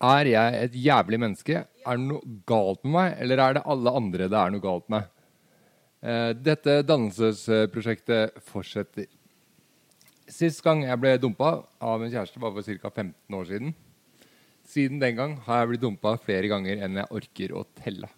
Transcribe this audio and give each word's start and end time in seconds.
Er 0.00 0.28
jeg 0.30 0.60
et 0.64 0.76
jævlig 0.80 1.18
menneske? 1.20 1.64
Er 1.84 1.98
det 1.98 2.06
noe 2.06 2.36
galt 2.48 2.84
med 2.86 2.94
meg, 2.94 3.16
eller 3.20 3.42
er 3.44 3.56
det 3.58 3.66
alle 3.68 3.92
andre 3.98 4.28
det 4.32 4.38
er 4.40 4.52
noe 4.54 4.64
galt 4.64 4.86
med? 4.92 5.08
Eh, 6.00 6.30
dette 6.40 6.78
dannelsesprosjektet 6.88 8.38
fortsetter. 8.48 9.10
Sist 10.30 10.62
gang 10.64 10.86
jeg 10.86 11.00
ble 11.02 11.16
dumpa 11.20 11.58
av 11.84 12.00
en 12.00 12.12
kjæreste, 12.12 12.40
var 12.40 12.54
for 12.54 12.64
ca. 12.64 12.88
15 12.88 13.36
år 13.36 13.50
siden. 13.50 13.74
Siden 14.70 15.02
den 15.02 15.18
gang 15.18 15.36
har 15.44 15.60
jeg 15.60 15.72
blitt 15.72 15.84
dumpa 15.84 16.14
flere 16.22 16.48
ganger 16.48 16.80
enn 16.80 16.96
jeg 17.02 17.12
orker 17.20 17.54
å 17.58 17.66
telle. 17.82 18.08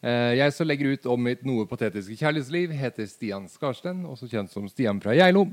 Eh, 0.00 0.38
jeg 0.38 0.54
som 0.56 0.68
legger 0.70 0.94
ut 0.94 1.08
om 1.12 1.20
mitt 1.28 1.42
noe 1.44 1.66
patetiske 1.68 2.16
kjærlighetsliv, 2.16 2.72
heter 2.72 3.08
Stian 3.10 3.50
Skarsten, 3.52 4.06
også 4.08 4.30
kjent 4.32 4.52
som 4.52 4.68
Stian 4.70 5.02
fra 5.02 5.12
Geilo. 5.12 5.44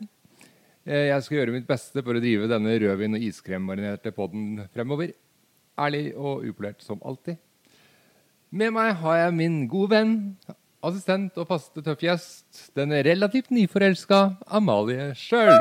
Eh, 0.87 1.09
Jeg 1.11 1.23
skal 1.25 1.37
gjøre 1.41 1.55
mitt 1.57 1.67
beste 1.67 1.99
for 2.03 2.15
å 2.15 2.21
drive 2.23 2.47
denne 2.47 2.77
rødvin- 2.79 3.17
og 3.17 3.23
iskremmarinerte 3.27 4.13
podden 4.15 4.61
fremover. 4.73 5.11
Ærlig 5.77 6.13
og 6.15 6.45
upolert 6.47 6.81
som 6.81 7.01
alltid. 7.03 7.37
Med 8.51 8.71
meg 8.71 8.93
har 9.01 9.17
jeg 9.25 9.33
min 9.35 9.57
gode 9.67 9.91
venn, 9.91 10.13
assistent 10.81 11.35
og 11.37 11.49
faste 11.49 11.83
tøffgjest, 11.83 12.71
den 12.77 12.95
relativt 13.03 13.51
nyforelska 13.51 14.37
Amalie 14.47 15.11
sjøl. 15.19 15.51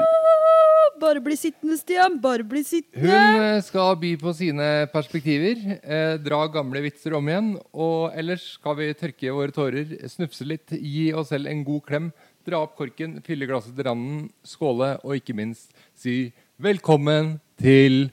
Bare 1.03 1.21
bli 1.21 1.35
sittende, 1.37 1.77
Stian. 1.77 2.21
Bare 2.23 2.47
bli 2.47 2.63
sittende. 2.65 3.11
Hun 3.11 3.43
eh, 3.43 3.59
skal 3.67 3.99
by 4.01 4.15
på 4.23 4.33
sine 4.33 4.69
perspektiver, 4.95 5.59
eh, 5.83 6.15
dra 6.23 6.47
gamle 6.49 6.81
vitser 6.87 7.19
om 7.19 7.27
igjen, 7.29 7.51
og 7.75 8.15
ellers 8.17 8.47
skal 8.55 8.79
vi 8.79 8.93
tørke 8.95 9.35
våre 9.35 9.53
tårer, 9.53 9.93
snufse 10.09 10.47
litt, 10.47 10.71
gi 10.71 11.11
oss 11.13 11.35
selv 11.35 11.51
en 11.51 11.67
god 11.67 11.83
klem, 11.91 12.09
dra 12.47 12.61
opp 12.65 12.77
korken, 12.79 13.19
fylle 13.27 13.47
glasset 13.51 13.75
til 13.77 13.87
randen, 13.89 14.29
skåle, 14.47 14.93
og 15.05 15.17
ikke 15.19 15.35
minst 15.37 15.73
si 15.99 16.33
velkommen 16.63 17.37
til 17.61 18.07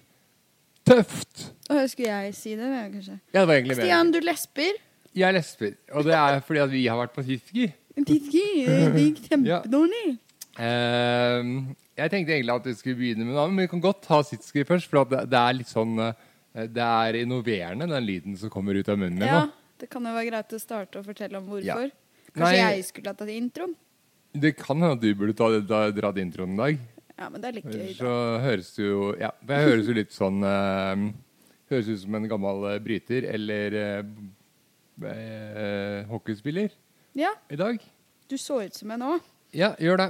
Tøft! 0.83 1.45
Og 1.71 1.85
skulle 1.87 2.09
jeg 2.11 2.33
si 2.35 2.55
det? 2.59 2.67
Ja, 2.67 2.81
kanskje. 2.91 3.13
Ja, 3.31 3.39
det 3.39 3.47
var 3.47 3.55
egentlig. 3.55 3.77
Stian, 3.79 4.09
du 4.11 4.17
lesper? 4.19 4.79
Jeg 5.15 5.35
lesper. 5.37 5.75
og 5.93 6.03
det 6.09 6.15
er 6.17 6.41
fordi 6.43 6.59
at 6.59 6.71
vi 6.73 6.81
har 6.89 6.97
vært 6.99 7.13
på 7.15 7.23
Tiski. 7.23 7.69
Tiski, 8.09 8.43
det 8.67 8.89
gikk 8.97 9.21
kjempedårlig. 9.29 10.17
Eh, 10.59 11.47
jeg 11.97 12.11
tenkte 12.11 12.33
egentlig 12.35 12.53
at 12.57 12.67
vi 12.67 12.73
skulle 12.77 12.99
begynne 12.99 13.25
med 13.25 13.33
noe 13.37 13.47
men 13.49 13.63
vi 13.63 13.69
kan 13.71 13.81
godt 13.81 14.03
ta 14.05 14.19
Sitski 14.25 14.65
først, 14.67 14.89
for 14.91 15.01
at 15.05 15.09
det, 15.13 15.21
det 15.31 15.39
er 15.39 15.55
litt 15.57 15.71
sånn 15.71 15.95
eh, 16.03 16.67
Det 16.69 16.83
er 16.85 17.17
innoverende, 17.23 17.87
den 17.89 18.05
lyden 18.05 18.35
som 18.37 18.51
kommer 18.53 18.77
ut 18.77 18.89
av 18.91 18.99
munnen 19.01 19.17
min 19.17 19.29
Ja, 19.29 19.47
det 19.81 19.89
kan 19.93 20.05
jo 20.05 20.13
være 20.13 20.27
greit 20.29 20.53
å 20.53 20.59
starte 20.61 20.99
og 21.01 21.07
fortelle 21.07 21.39
om 21.39 21.47
Ja. 21.63 21.77
hvorfor. 21.79 21.89
Kanskje 22.33 22.51
Nei. 22.51 22.59
jeg 22.75 22.85
skulle 22.89 23.13
ha 23.13 23.17
tatt 23.17 23.31
introen? 23.33 23.73
Det 24.33 24.55
kan 24.57 24.79
hende 24.81 24.95
at 24.97 25.01
du 25.03 25.11
burde 25.15 25.35
ta, 25.37 25.47
ta, 25.69 25.83
dratt 25.93 26.17
introen 26.17 26.55
en 26.55 26.61
dag. 26.63 26.79
Ja, 27.17 27.27
men 27.29 27.41
det 27.43 27.47
er 27.51 27.57
litt 27.59 27.65
gøy. 27.69 27.91
Så 27.93 28.09
Da. 28.09 28.39
høres 28.41 28.71
du 28.75 28.81
jo 28.83 29.01
Ja, 29.21 29.29
for 29.45 29.53
jeg 29.53 29.67
høres 29.69 29.87
jo 29.87 29.93
litt 29.93 30.11
sånn 30.15 30.39
eh, 30.43 31.03
Høres 31.69 31.89
ut 31.93 31.99
som 32.01 32.15
en 32.17 32.25
gammel 32.27 32.65
eh, 32.71 32.79
bryter 32.83 33.27
eller 33.29 33.75
eh, 33.77 34.03
eh, 35.05 36.05
hockeyspiller 36.09 36.71
Ja, 37.15 37.31
i 37.49 37.55
dag. 37.59 37.77
du 38.29 38.35
så 38.37 38.63
ut 38.65 38.73
som 38.73 38.91
en 38.91 39.01
òg. 39.05 39.21
Ja, 39.53 39.75
gjør 39.77 39.97
det. 40.01 40.09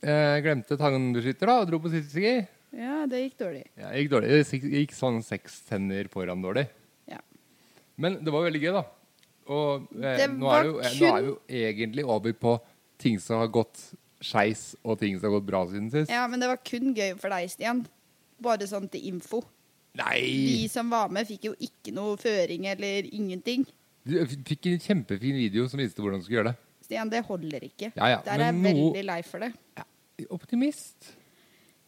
Jeg 0.00 0.42
glemte 0.46 0.76
tannbeskytter 0.80 1.46
da, 1.50 1.56
og 1.60 1.68
dro 1.68 1.78
på 1.82 1.90
sitteski. 1.92 2.46
Ja, 2.72 3.02
det 3.10 3.20
gikk 3.26 3.36
dårlig. 3.42 3.64
Ja, 3.76 3.90
det 3.92 4.00
gikk 4.04 4.10
dårlig. 4.14 4.28
Det 4.30 4.60
gikk- 4.72 4.94
sånn 4.96 5.18
seks 5.24 5.60
tenner 5.68 6.08
foran 6.08 6.40
dårlig. 6.44 6.66
Ja. 7.08 7.18
Men 7.98 8.16
det 8.24 8.32
var 8.32 8.46
veldig 8.48 8.62
gøy, 8.62 8.72
da. 8.78 8.84
Og 9.48 9.88
eh, 10.00 10.26
nå, 10.28 10.48
er 10.54 10.64
jo, 10.70 10.78
eh, 10.80 10.96
nå 11.00 11.12
er 11.12 11.20
vi 11.20 11.28
jo 11.28 11.38
egentlig 11.60 12.04
over 12.08 12.32
på 12.32 12.54
ting 12.98 13.18
som 13.22 13.38
har 13.42 13.48
gått 13.54 13.78
skeis, 14.20 14.74
og 14.84 14.98
ting 14.98 15.14
som 15.18 15.28
har 15.30 15.38
gått 15.38 15.46
bra 15.46 15.60
siden 15.70 15.90
sist. 15.92 16.10
Ja, 16.10 16.24
men 16.26 16.40
det 16.42 16.48
var 16.50 16.58
kun 16.66 16.92
gøy 16.96 17.12
for 17.20 17.30
deg, 17.30 17.48
Stian. 17.52 17.84
Bare 18.42 18.66
sånn 18.70 18.88
til 18.90 19.06
info. 19.12 19.40
De 19.94 20.02
Nei! 20.04 20.66
som 20.70 20.90
var 20.90 21.08
med, 21.10 21.26
fikk 21.26 21.44
jo 21.48 21.54
ikke 21.58 21.92
noe 21.94 22.16
føring 22.20 22.66
eller 22.70 23.06
ingenting. 23.10 23.64
Du 24.06 24.14
fikk 24.26 24.66
en 24.70 24.78
kjempefin 24.82 25.34
video 25.38 25.66
som 25.68 25.78
viste 25.82 26.00
hvordan 26.02 26.20
du 26.20 26.24
skulle 26.26 26.38
gjøre 26.42 26.52
det. 26.52 26.58
Stian, 26.86 27.10
det 27.12 27.24
holder 27.26 27.64
ikke. 27.66 27.92
Ja, 27.96 28.06
ja, 28.14 28.20
Der 28.24 28.38
er 28.38 28.44
jeg 28.52 28.54
noe- 28.54 28.92
veldig 28.92 29.04
lei 29.04 29.22
for 29.22 29.38
det. 29.40 29.52
Optimist. 30.30 31.12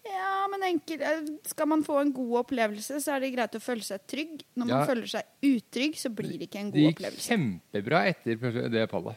Ja, 0.05 0.47
men 0.51 0.63
enkel, 0.65 1.03
eh, 1.03 1.27
skal 1.47 1.67
man 1.69 1.83
få 1.85 2.01
en 2.01 2.13
god 2.13 2.39
opplevelse, 2.45 3.01
så 3.05 3.17
er 3.17 3.21
det 3.21 3.35
greit 3.35 3.53
å 3.59 3.61
føle 3.63 3.85
seg 3.85 4.01
trygg. 4.09 4.43
Når 4.57 4.67
man 4.67 4.69
Ja. 4.81 4.87
føler 4.87 5.07
seg 5.07 5.23
utrygg, 5.43 5.95
så 5.97 6.09
blir 6.15 6.39
det 6.39 6.51
ikke 6.51 6.61
en 6.61 6.71
god 6.71 6.95
opplevelse. 6.95 7.29
Det 7.29 7.39
gikk 7.39 7.61
opplevelse. 7.61 7.63
kjempebra 7.73 8.07
etter 8.09 8.71
det 8.71 8.91
fallet. 8.91 9.17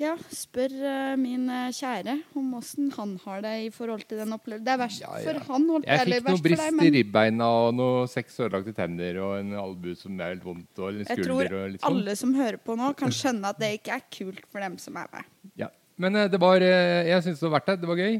Ja, 0.00 0.14
spør 0.32 0.72
uh, 0.80 1.16
min 1.20 1.42
eh, 1.52 1.66
kjære 1.76 2.14
om 2.38 2.54
åssen 2.56 2.88
han 2.94 3.12
har 3.20 3.42
det 3.44 3.52
i 3.66 3.70
forhold 3.74 4.06
til 4.08 4.22
den 4.22 4.32
opplevelsen. 4.32 4.64
Det 4.64 4.72
er 4.72 4.78
verst 4.80 5.02
Ja, 5.02 5.10
ja. 5.12 5.24
for 5.26 5.52
han, 5.52 5.66
holdt, 5.68 5.88
Jeg 5.90 6.06
fikk 6.08 6.28
noe 6.30 6.42
brist 6.46 6.62
deg, 6.62 6.84
i 6.86 6.92
ribbeina 6.94 7.48
og 7.66 7.74
noe 7.76 8.06
seks 8.08 8.38
ødelagte 8.40 8.72
tenner 8.76 9.18
og 9.20 9.34
en 9.42 9.50
albue 9.60 9.98
som 10.00 10.14
er 10.16 10.32
helt 10.32 10.46
vondt 10.46 10.80
og 10.80 10.88
en 10.88 11.02
jeg 11.02 11.18
tror 11.20 11.26
skulder 11.26 11.56
og 11.58 11.66
litt 11.74 11.82
sånn. 11.82 11.98
alle 11.98 12.14
som 12.16 12.32
hører 12.38 12.56
på 12.64 12.76
nå, 12.80 12.88
kan 12.96 13.12
skjønne 13.12 13.50
at 13.52 13.60
det 13.60 13.70
ikke 13.76 13.98
er 13.98 14.06
kult 14.16 14.46
for 14.48 14.64
dem 14.64 14.78
som 14.80 14.96
er 15.02 15.10
med. 15.12 15.28
Ja. 15.60 15.68
Men 16.00 16.16
uh, 16.16 16.24
det 16.32 16.40
var 16.40 16.64
Jeg 16.64 17.26
syns 17.26 17.42
det 17.42 17.50
var 17.50 17.58
verdt 17.58 17.68
det. 17.68 17.74
Det 17.82 17.90
var 17.90 18.00
gøy 18.00 18.16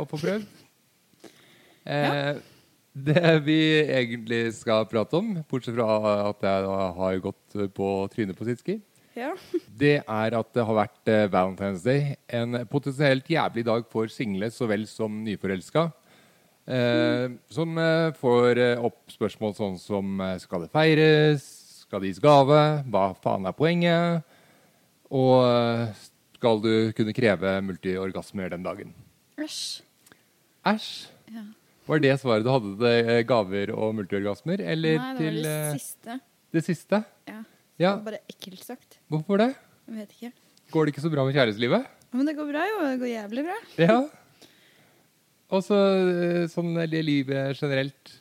å 0.00 0.08
få 0.10 0.20
prøvd. 0.24 0.58
ja. 1.86 2.34
Det 2.94 3.30
vi 3.42 3.60
egentlig 3.90 4.52
skal 4.54 4.84
prate 4.86 5.18
om, 5.18 5.32
bortsett 5.50 5.74
fra 5.74 5.96
at 6.28 6.44
jeg 6.46 6.74
har 6.98 7.16
gått 7.24 7.56
på 7.74 7.88
trynet 8.12 8.38
på 8.38 8.46
Sitski, 8.46 8.76
Ja. 9.14 9.32
det 9.82 9.96
er 10.02 10.36
at 10.38 10.54
det 10.56 10.64
har 10.66 10.78
vært 10.78 11.10
eh, 11.12 11.26
Valentine's 11.32 11.84
Day. 11.86 12.14
En 12.28 12.60
potensielt 12.70 13.28
jævlig 13.30 13.64
dag 13.66 13.86
for 13.92 14.10
single 14.12 14.50
så 14.54 14.68
vel 14.70 14.86
som 14.90 15.20
nyforelska. 15.26 15.88
Eh, 16.64 17.28
som 17.52 17.78
eh, 17.78 18.10
får 18.16 18.60
eh, 18.62 18.84
opp 18.88 19.12
spørsmål 19.12 19.54
sånn 19.58 19.78
som 19.80 20.20
eh, 20.24 20.38
skal 20.42 20.64
det 20.64 20.72
feires? 20.74 21.44
Skal 21.84 22.02
det 22.02 22.14
gis 22.14 22.22
gave? 22.24 22.60
Hva 22.90 23.10
faen 23.20 23.46
er 23.46 23.56
poenget? 23.56 24.24
Og 25.14 25.44
eh, 25.44 26.06
skal 26.38 26.62
du 26.64 26.72
kunne 26.96 27.14
kreve 27.16 27.58
multiorgasmer 27.64 28.50
den 28.54 28.64
dagen? 28.66 28.94
Æsj. 29.40 29.82
Æsj. 30.66 30.88
Ja. 31.34 31.44
Var 31.84 32.00
det 32.00 32.14
svaret 32.22 32.46
du 32.46 32.48
hadde 32.48 32.70
til 32.80 33.10
eh, 33.12 33.22
gaver 33.28 33.74
og 33.76 33.94
multiorgasmer? 33.98 34.62
Eller 34.64 34.96
Nei, 34.96 35.10
det 35.18 35.20
var 35.20 35.20
til 35.20 35.42
det 35.44 35.56
eh, 35.58 35.74
siste. 35.76 36.16
det 36.56 36.64
siste? 36.64 37.02
Ja. 37.28 37.42
Ja. 37.80 37.96
Bare 38.02 38.20
ekkelt 38.30 38.62
sagt. 38.62 38.98
Hvorfor 39.10 39.40
det? 39.40 39.50
Jeg 39.88 40.00
vet 40.00 40.12
ikke. 40.16 40.32
Går 40.72 40.86
det 40.86 40.94
ikke 40.94 41.04
så 41.04 41.10
bra 41.12 41.24
med 41.26 41.34
kjærlighetslivet? 41.36 41.88
Men 42.14 42.28
det 42.28 42.36
går 42.38 42.50
bra, 42.52 42.66
jo. 42.70 42.76
Det 42.86 43.00
går 43.02 43.10
jævlig 43.10 43.44
bra. 43.48 43.56
Ja. 43.82 43.96
Og 45.54 45.64
så 45.66 45.78
eh, 45.78 46.44
sånn 46.50 46.72
livet 46.90 47.58
generelt. 47.58 48.14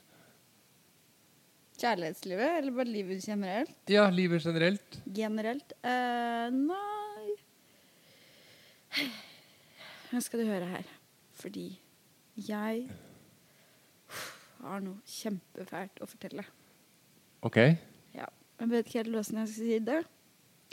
Kjærlighetslivet, 1.84 2.58
eller 2.60 2.76
bare 2.78 2.90
livet 2.90 3.24
generelt? 3.28 3.78
Ja, 3.92 4.08
livet 4.14 4.46
generelt. 4.46 5.00
Generelt? 5.14 5.74
Uh, 5.84 6.48
nei 6.54 7.34
Nå 10.14 10.22
skal 10.22 10.44
du 10.44 10.48
høre 10.48 10.70
her. 10.70 10.86
Fordi 11.42 11.66
jeg 12.48 12.86
har 14.64 14.84
noe 14.86 15.02
kjempefælt 15.10 16.00
å 16.02 16.08
fortelle. 16.08 16.46
Ok. 17.44 17.60
Jeg 18.64 18.72
vet 18.72 18.88
ikke 18.88 19.02
helt 19.02 19.12
hvordan 19.12 19.40
jeg 19.42 19.52
skal 19.52 19.68
si 19.68 19.78
det. 19.84 20.00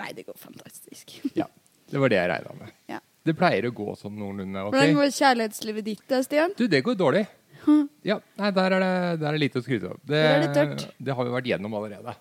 Nei, 0.01 0.11
det 0.15 0.27
går 0.29 0.39
fantastisk. 0.39 1.19
Ja. 1.41 1.51
Det 1.91 1.99
var 1.99 2.13
det 2.13 2.21
jeg 2.21 2.31
regna 2.31 2.53
med. 2.55 2.75
Ja. 2.87 3.01
Det 3.27 3.33
pleier 3.35 3.67
å 3.67 3.73
gå 3.75 3.93
sånn 3.99 4.15
noenlunde. 4.15 4.63
Hvordan 4.63 4.93
ok? 4.93 4.99
går 5.01 5.09
kjærlighetslivet 5.17 5.87
ditt 5.89 6.05
da, 6.09 6.21
Stian? 6.23 6.55
Du, 6.55 6.69
det 6.71 6.85
går 6.87 6.99
dårlig. 6.99 7.27
Ja, 8.07 8.15
nei, 8.41 8.49
der 8.57 8.73
er 8.73 8.81
det, 8.81 8.93
der 9.21 9.27
er 9.29 9.37
det 9.37 9.41
lite 9.43 9.61
å 9.61 9.65
skryte 9.65 9.91
av. 9.91 9.99
Det, 10.09 10.21
det 10.41 10.53
tørt. 10.57 10.85
det 10.97 11.13
har 11.19 11.27
vi 11.27 11.33
vært 11.35 11.49
gjennom 11.51 11.75
allerede. 11.77 12.15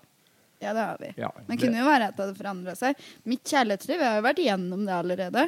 Ja, 0.59 0.73
det 0.73 0.81
har 0.81 0.97
vi. 0.99 1.11
Ja, 1.21 1.29
Men 1.47 1.61
kunne 1.61 1.79
jo 1.79 1.85
være 1.87 2.09
at 2.09 2.17
det 2.17 2.25
hadde 2.25 2.35
forandra 2.35 2.73
seg. 2.75 3.05
Mitt 3.29 3.45
kjærlighetsliv, 3.47 4.01
jeg 4.01 4.09
har 4.09 4.17
jo 4.19 4.25
vært 4.25 4.41
gjennom 4.43 4.81
det 4.83 4.95
allerede. 4.97 5.45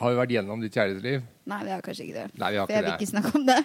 Har 0.00 0.10
vi 0.10 0.18
vært 0.18 0.34
gjennom 0.34 0.64
ditt 0.64 0.74
kjærlighetsliv? 0.80 1.22
Nei, 1.52 1.60
vi 1.68 1.74
har 1.76 1.84
kanskje 1.86 2.08
ikke 2.08 2.16
det. 2.16 2.26
Nei, 2.42 2.50
vi 2.50 2.60
har 2.60 2.66
For 2.66 2.78
jeg 2.78 2.86
vil 2.88 2.96
ikke 2.96 3.10
snakke 3.12 3.32
om 3.38 3.46
det. 3.52 3.60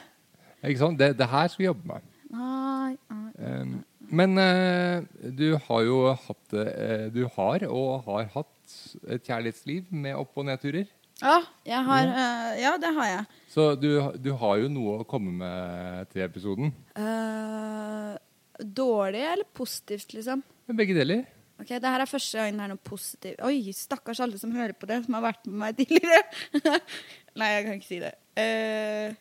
Ikke 0.62 0.84
sant? 0.84 1.02
Det, 1.02 1.10
det 1.18 1.30
her 1.34 1.50
skal 1.56 1.64
vi 1.64 1.68
jobbe 1.72 1.90
med. 1.96 2.14
Nei, 2.36 2.94
nei. 3.16 3.26
Um, 3.42 3.76
men 4.18 4.38
eh, 4.42 5.04
du 5.36 5.48
har 5.68 5.86
jo 5.86 6.00
hatt 6.16 6.56
eh, 6.58 7.08
Du 7.14 7.26
har 7.38 7.66
og 7.70 8.06
har 8.08 8.30
hatt 8.36 8.76
et 9.12 9.28
kjærlighetsliv 9.28 9.92
med 9.94 10.16
opp- 10.18 10.38
og 10.42 10.48
nedturer. 10.48 10.88
Ja, 11.22 11.38
jeg 11.64 11.80
har, 11.88 12.10
uh, 12.12 12.50
ja, 12.60 12.74
det 12.82 12.90
har 12.98 13.08
jeg. 13.08 13.28
Så 13.54 13.70
du, 13.80 13.88
du 14.20 14.34
har 14.36 14.58
jo 14.60 14.72
noe 14.74 14.98
å 15.00 15.06
komme 15.08 15.32
med 15.40 16.10
til 16.12 16.26
episoden. 16.26 16.74
Uh, 16.98 18.18
dårlig 18.60 19.22
eller 19.24 19.48
positivt, 19.56 20.12
liksom? 20.18 20.44
Begge 20.76 20.98
deler. 20.98 21.24
Ok, 21.62 21.70
Det 21.70 21.88
her 21.88 22.04
er 22.04 22.10
første 22.10 22.42
gang 22.42 22.58
det 22.58 22.66
er 22.66 22.74
noe 22.74 22.84
positivt. 22.84 23.40
Oi, 23.48 23.72
stakkars 23.72 24.20
alle 24.26 24.40
som 24.42 24.52
hører 24.52 24.76
på 24.76 24.90
det, 24.90 25.06
som 25.06 25.16
har 25.16 25.24
vært 25.30 25.46
med 25.48 25.62
meg 25.62 25.78
tidligere. 25.80 26.20
Nei, 27.40 27.52
jeg 27.54 27.64
kan 27.68 27.80
ikke 27.80 27.92
si 27.94 28.02
det. 28.04 28.12
Eh, 28.36 29.14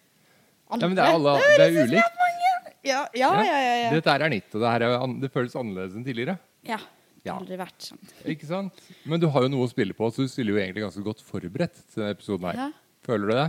Ja, 0.74 0.80
men 0.88 0.96
det 0.96 1.04
er, 1.04 1.14
alle, 1.14 1.36
det 1.44 1.68
er 1.68 1.84
ulikt. 1.84 2.22
Ja, 2.84 3.06
ja, 3.14 3.30
ja. 3.32 3.44
ja, 3.44 3.76
ja. 3.84 3.90
Dette 3.94 4.10
er 4.14 4.28
nytt, 4.30 4.50
og 4.54 4.60
det, 4.60 4.68
her 4.74 4.82
er, 4.82 4.96
an- 5.00 5.18
det 5.20 5.30
føles 5.32 5.54
annerledes 5.56 5.94
enn 5.96 6.04
tidligere. 6.04 6.38
ja. 6.64 6.78
Det 7.24 7.30
Ja. 7.30 7.38
har 7.38 7.40
aldri 7.40 7.56
vært 7.56 7.80
sånn. 7.80 8.00
Ikke 8.28 8.44
sant? 8.44 8.80
Men 9.08 9.18
du 9.18 9.26
har 9.32 9.40
jo 9.46 9.48
noe 9.48 9.64
å 9.64 9.70
spille 9.70 9.94
på, 9.96 10.10
så 10.12 10.16
du 10.26 10.28
stiller 10.28 10.52
jo 10.52 10.58
egentlig 10.60 10.82
ganske 10.84 11.02
godt 11.02 11.22
forberedt 11.24 11.72
til 11.88 12.02
denne 12.02 12.12
episoden 12.12 12.44
her. 12.50 12.58
Ja. 12.58 12.66
Føler 13.02 13.26
du 13.30 13.32
det? 13.32 13.46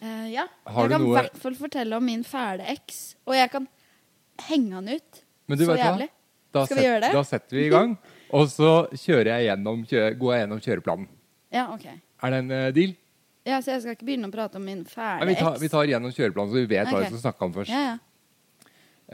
Eh, 0.00 0.30
ja. 0.32 0.46
Har 0.66 0.88
jeg 0.88 0.88
du 0.88 0.94
kan 0.94 1.02
i 1.02 1.04
noe- 1.04 1.18
hvert 1.18 1.36
fall 1.42 1.54
fortelle 1.54 1.92
om 1.98 2.02
min 2.06 2.22
fæle 2.24 2.64
eks. 2.72 3.16
Og 3.26 3.34
jeg 3.34 3.50
kan 3.52 3.68
henge 4.48 4.72
han 4.72 4.88
ut. 4.88 5.20
Men 5.46 5.58
du 5.58 5.64
Så 5.66 5.68
vet 5.74 5.80
hva? 5.84 5.90
jævlig. 5.98 6.08
Da, 6.54 6.64
Skal 6.64 6.76
vi 6.76 6.80
set- 6.82 6.88
gjøre 6.88 7.00
det? 7.04 7.12
da 7.12 7.22
setter 7.22 7.56
vi 7.60 7.66
i 7.66 7.68
gang, 7.68 7.98
og 8.32 8.46
så 8.48 8.88
kjører 8.96 9.24
jeg 9.36 9.48
gjennom, 9.50 9.84
kjø, 9.86 10.18
går 10.18 10.32
jeg 10.32 10.40
gjennom 10.48 10.60
kjøreplanen. 10.64 11.08
Ja, 11.52 11.66
OK. 11.74 11.84
Er 12.22 12.30
det 12.30 12.38
en 12.38 12.50
eh, 12.50 12.70
deal? 12.72 12.96
Ja, 13.44 13.58
Så 13.60 13.66
jeg 13.76 13.82
skal 13.82 13.96
ikke 13.96 14.06
begynne 14.08 14.32
å 14.32 14.32
prate 14.32 14.56
om 14.56 14.64
min 14.64 14.78
Nei, 14.78 14.88
fæle 14.88 15.26
vi, 15.28 15.34
tar, 15.34 15.52
eks? 15.52 15.60
vi 15.60 15.68
tar 15.68 15.84
gjennom 15.84 16.10
kjøreplanen, 16.10 16.48
så 16.48 16.54
vi 16.54 16.66
vet 16.72 16.88
hva 16.88 16.94
Ok. 16.96 17.00
vi 17.10 17.18
skal 17.18 17.32
snakke 17.32 17.42
om 17.44 17.52
først. 17.52 17.68
Ja, 17.68 17.84
ja. 17.92 17.98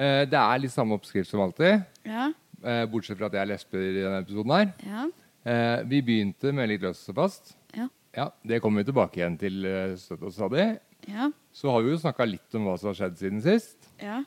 Eh, 0.00 0.25
det 0.31 0.38
er 0.41 0.62
litt 0.62 0.73
samme 0.73 0.97
oppskrift 0.97 1.29
som 1.29 1.43
alltid, 1.44 1.82
Ja, 2.08 2.31
eh, 2.64 2.85
bortsett 2.88 3.19
fra 3.20 3.26
at 3.29 3.35
jeg 3.37 3.43
er 3.44 3.50
lesber 3.52 3.82
i 3.85 3.93
denne 4.00 4.23
episoden 4.25 4.55
her. 4.56 4.73
ja. 4.87 5.08
Eh, 5.44 5.82
vi 5.88 6.02
begynte 6.05 6.52
med 6.52 6.69
litt 6.69 6.82
løst 6.85 7.08
og 7.08 7.17
fast. 7.17 7.55
Ja. 7.76 7.87
Ja, 8.17 8.26
Det 8.44 8.61
kommer 8.61 8.82
vi 8.85 8.91
tilbake 8.93 9.17
igjen 9.23 9.38
til 9.41 9.64
eh, 9.64 9.94
støtt 9.97 10.23
og 10.23 10.32
stadig. 10.32 10.79
Ja. 11.08 11.31
Så 11.52 11.70
har 11.73 11.82
vi 11.82 11.91
jo 11.94 11.97
snakka 12.00 12.26
litt 12.29 12.55
om 12.58 12.67
hva 12.69 12.79
som 12.79 12.91
har 12.91 12.94
skjedd 12.99 13.17
siden 13.19 13.41
sist. 13.44 13.88
ja. 14.00 14.23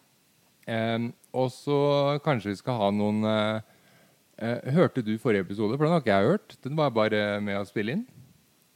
Og 1.34 1.50
så 1.52 2.20
kanskje 2.24 2.54
vi 2.54 2.56
skal 2.60 2.78
ha 2.80 2.90
noen 2.94 3.24
eh, 3.26 3.62
eh, 4.40 4.72
Hørte 4.74 5.04
du 5.04 5.18
forrige 5.20 5.44
episode? 5.46 5.76
For 5.78 5.86
den 5.86 5.94
har 5.94 6.02
ikke 6.04 6.14
jeg 6.14 6.30
hørt. 6.32 6.56
Den 6.64 6.76
var 6.80 6.90
bare 6.96 7.40
med 7.42 7.58
å 7.60 7.66
spille 7.68 7.92
inn. 7.98 8.06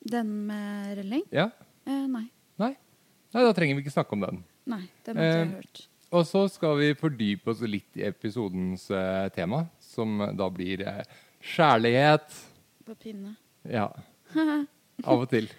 Den 0.08 0.32
med 0.48 0.98
relling? 0.98 1.24
Ja? 1.32 1.50
Eh, 1.88 2.06
nei. 2.08 2.26
Nei? 2.60 2.74
Nei, 3.34 3.44
Da 3.44 3.54
trenger 3.54 3.76
vi 3.78 3.84
ikke 3.86 3.94
snakke 3.96 4.14
om 4.18 4.22
den. 4.26 4.44
Nei, 4.68 4.84
den 5.06 5.18
har 5.18 5.24
ikke 5.24 5.40
jeg 5.40 5.54
hørt. 5.56 5.88
Og 6.15 6.24
så 6.25 6.45
skal 6.50 6.77
vi 6.80 6.94
fordype 6.95 7.51
oss 7.51 7.62
litt 7.68 7.98
i 8.00 8.06
episodens 8.07 8.86
eh, 8.95 9.27
tema, 9.36 9.65
som 9.83 10.21
da 10.39 10.48
blir 10.54 10.86
eh, 10.88 11.01
kjærlighet. 11.56 12.38
På 12.88 12.95
pinne. 12.95 13.33
Ja. 13.68 13.89
Av 15.04 15.19
og 15.19 15.27
til. 15.30 15.50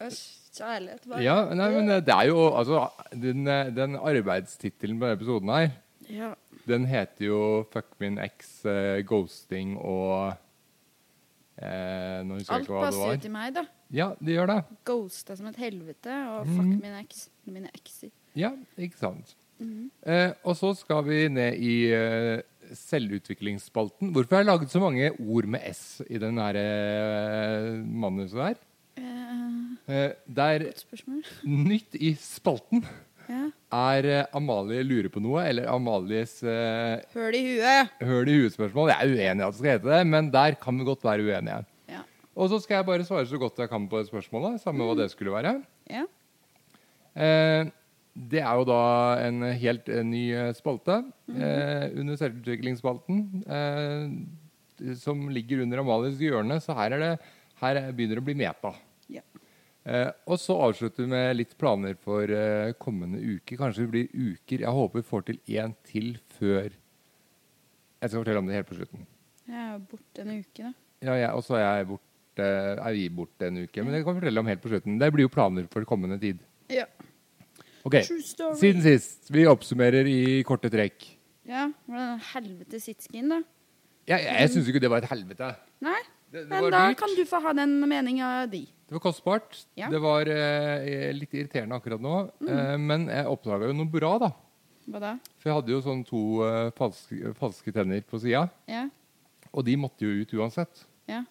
Kjærlighet. 0.00 1.06
bare. 1.08 1.22
Ja, 1.24 1.38
nei, 1.54 1.68
men 1.74 1.88
eh, 1.94 2.02
det 2.04 2.12
er 2.14 2.28
jo 2.30 2.44
altså 2.56 2.82
Den, 3.12 3.46
eh, 3.48 3.70
den 3.74 3.96
arbeidstittelen 3.96 5.00
på 5.00 5.06
denne 5.08 5.16
episoden 5.18 5.52
her, 5.54 5.70
Ja. 6.10 6.32
den 6.66 6.84
heter 6.86 7.24
jo 7.26 7.64
'Fuck 7.72 7.86
min 8.00 8.18
ex', 8.18 8.64
eh, 8.66 9.02
'ghosting' 9.02 9.76
og 9.78 10.34
eh, 11.62 12.22
Nå 12.24 12.34
husker 12.36 12.52
jeg 12.54 12.60
Alt 12.60 12.62
ikke 12.68 12.72
hva 12.72 12.80
det 12.80 12.86
passer 12.86 13.06
var. 13.06 13.14
jo 13.14 13.20
til 13.20 13.30
meg, 13.30 13.54
da. 13.54 13.64
Ja, 13.92 14.08
det 14.20 14.34
gjør 14.36 14.46
det. 14.46 14.64
Ghosta 14.84 15.36
som 15.36 15.46
et 15.46 15.56
helvete, 15.56 16.12
og 16.28 16.46
Mhm. 16.46 16.56
fuck 16.56 16.82
min 16.82 16.94
eks. 17.04 17.28
Mine 17.46 17.68
ekser. 17.74 18.10
Ja, 18.40 18.50
ikke 18.80 18.98
sant. 19.00 19.34
Mhm. 19.60 19.90
Eh, 20.08 20.32
og 20.48 20.56
så 20.56 20.72
skal 20.78 21.04
vi 21.04 21.26
ned 21.28 21.58
i 21.60 21.74
eh, 21.92 22.40
selvutviklingsspalten. 22.72 24.12
Hvorfor 24.14 24.36
har 24.38 24.44
jeg 24.44 24.48
laget 24.50 24.72
så 24.72 24.80
mange 24.82 25.10
ord 25.20 25.48
med 25.50 25.60
S 25.74 26.00
i 26.08 26.18
den 26.22 26.38
her 26.40 26.56
eh, 26.60 27.78
manuset 27.84 28.40
der? 28.40 28.58
Eh, 28.98 29.16
Eh, 29.90 30.12
der 30.30 30.62
nytt 31.42 31.96
i 31.98 32.12
spalten 32.14 32.84
Ja. 33.26 33.48
er 33.74 34.06
eh, 34.06 34.26
Amalie 34.38 34.84
lurer 34.86 35.08
på 35.10 35.18
noe, 35.24 35.42
eller 35.48 35.66
Amalies 35.72 36.36
eh, 36.46 37.00
Høl 37.14 37.34
i 37.34 37.40
huet. 37.56 37.90
høl 38.06 38.28
i 38.30 38.36
huet-spørsmål. 38.38 38.92
Jeg 38.92 39.00
er 39.00 39.10
uenig 39.16 39.42
i 39.42 39.46
at 39.48 39.52
det 39.52 39.58
skal 39.58 39.72
hete 39.72 39.90
det, 39.90 40.06
men 40.06 40.30
der 40.30 40.54
kan 40.62 40.78
vi 40.78 40.84
godt 40.86 41.02
være 41.02 41.24
uenige. 41.26 41.64
Ja. 41.90 42.04
Og 42.36 42.52
så 42.52 42.60
skal 42.62 42.76
jeg 42.78 42.86
bare 42.86 43.04
svare 43.08 43.26
så 43.26 43.38
godt 43.40 43.58
jeg 43.58 43.68
kan 43.72 43.88
på 43.90 44.04
spørsmålet, 44.06 44.60
samme 44.62 44.86
hva 44.86 44.94
det 45.00 45.10
skulle 45.10 45.32
være. 45.34 45.56
ja. 45.90 46.04
Eh, 47.16 47.66
det 48.14 48.40
er 48.42 48.58
jo 48.58 48.64
da 48.68 48.80
en 49.22 49.42
helt 49.60 49.88
eh, 49.88 50.02
ny 50.06 50.24
eh, 50.34 50.52
spalte 50.56 50.96
eh, 51.30 51.86
under 52.00 52.18
selvutviklingsspalten, 52.18 53.20
eh, 53.46 54.94
som 54.98 55.28
ligger 55.30 55.62
under 55.64 55.82
Amalies 55.82 56.18
hjørne. 56.20 56.58
Så 56.62 56.74
her, 56.76 56.96
er 56.96 57.04
det, 57.04 57.10
her 57.62 57.80
begynner 57.92 58.18
det 58.18 58.24
å 58.24 58.26
bli 58.26 58.36
meta. 58.40 58.72
Ja. 59.12 59.22
Eh, 59.86 60.10
og 60.26 60.40
så 60.42 60.56
avslutter 60.66 61.06
vi 61.06 61.12
med 61.12 61.38
litt 61.38 61.54
planer 61.60 61.94
for 62.02 62.28
eh, 62.34 62.72
kommende 62.82 63.20
uke. 63.22 63.58
Kanskje 63.60 63.86
det 63.86 63.92
blir 63.94 64.10
uker. 64.34 64.66
Jeg 64.66 64.76
håper 64.80 65.00
vi 65.00 65.08
får 65.12 65.26
til 65.30 65.40
én 65.56 65.76
til 65.88 66.12
før 66.38 66.68
Jeg 68.00 68.08
skal 68.08 68.22
fortelle 68.22 68.40
om 68.42 68.46
det 68.48 68.56
helt 68.58 68.70
på 68.70 68.78
slutten. 68.80 69.06
Jeg 69.50 69.66
er 69.66 69.82
borte 69.90 70.22
en 70.24 70.34
uke, 70.40 70.62
da. 70.64 70.72
Ja, 71.00 71.14
jeg, 71.16 71.30
Og 71.36 71.44
så 71.44 71.56
er, 71.58 71.64
jeg 71.80 71.88
borte, 71.92 72.48
er 72.48 72.96
vi 72.96 73.06
borte 73.12 73.48
en 73.48 73.62
uke. 73.62 73.84
Men 73.84 73.92
det 73.94 74.02
kan 74.02 74.14
jeg 74.14 74.20
fortelle 74.22 74.42
om 74.42 74.50
helt 74.50 74.62
på 74.64 74.72
slutten. 74.72 74.98
Det 75.00 75.12
blir 75.14 75.26
jo 75.28 75.32
planer 75.32 75.66
for 75.72 75.86
kommende 75.88 76.18
tid. 76.22 76.40
Ja. 76.72 76.86
Ok, 77.86 77.96
True 78.04 78.22
story. 78.22 78.56
Siden 78.60 78.82
sist. 78.84 79.30
Vi 79.32 79.46
oppsummerer 79.48 80.06
i 80.10 80.42
korte 80.46 80.68
trekk. 80.72 81.06
Ja, 81.48 81.68
Hvordan 81.88 82.18
helvete 82.34 82.80
sitskin, 82.82 83.30
da? 83.32 83.38
Jeg, 84.10 84.20
jeg, 84.26 84.34
jeg 84.42 84.50
syns 84.52 84.68
ikke 84.70 84.82
det 84.82 84.90
var 84.92 85.02
et 85.04 85.08
helvete. 85.10 85.48
Nei, 85.84 86.00
Det, 86.30 86.44
det 86.44 86.50
men 86.52 86.62
var 86.66 86.70
da 86.74 86.82
dyrt. 86.90 86.98
kan 87.00 87.14
du 87.16 87.22
få 87.26 87.40
ha 87.42 87.52
den 87.56 87.72
meninga 87.88 88.28
di. 88.52 88.60
Det 88.86 88.94
var 88.98 89.02
kostbart. 89.04 89.56
Ja. 89.78 89.88
Det 89.90 90.00
var 90.02 90.28
eh, 90.30 91.08
litt 91.14 91.32
irriterende 91.34 91.78
akkurat 91.78 92.02
nå. 92.02 92.14
Eh, 92.46 92.76
men 92.78 93.08
jeg 93.10 93.26
oppdaga 93.30 93.70
jo 93.70 93.74
noe 93.80 93.90
bra, 93.90 94.12
da. 94.22 94.30
Hva 94.90 95.00
da? 95.02 95.12
For 95.38 95.50
jeg 95.50 95.56
hadde 95.60 95.72
jo 95.74 95.80
sånn 95.84 96.00
to 96.08 96.20
eh, 96.46 96.70
falske, 96.78 97.32
falske 97.38 97.74
tenner 97.74 98.02
på 98.06 98.18
sida. 98.22 98.44
Ja? 98.70 98.84
Og 99.54 99.64
de 99.66 99.76
måtte 99.80 100.04
jo 100.06 100.20
ut 100.24 100.34
uansett. 100.38 100.84
Ja? 101.10 101.22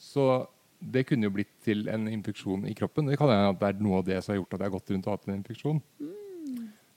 Så 0.00 0.26
det 0.80 1.04
kunne 1.08 1.28
jo 1.28 1.34
blitt 1.34 1.52
til 1.64 1.84
en 1.92 2.08
infeksjon 2.08 2.64
i 2.68 2.74
kroppen. 2.76 3.10
Det 3.10 3.18
kan 3.20 3.28
hende 3.28 3.52
at 3.52 3.60
det 3.60 3.68
er 3.68 3.82
noe 3.84 4.00
av 4.00 4.06
det 4.06 4.20
som 4.24 4.32
har 4.32 4.40
gjort 4.40 4.54
at 4.56 4.62
jeg 4.62 4.68
har 4.68 4.76
gått 4.76 4.92
rundt 4.94 5.08
og 5.08 5.16
hatt 5.16 5.28
en 5.28 5.36
infeksjon. 5.36 5.82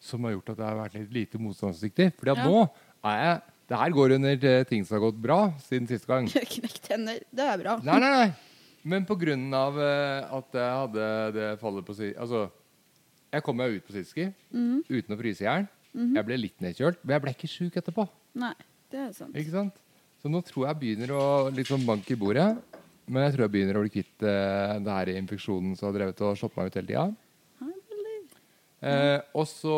Som 0.03 0.27
har 0.27 0.35
gjort 0.35 0.53
at 0.53 0.61
jeg 0.61 0.67
har 0.67 0.79
vært 0.79 0.95
litt 0.99 1.17
lite 1.17 1.41
motstandsdyktig. 1.41 2.09
Fordi 2.19 2.31
at 2.31 2.41
Ja. 2.41 2.47
nå 2.47 2.69
er 3.03 3.19
jeg 3.23 3.41
Det 3.65 3.77
her 3.79 3.89
går 3.95 4.11
under 4.11 4.45
eh, 4.45 4.63
ting 4.67 4.83
som 4.85 4.95
har 4.99 5.09
gått 5.09 5.21
bra 5.21 5.53
siden 5.57 5.87
siste 5.87 6.05
gang. 6.05 6.27
Knekt 6.55 6.87
hender. 6.91 7.21
Det 7.31 7.45
er 7.47 7.57
bra. 7.57 7.77
Nei, 7.81 7.99
nei, 7.99 8.09
nei. 8.11 8.33
Men 8.83 9.05
på 9.07 9.15
grunn 9.15 9.47
av 9.55 9.79
eh, 9.79 10.35
at 10.35 10.57
jeg 10.59 10.73
hadde 10.81 11.05
det 11.31 11.47
fallet 11.61 11.85
på. 11.87 11.95
Altså, 12.19 12.49
jeg 13.31 13.41
kom 13.41 13.57
meg 13.57 13.77
ut 13.79 13.87
på 13.87 13.95
sideski 13.95 14.27
mm. 14.51 14.83
uten 14.89 15.15
å 15.15 15.17
fryse 15.17 15.41
i 15.41 15.47
hjel. 15.47 15.65
Jeg 15.93 16.25
ble 16.27 16.37
litt 16.37 16.61
nedkjølt, 16.61 16.99
men 17.03 17.15
jeg 17.15 17.23
ble 17.23 17.33
ikke 17.37 17.49
sjuk 17.49 17.75
etterpå. 17.79 18.05
Nei, 18.41 18.53
det 18.91 18.99
er 18.99 19.11
sant. 19.15 19.35
Ikke 19.37 19.53
sant? 19.53 19.79
Så 20.21 20.29
nå 20.31 20.43
tror 20.45 20.67
jeg 20.67 20.79
begynner 20.79 21.15
å 21.15 21.25
liksom 21.53 21.87
banke 21.87 22.15
i 22.15 22.19
bordet. 22.19 22.49
Men 23.05 23.25
jeg 23.25 23.35
tror 23.35 23.45
jeg 23.45 23.53
begynner 23.57 23.77
å 23.77 23.83
bli 23.83 23.91
kvitt 23.91 24.23
uh, 24.23 24.79
det 24.83 24.95
her 24.95 25.11
infeksjonen 25.17 25.75
som 25.75 25.89
har 25.89 25.97
drevet 25.97 26.23
og 26.23 26.39
slått 26.39 26.55
meg 26.57 26.69
ut 26.69 26.79
hele 26.79 26.89
tida. 26.91 27.05
Uh. 27.63 27.71
Eh, 28.83 29.19
og 29.39 29.45
så 29.47 29.77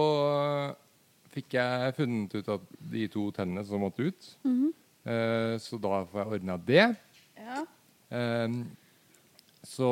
fikk 1.34 1.58
jeg 1.58 1.94
funnet 1.98 2.32
ut 2.40 2.48
at 2.56 2.64
de 2.94 3.04
to 3.14 3.28
tennene 3.36 3.66
som 3.68 3.84
måtte 3.84 4.06
ut. 4.06 4.32
Mm 4.46 4.56
-hmm. 4.56 4.72
uh, 5.10 5.58
så 5.62 5.78
da 5.78 6.06
får 6.06 6.20
jeg 6.20 6.34
ordna 6.34 6.58
det. 6.58 6.96
Ja. 7.38 7.66
Ehm, 8.10 8.66
så 9.64 9.90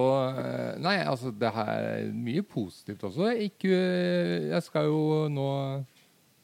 Nei, 0.77 0.97
altså 1.01 1.31
det 1.31 1.51
her 1.51 1.67
er 1.67 2.11
mye 2.13 2.41
positivt 2.41 3.03
også. 3.03 3.31
Ikke 3.31 3.69
Jeg 4.49 4.63
skal 4.63 4.85
jo 4.85 5.27
nå 5.27 5.83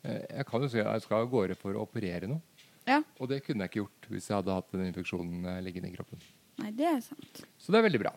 Jeg 0.04 0.46
kan 0.46 0.62
jo 0.62 0.68
si 0.68 0.80
at 0.80 0.94
jeg 0.94 1.02
skal 1.02 1.18
av 1.22 1.30
gårde 1.30 1.56
for 1.56 1.74
å 1.74 1.82
operere 1.82 2.28
noe. 2.28 2.42
ja. 2.88 3.04
Og 3.20 3.30
det 3.30 3.44
kunne 3.44 3.64
jeg 3.64 3.70
ikke 3.70 3.80
gjort 3.80 4.10
hvis 4.10 4.30
jeg 4.30 4.36
hadde 4.36 4.54
hatt 4.54 4.72
den 4.72 4.86
infeksjonen 4.88 5.64
liggende 5.64 5.90
i 5.90 5.96
kroppen. 5.96 6.20
Nei, 6.60 6.72
det 6.76 6.88
er 6.90 7.00
sant. 7.06 7.42
Så 7.60 7.72
det 7.74 7.80
er 7.80 7.86
veldig 7.88 8.02
bra. 8.04 8.12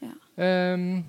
Ja. 0.00 0.14
Um, 0.40 1.02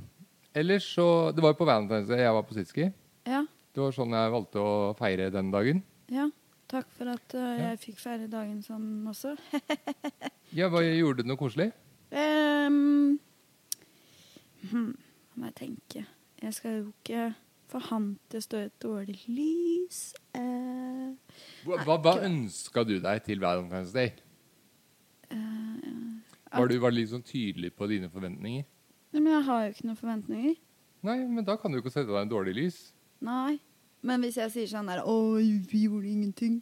ellers 0.57 0.83
så 0.95 1.05
Det 1.31 1.39
var 1.43 1.53
jo 1.53 1.59
på 1.61 1.67
Valentine's 1.69 2.09
Day 2.11 2.19
jeg 2.25 2.33
var 2.35 2.43
på 2.47 2.57
Sitski. 2.57 2.89
Ja. 3.29 3.43
Det 3.71 3.79
var 3.85 3.93
sånn 3.95 4.11
jeg 4.17 4.31
valgte 4.33 4.59
å 4.59 4.71
feire 4.99 5.29
den 5.33 5.51
dagen. 5.53 5.83
ja. 6.11 6.29
Takk 6.71 6.87
for 6.95 7.09
at 7.11 7.33
uh, 7.35 7.57
jeg 7.59 7.79
fikk 7.81 7.97
feire 7.99 8.29
dagen 8.31 8.61
sånn 8.63 9.03
også. 9.11 9.33
Ja, 10.55 10.69
hva 10.71 10.79
Gjorde 10.85 11.19
du 11.25 11.27
noe 11.27 11.35
koselig? 11.39 11.65
Um, 12.15 13.17
hmm, 14.71 14.93
må 15.35 15.49
jeg 15.49 15.55
tenke? 15.59 16.03
Jeg 16.39 16.55
skal 16.55 16.77
jo 16.77 16.85
ikke 16.93 17.25
få 17.71 17.81
han 17.89 18.05
til 18.31 18.39
å 18.39 18.45
stå 18.45 18.61
i 18.61 18.69
et 18.69 18.77
dårlig 18.83 19.17
lys. 19.27 19.99
Uh, 20.31 21.11
Hva, 21.67 21.81
hva, 21.83 21.97
hva 22.07 22.13
ønska 22.29 22.85
du 22.87 22.95
deg 23.03 23.19
til 23.27 23.43
Valentine's 23.43 23.91
Day? 23.95 24.13
eh, 25.31 25.60
Var 26.51 26.67
du, 26.67 26.77
var 26.83 26.93
litt 26.93 27.11
sånn 27.11 27.23
tydelig 27.23 27.73
på 27.77 27.87
dine 27.91 28.09
forventninger? 28.11 28.67
nei, 29.11 29.19
men 29.19 29.33
jeg 29.33 29.43
har 29.47 29.63
jo 29.63 29.71
ikke 29.73 29.87
noen 29.87 29.99
forventninger. 29.99 30.55
Nei, 31.07 31.17
men 31.27 31.45
da 31.47 31.57
kan 31.59 31.73
du 31.73 31.79
ikke 31.79 31.91
sette 31.91 32.11
deg 32.11 32.21
en 32.21 32.31
dårlig 32.31 32.53
lys. 32.57 32.77
Nei. 33.25 33.59
Men 34.05 34.23
hvis 34.25 34.37
jeg 34.39 34.53
sier 34.53 34.69
sånn 34.69 34.89
der 34.89 35.03
Å, 35.05 35.15
vi 35.37 35.83
gjorde 35.85 36.09
ingenting. 36.09 36.61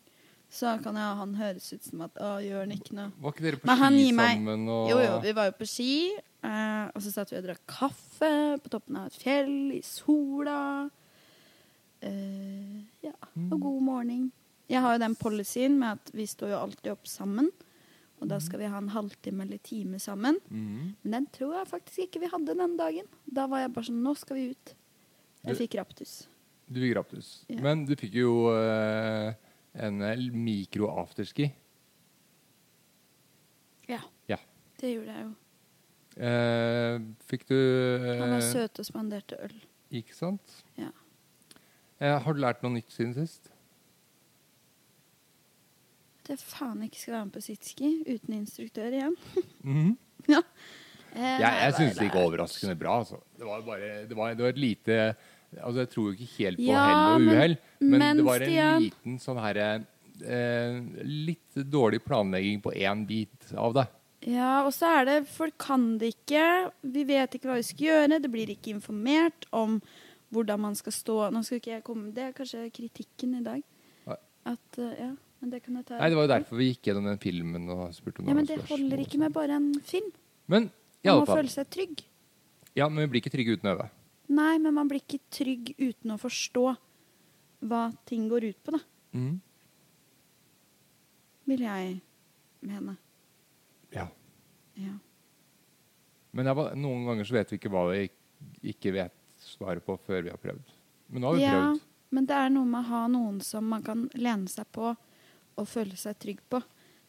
Så 0.50 0.72
kan 0.84 0.98
jeg, 0.98 1.18
han 1.20 1.36
høres 1.38 1.68
ut 1.76 1.86
som 1.86 2.02
at 2.08 2.18
Å, 2.18 2.32
gjør 2.42 2.64
han 2.66 2.74
ikke 2.74 2.96
noe? 2.98 3.12
Var 3.22 3.36
ikke 3.36 3.46
dere 3.46 3.60
på 3.62 3.70
Men 3.70 3.80
han 3.80 3.98
ski 4.00 4.08
sammen? 4.18 4.66
Og... 4.74 4.90
Jo, 4.90 4.98
jo, 5.06 5.14
vi 5.24 5.34
var 5.38 5.50
jo 5.52 5.56
på 5.60 5.68
ski. 5.70 5.94
Eh, 6.40 6.86
og 6.90 7.04
så 7.04 7.14
satt 7.14 7.34
vi 7.34 7.38
og 7.40 7.46
drakk 7.46 7.64
kaffe 7.70 8.32
på 8.64 8.72
toppen 8.74 8.98
av 9.00 9.10
et 9.12 9.20
fjell 9.22 9.56
i 9.76 9.82
sola. 9.86 10.60
Eh, 12.02 12.80
ja, 13.06 13.16
og 13.46 13.58
god 13.60 13.82
morgen. 13.84 14.30
Jeg 14.70 14.84
har 14.86 14.96
jo 14.96 15.04
den 15.04 15.18
policyen 15.20 15.78
med 15.82 16.00
at 16.00 16.12
vi 16.16 16.28
står 16.30 16.54
jo 16.54 16.62
alltid 16.64 16.92
opp 16.94 17.10
sammen. 17.10 17.50
Og 18.20 18.28
da 18.28 18.40
skal 18.44 18.60
vi 18.60 18.68
ha 18.68 18.78
en 18.82 18.90
halvtime 18.92 19.46
eller 19.46 19.58
time 19.64 20.00
sammen. 20.00 20.40
Mhm. 20.50 20.96
Men 21.04 21.12
den 21.12 21.28
tror 21.36 21.54
jeg 21.60 21.68
faktisk 21.72 22.00
ikke 22.08 22.20
vi 22.26 22.32
hadde 22.34 22.56
den 22.58 22.76
dagen. 22.78 23.08
Da 23.26 23.48
var 23.48 23.60
jeg 23.64 23.74
bare 23.74 23.86
sånn 23.90 24.02
Nå 24.04 24.16
skal 24.18 24.36
vi 24.36 24.50
ut. 24.52 24.74
Jeg 25.46 25.56
Du- 25.56 25.60
fikk 25.64 25.76
raptus. 25.80 26.28
Du 26.70 26.80
fikk 26.82 26.96
raptus. 26.98 27.46
Ja. 27.50 27.62
Men 27.62 27.86
du 27.86 27.96
fikk 27.96 28.14
jo 28.14 28.50
uh, 28.52 29.34
en 29.74 30.02
eh, 30.02 30.18
mikro-afterski. 30.18 31.52
Ja. 33.90 34.02
Ja. 34.28 34.38
Det 34.80 34.94
gjorde 34.94 35.14
jeg 35.16 35.24
jo. 35.26 35.32
Uh, 36.20 37.00
fikk 37.30 37.48
du 37.48 37.56
uh, 37.56 38.20
Han 38.20 38.36
var 38.36 38.42
søt 38.46 38.80
og 38.80 38.86
spanderte 38.86 39.40
øl. 39.42 39.56
Ikke 39.92 40.14
sant? 40.14 40.64
Ja. 40.78 40.92
Har 42.00 42.34
du 42.34 42.40
lært 42.40 42.62
noe 42.64 42.72
nytt 42.78 42.92
siden 42.94 43.14
sist? 43.18 43.50
At 46.30 46.36
jeg 46.38 46.46
faen 46.54 46.84
ikke 46.86 47.00
skal 47.02 47.14
være 47.16 47.26
med 47.26 47.34
på 47.36 47.42
sitski 47.46 47.90
uten 48.08 48.38
instruktør 48.38 48.94
igjen. 48.94 49.18
Mhm. 49.64 49.98
ja. 50.36 50.42
Eh, 51.16 51.40
Jeg, 51.42 51.54
jeg 51.64 51.74
syns 51.80 51.98
det 51.98 52.08
gikk 52.10 52.18
overraskende 52.22 52.76
bra. 52.78 53.00
Altså. 53.02 53.18
Det 53.40 53.46
var 53.48 53.62
bare 53.66 53.92
det 54.10 54.18
var, 54.18 54.34
det 54.38 54.44
var 54.46 54.50
et 54.56 54.62
lite 54.62 54.98
Altså, 55.58 55.80
jeg 55.82 55.90
tror 55.90 56.04
jo 56.06 56.12
ikke 56.14 56.34
helt 56.38 56.60
på 56.60 56.66
Ja, 56.70 56.82
hell 56.86 57.24
og 57.26 57.32
uhell, 57.34 57.56
men, 57.82 57.94
men 58.04 58.18
det 58.20 58.26
var 58.28 58.44
en 58.46 58.52
Stian- 58.52 58.84
liten 58.84 59.16
sånn 59.24 59.40
herre 59.42 59.70
eh, 60.22 60.76
Litt 61.10 61.58
dårlig 61.74 62.04
planlegging 62.06 62.60
på 62.62 62.74
én 62.78 63.02
bit 63.10 63.50
av 63.58 63.74
det. 63.80 63.88
Ja, 64.30 64.60
og 64.68 64.70
så 64.76 64.92
er 65.00 65.08
det 65.10 65.16
Folk 65.32 65.58
kan 65.58 65.96
det 65.98 66.12
ikke. 66.14 66.44
Vi 66.86 67.04
vet 67.10 67.34
ikke 67.40 67.50
hva 67.50 67.58
vi 67.58 67.66
skal 67.66 67.88
gjøre. 67.88 68.20
Det 68.22 68.30
blir 68.30 68.52
ikke 68.54 68.76
informert 68.76 69.48
om 69.56 69.80
hvordan 70.30 70.62
man 70.68 70.76
skal 70.78 70.94
stå. 70.94 71.18
Nå 71.34 71.42
skal 71.48 71.58
ikke 71.64 71.74
jeg 71.80 71.84
komme 71.88 72.12
Det 72.14 72.28
er 72.28 72.36
kanskje 72.38 72.68
kritikken 72.76 73.34
i 73.40 73.44
dag. 73.50 73.66
At, 74.46 74.78
eh, 74.78 74.94
ja, 75.02 75.10
men 75.42 75.50
det 75.54 75.62
kan 75.64 75.76
jeg 75.80 75.86
ta 75.88 75.98
Nei, 76.00 76.10
Det 76.10 76.18
var 76.20 76.26
jo 76.28 76.32
derfor 76.34 76.58
vi 76.60 76.68
gikk 76.74 76.90
gjennom 76.90 77.06
den 77.10 77.18
filmen 77.22 77.70
og 77.72 77.94
spurte 77.96 78.20
om 78.22 78.28
Ja, 78.28 78.34
men 78.36 78.46
det 78.50 78.58
holder 78.70 78.98
ikke 79.04 79.16
sånn. 79.18 79.20
med 79.26 79.34
bare 79.34 79.56
en 79.56 79.70
film. 79.82 80.12
Men 80.48 80.64
i 80.64 81.08
Man 81.08 81.14
alle 81.14 81.22
må 81.22 81.26
fall. 81.30 81.38
føle 81.44 81.54
seg 81.54 81.70
trygg. 81.70 82.04
Ja, 82.76 82.90
men 82.90 83.04
vi 83.06 83.12
blir 83.14 83.22
ikke 83.24 83.32
trygge 83.34 83.56
uten 83.58 83.70
å 83.70 83.76
øve. 83.78 83.90
Nei, 84.30 84.58
men 84.60 84.74
man 84.74 84.88
blir 84.92 85.00
ikke 85.02 85.20
trygg 85.34 85.74
uten 85.80 86.12
å 86.12 86.20
forstå 86.22 86.66
hva 87.66 87.84
ting 88.06 88.28
går 88.30 88.50
ut 88.50 88.60
på, 88.64 88.72
da. 88.76 88.80
Mhm. 89.18 89.40
Vil 91.50 91.64
jeg 91.66 92.02
mene. 92.62 92.98
Ja. 93.96 94.08
Ja. 94.78 94.94
Men 96.32 96.46
det 96.46 96.52
er 96.52 96.58
bare, 96.60 96.76
noen 96.78 97.08
ganger 97.10 97.26
så 97.26 97.34
vet 97.40 97.50
vi 97.54 97.58
ikke 97.58 97.72
hva 97.74 97.88
vi 97.90 98.04
ikke 98.70 98.94
vet 98.94 99.16
svaret 99.42 99.84
på 99.86 99.96
før 100.06 100.22
vi 100.28 100.30
har 100.34 100.38
prøvd. 100.42 100.76
Men 101.10 101.24
nå 101.24 101.32
har 101.32 101.40
vi 101.40 101.42
ja, 101.48 101.54
prøvd. 101.56 101.82
men 102.12 102.26
det 102.30 102.36
er 102.38 102.50
noe 102.54 102.70
med 102.70 102.84
å 102.84 102.90
ha 102.92 103.02
noen 103.08 103.40
som 103.42 103.66
man 103.66 103.82
kan 103.86 104.06
lene 104.14 104.48
seg 104.52 104.70
på 104.76 104.92
og 105.60 105.68
føle 105.70 105.98
seg 106.00 106.18
trygg 106.22 106.40
på. 106.52 106.62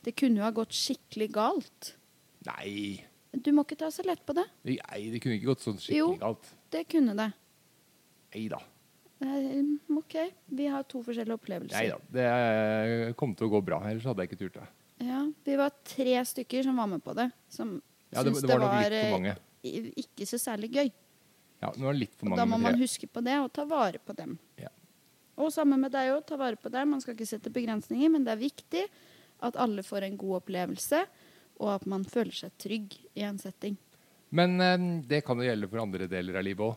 Det 0.04 0.14
kunne 0.16 0.40
jo 0.40 0.46
ha 0.46 0.52
gått 0.56 0.74
skikkelig 0.76 1.28
galt. 1.34 1.92
Nei. 2.48 3.04
Du 3.36 3.52
må 3.54 3.62
ikke 3.66 3.78
ta 3.78 3.90
så 3.94 4.02
lett 4.06 4.22
på 4.26 4.34
det. 4.34 4.46
Nei, 4.66 5.00
det 5.12 5.20
kunne 5.22 5.36
ikke 5.38 5.52
gått 5.52 5.64
sånn 5.64 5.78
skikkelig 5.78 5.98
Jo. 6.00 6.10
galt. 6.20 6.48
Det 6.72 6.84
kunne 6.90 7.14
det. 7.18 7.28
Nei 8.34 8.44
da. 8.50 8.60
Eh, 9.20 9.60
OK, 9.92 10.16
vi 10.56 10.66
har 10.72 10.86
to 10.88 11.02
forskjellige 11.04 11.36
opplevelser. 11.36 11.76
Nei 11.76 11.90
da. 11.92 11.98
Det 12.16 13.16
kom 13.20 13.34
til 13.36 13.50
å 13.50 13.52
gå 13.52 13.60
bra, 13.66 13.82
ellers 13.90 14.06
hadde 14.08 14.24
jeg 14.24 14.30
ikke 14.32 14.40
turt 14.46 14.56
det. 14.62 14.68
Ja, 15.04 15.20
vi 15.44 15.56
var 15.60 15.72
tre 15.84 16.16
stykker 16.28 16.64
som 16.64 16.80
var 16.80 16.88
med 16.90 17.04
på 17.04 17.14
det, 17.16 17.30
som 17.48 17.76
Ja, 18.10 18.22
det, 18.24 18.32
syntes 18.32 18.42
det 18.42 18.58
var 18.58 18.90
det 18.90 19.04
for 19.12 19.28
eh, 19.30 19.92
ikke 20.02 20.26
så 20.28 20.40
særlig 20.40 20.72
gøy. 20.74 20.90
Ja, 21.60 21.70
det 21.76 21.84
var 21.84 21.96
litt 21.96 22.14
for 22.16 22.26
Og 22.26 22.32
mange 22.32 22.40
da 22.40 22.48
må 22.48 22.58
man 22.60 22.78
huske 22.80 23.06
på 23.06 23.22
det 23.24 23.36
og 23.40 23.52
ta 23.52 23.64
vare 23.68 24.00
på 24.00 24.16
dem. 24.16 24.38
Ja. 24.60 24.72
Og 25.40 25.48
sammen 25.54 25.80
med 25.80 25.92
deg 25.94 26.10
òg, 26.12 26.24
ta 26.28 26.36
vare 26.40 26.58
på 26.60 26.68
deg. 26.72 26.86
Man 26.90 27.00
skal 27.02 27.14
ikke 27.16 27.28
sette 27.28 27.52
begrensninger, 27.54 28.10
men 28.12 28.24
det 28.26 28.34
er 28.34 28.42
viktig 28.42 28.82
at 29.46 29.56
alle 29.56 29.82
får 29.86 30.04
en 30.04 30.18
god 30.20 30.42
opplevelse, 30.42 31.00
og 31.60 31.70
at 31.78 31.86
man 31.88 32.04
føler 32.08 32.36
seg 32.36 32.52
trygg 32.60 32.96
i 33.16 33.24
en 33.24 33.38
setting. 33.40 33.76
Men 34.36 34.60
eh, 34.60 34.76
det 35.08 35.22
kan 35.26 35.40
jo 35.40 35.46
gjelde 35.48 35.68
for 35.72 35.82
andre 35.82 36.06
deler 36.12 36.36
av 36.40 36.44
livet 36.46 36.66
òg. 36.70 36.76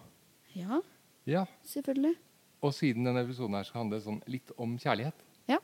Ja, 0.55 0.79
Ja. 1.25 1.45
selvfølgelig. 1.67 2.15
Og 2.63 2.71
siden 2.75 3.03
denne 3.03 3.21
episoden 3.25 3.55
her 3.57 3.63
skal 3.67 3.81
handle 3.83 3.99
sånn 4.03 4.21
litt 4.31 4.51
om 4.57 4.77
kjærlighet, 4.79 5.19
Ja, 5.51 5.57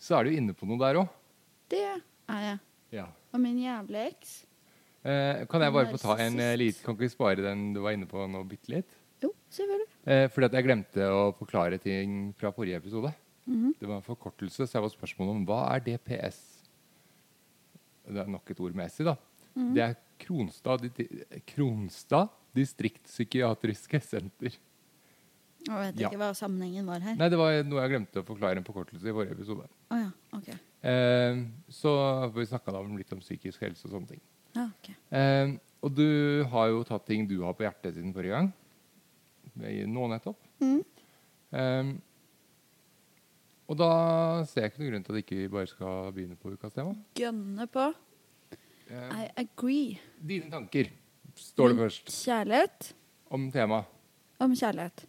så 0.00 0.16
er 0.18 0.24
du 0.24 0.30
inne 0.36 0.54
på 0.56 0.66
noe 0.68 0.78
der 0.80 1.00
òg. 1.02 1.08
det 1.68 1.82
er 1.84 2.40
jeg. 2.46 2.58
Ja. 2.92 3.06
Og 3.34 3.40
min 3.40 3.58
jævle 3.60 4.06
eks. 4.08 4.46
Eh, 5.04 5.44
kan 5.48 5.60
jeg 5.62 5.72
bare 5.72 5.92
få 5.92 6.00
ta 6.00 6.16
en 6.20 6.38
eh, 6.40 6.56
liten 6.56 6.82
Kan 6.84 6.94
ikke 6.96 7.06
vi 7.06 7.08
spare 7.08 7.36
den 7.44 7.72
du 7.72 7.80
var 7.80 7.92
inne 7.96 8.06
på 8.08 8.24
nå 8.28 8.42
bitte 8.48 8.68
litt? 8.74 8.90
Jo, 9.22 9.32
selvfølgelig. 9.52 9.88
Eh, 10.06 10.26
fordi 10.32 10.48
at 10.48 10.52
jeg 10.56 10.64
glemte 10.64 11.08
å 11.12 11.24
forklare 11.36 11.78
ting 11.82 12.32
fra 12.38 12.50
forrige 12.56 12.76
episode. 12.80 13.12
Mhm. 13.46 13.74
Det 13.80 13.88
var 13.88 13.96
en 14.00 14.06
forkortelse, 14.06 14.66
så 14.66 14.72
jeg 14.78 14.82
var 14.82 14.92
spørsmålet 14.94 15.36
om 15.36 15.44
hva 15.46 15.60
er 15.74 15.80
DPS? 15.80 16.38
Det 18.10 18.16
er 18.24 18.26
nok 18.30 18.50
et 18.50 18.60
ord 18.60 18.74
med 18.74 18.86
S 18.90 19.00
i, 19.00 19.04
da. 19.04 19.16
Mhm. 19.56 19.74
Det 19.74 19.82
er 19.84 19.96
Kronstad, 20.20 20.88
Kronstad 21.46 22.28
distriktspsykiatriske 22.56 24.00
senter. 24.02 24.56
Jeg 25.60 25.76
vet 25.76 26.00
Ja. 26.00 26.08
ikke 26.08 26.18
hva 26.18 26.32
sammenhengen 26.34 26.86
var 26.86 27.00
her. 27.00 27.14
Nei, 27.16 27.28
det 27.28 27.36
var 27.38 27.62
noe 27.64 27.80
jeg 27.82 27.90
glemte 27.90 28.22
å 28.22 28.24
forklare 28.24 28.56
en 28.56 28.64
forkortelse 28.64 29.04
i 29.04 29.12
forrige 29.12 29.32
episode. 29.36 29.68
Oh, 29.90 29.96
ja, 29.98 30.10
okay. 30.32 30.54
Eh, 30.82 31.44
så 31.68 32.32
vi 32.32 32.46
snakka 32.46 32.72
litt 32.96 33.12
om 33.12 33.20
psykisk 33.20 33.60
helse 33.60 33.84
og 33.84 33.92
sånne 33.92 34.08
ting. 34.08 34.20
Ah, 34.56 34.68
okay. 34.80 34.94
Eh, 35.12 35.58
og 35.82 35.94
du 35.94 36.44
har 36.44 36.68
jo 36.68 36.82
tatt 36.84 37.06
ting 37.06 37.26
du 37.28 37.42
har 37.42 37.52
på 37.52 37.64
hjertet 37.64 37.94
siden 37.94 38.12
forrige 38.14 38.32
gang. 38.32 38.52
Nå 39.90 40.06
nettopp. 40.10 40.38
Mm. 40.62 40.80
Um, 41.50 41.90
og 43.70 43.78
da 43.78 43.90
ser 44.50 44.64
jeg 44.64 44.72
ikke 44.72 44.82
noen 44.82 44.92
grunn 44.92 45.04
til 45.06 45.14
at 45.14 45.22
ikke 45.22 45.36
vi 45.38 45.50
bare 45.52 45.70
skal 45.70 46.10
begynne 46.14 46.38
på 46.38 46.54
ukas 46.56 46.74
tema. 46.74 46.94
Gønne 47.18 47.66
på. 47.70 47.84
Eh, 48.90 49.12
I 49.14 49.28
agree. 49.38 50.00
dine 50.18 50.50
tanker 50.50 50.90
står 51.38 51.70
det 51.70 51.76
Min 51.76 51.84
først 51.84 52.10
Kjærlighet 52.10 52.88
om 53.30 53.44
temaet. 53.54 53.86
om 54.42 54.54
kjærlighet. 54.56 55.04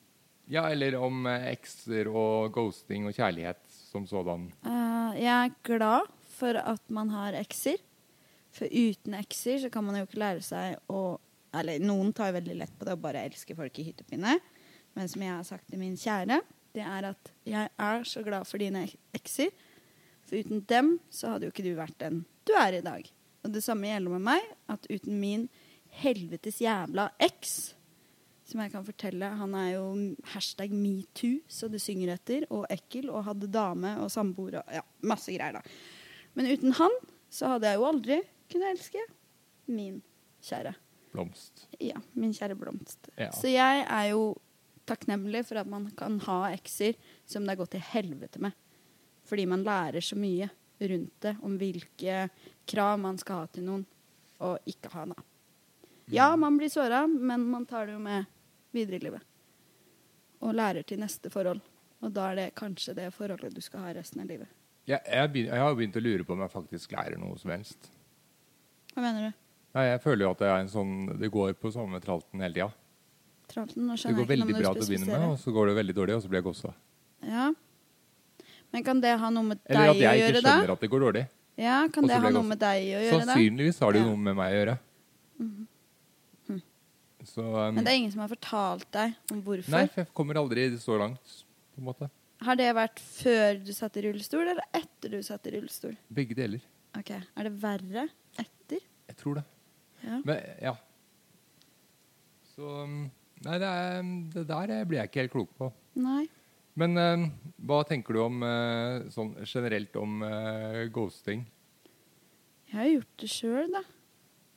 Ja, 0.51 0.67
eller 0.70 1.00
om 1.00 1.25
eh, 1.25 1.48
ekser 1.55 2.10
og 2.12 2.51
ghosting 2.53 3.08
og 3.10 3.15
kjærlighet 3.17 3.62
som 3.72 4.05
sådan. 4.05 4.51
Uh, 4.62 5.17
jeg 5.17 5.34
er 5.34 5.55
glad 5.63 6.12
for 6.38 6.53
at 6.60 6.81
man 6.89 7.10
har 7.10 7.34
ekser. 7.39 7.81
For 8.51 8.67
uten 8.67 9.15
ekser 9.17 9.58
så 9.63 9.70
kan 9.72 9.84
man 9.84 9.96
jo 9.98 10.05
ikke 10.05 10.20
lære 10.22 10.43
seg 10.46 10.77
å 10.91 11.17
Eller 11.58 11.84
noen 11.84 12.13
tar 12.15 12.36
veldig 12.36 12.58
lett 12.62 12.74
på 12.79 12.88
det 12.88 12.96
og 12.96 13.03
bare 13.03 13.25
elsker 13.27 13.58
folk 13.58 13.79
i 13.79 13.88
hyttepinne. 13.89 14.38
Men 14.96 15.10
som 15.12 15.24
jeg 15.24 15.34
har 15.34 15.48
sagt 15.48 15.67
til 15.72 15.81
min 15.81 15.98
kjære, 16.00 16.39
det 16.75 16.84
er 16.88 17.10
at 17.12 17.31
jeg 17.48 17.72
er 17.88 18.05
så 18.08 18.24
glad 18.24 18.48
for 18.48 18.62
dine 18.62 18.86
ekser. 19.15 19.51
For 20.27 20.39
uten 20.39 20.63
dem 20.67 20.96
så 21.12 21.34
hadde 21.34 21.48
jo 21.48 21.53
ikke 21.53 21.65
du 21.65 21.74
vært 21.75 22.00
den 22.00 22.24
du 22.48 22.53
er 22.58 22.79
i 22.79 22.86
dag. 22.86 23.05
Og 23.43 23.53
det 23.53 23.63
samme 23.65 23.89
gjelder 23.89 24.15
med 24.15 24.25
meg, 24.25 24.48
at 24.72 24.88
uten 24.89 25.20
min 25.20 25.48
helvetes 26.01 26.62
jævla 26.63 27.10
eks, 27.22 27.74
som 28.48 28.62
jeg 28.63 28.72
kan 28.74 28.84
fortelle 28.84 29.27
Han 29.39 29.55
er 29.55 29.70
jo 29.77 29.86
hashtag 30.34 30.74
metoo, 30.75 31.39
så 31.48 31.70
det 31.72 31.81
synger 31.84 32.13
etter, 32.15 32.46
og 32.51 32.67
ekkel, 32.72 33.10
og 33.10 33.25
hadde 33.29 33.51
dame 33.51 33.96
og 34.03 34.12
samboer 34.12 34.60
og 34.62 34.74
ja, 34.75 34.84
masse 35.08 35.31
greier, 35.31 35.60
da. 35.60 35.63
Men 36.36 36.51
uten 36.51 36.75
han 36.79 36.96
så 37.31 37.53
hadde 37.53 37.70
jeg 37.70 37.79
jo 37.79 37.88
aldri 37.88 38.20
kunnet 38.51 38.74
elske 38.75 39.03
min 39.72 40.01
kjære. 40.43 40.74
Blomst. 41.11 41.65
Ja, 41.79 41.99
min 42.13 42.33
kjære 42.35 42.55
Blomst. 42.59 43.11
Ja. 43.19 43.31
Så 43.35 43.51
jeg 43.51 43.85
er 43.85 44.07
jo 44.11 44.33
takknemlig 44.89 45.43
for 45.47 45.61
at 45.61 45.69
man 45.69 45.89
kan 45.97 46.19
ha 46.25 46.39
ekser 46.51 46.97
som 47.25 47.43
det 47.43 47.53
har 47.53 47.61
gått 47.63 47.75
til 47.75 47.85
helvete 47.91 48.41
med. 48.43 48.55
Fordi 49.27 49.45
man 49.47 49.65
lærer 49.65 50.03
så 50.03 50.17
mye 50.19 50.49
rundt 50.81 51.17
det, 51.21 51.35
om 51.45 51.57
hvilke 51.61 52.29
krav 52.65 52.99
man 52.99 53.19
skal 53.21 53.43
ha 53.43 53.49
til 53.53 53.67
noen, 53.67 53.83
og 54.41 54.69
ikke 54.69 54.89
ha, 54.95 55.05
da. 55.11 55.27
Ja, 56.11 56.31
man 56.35 56.57
blir 56.57 56.71
såra, 56.73 57.05
men 57.07 57.45
man 57.51 57.67
tar 57.69 57.85
det 57.87 57.93
jo 57.93 58.01
med 58.01 58.25
videre 58.73 58.97
i 58.97 59.03
livet. 59.05 59.27
Og 60.41 60.55
lærer 60.57 60.83
til 60.87 60.99
neste 60.99 61.29
forhold. 61.31 61.61
Og 62.01 62.11
da 62.15 62.31
er 62.31 62.39
det 62.39 62.47
kanskje 62.57 62.95
det 62.97 63.11
forholdet 63.13 63.53
du 63.53 63.61
skal 63.61 63.85
ha 63.85 63.93
resten 63.95 64.23
av 64.23 64.31
livet. 64.31 64.49
Jeg, 64.89 64.99
jeg, 65.05 65.45
jeg 65.45 65.61
har 65.61 65.75
begynt 65.77 65.99
å 65.99 66.01
lure 66.01 66.25
på 66.25 66.33
om 66.33 66.41
jeg 66.41 66.53
faktisk 66.55 66.95
lærer 66.97 67.21
noe 67.21 67.37
som 67.39 67.53
helst. 67.53 67.91
Hva 68.95 69.05
mener 69.05 69.29
du? 69.29 69.40
Nei, 69.71 69.83
jeg 69.87 70.01
føler 70.03 70.25
jo 70.25 70.31
at 70.35 70.41
det 70.41 70.47
er 70.51 70.57
en 70.59 70.69
sånn 70.71 70.93
Det 71.21 71.29
går 71.31 71.53
på 71.55 71.71
samme 71.71 72.01
tralten 72.03 72.41
hele 72.43 72.53
tida. 72.57 72.69
Tralten? 73.51 73.85
Nå 73.87 73.95
Det 73.95 74.01
skjønner 74.01 74.17
går 74.17 74.25
jeg 74.25 74.39
ikke 74.39 74.45
veldig 74.45 74.57
bra 74.61 74.73
til 74.73 74.83
å 74.83 74.89
begynne 74.89 75.11
med, 75.11 75.27
og 75.31 75.37
så 75.39 75.53
går 75.55 75.71
det 75.71 75.75
veldig 75.81 75.95
dårlig, 75.97 76.15
og 76.15 76.23
så 76.23 76.31
blir 76.31 76.39
jeg 76.41 76.47
gossa. 76.47 76.73
Ja. 77.27 77.49
Men 78.71 78.85
kan 78.87 79.01
det 79.03 79.17
ha 79.19 79.29
noe 79.29 79.43
med 79.43 79.59
deg 79.67 79.75
å 79.75 79.81
gjøre, 79.81 79.91
da? 79.91 79.91
Eller 79.91 79.91
at 79.91 80.01
jeg 80.01 80.21
ikke 80.31 80.43
skjønner 80.45 80.73
at 80.75 80.85
det 80.85 80.89
går 80.93 81.05
dårlig. 81.07 81.25
Ja, 81.59 81.79
kan 81.91 82.07
det 82.07 82.19
ha 82.23 82.31
noe 82.31 82.47
med 82.47 82.59
deg 82.61 82.85
å 82.87 83.01
gjøre, 83.03 83.19
da? 83.19 83.25
Sannsynligvis 83.27 83.81
har 83.83 83.91
det 83.91 83.99
jo 84.01 84.05
Ja. 84.07 84.11
noe 84.13 84.23
med 84.29 84.35
meg 84.39 84.53
å 84.53 84.57
gjøre. 84.61 84.77
Så 87.27 87.43
um, 87.43 87.75
Men 87.75 87.85
det 87.85 87.91
er 87.91 87.99
ingen 87.99 88.11
som 88.11 88.23
har 88.23 88.31
fortalt 88.31 88.87
deg 88.95 89.13
om 89.31 89.41
hvorfor? 89.45 89.69
Nei, 89.69 89.85
for 89.91 90.01
jeg 90.01 90.13
kommer 90.17 90.39
aldri 90.41 90.65
så 90.81 90.97
langt, 90.97 91.35
på 91.75 91.81
en 91.83 91.85
måte. 91.91 92.09
Har 92.41 92.57
det 92.57 92.71
vært 92.73 92.97
før 92.99 93.59
du 93.61 93.69
satt 93.77 93.97
i 94.01 94.05
rullestol, 94.07 94.41
eller 94.41 94.65
etter 94.73 95.13
du 95.13 95.19
satt 95.21 95.45
i 95.45 95.53
rullestol? 95.53 95.93
Begge 96.09 96.37
deler. 96.37 96.63
Ok, 96.97 97.11
Er 97.13 97.43
det 97.47 97.53
verre 97.61 98.07
etter? 98.41 98.81
Jeg 99.11 99.17
tror 99.19 99.37
det. 99.37 99.43
Ja. 100.01 100.20
Men 100.25 100.46
ja. 100.62 100.75
Så 102.51 102.67
um, 102.84 103.01
Nei, 103.41 103.55
det, 103.58 103.70
er, 103.70 104.03
det 104.36 104.43
der 104.50 104.72
blir 104.86 105.00
jeg 105.00 105.10
ikke 105.10 105.24
helt 105.24 105.34
klok 105.34 105.53
på. 105.58 105.72
Nei. 105.98 106.27
Men 106.77 106.93
um, 106.98 107.24
hva 107.67 107.81
tenker 107.89 108.15
du 108.15 108.22
om 108.24 108.43
uh, 108.46 109.08
sånn 109.12 109.34
generelt 109.50 109.98
om 110.00 110.22
uh, 110.22 110.84
ghosting? 110.93 111.41
Jeg 112.70 112.77
har 112.77 112.91
gjort 112.91 113.15
det 113.24 113.29
sjøl, 113.34 113.74
da. 113.74 113.81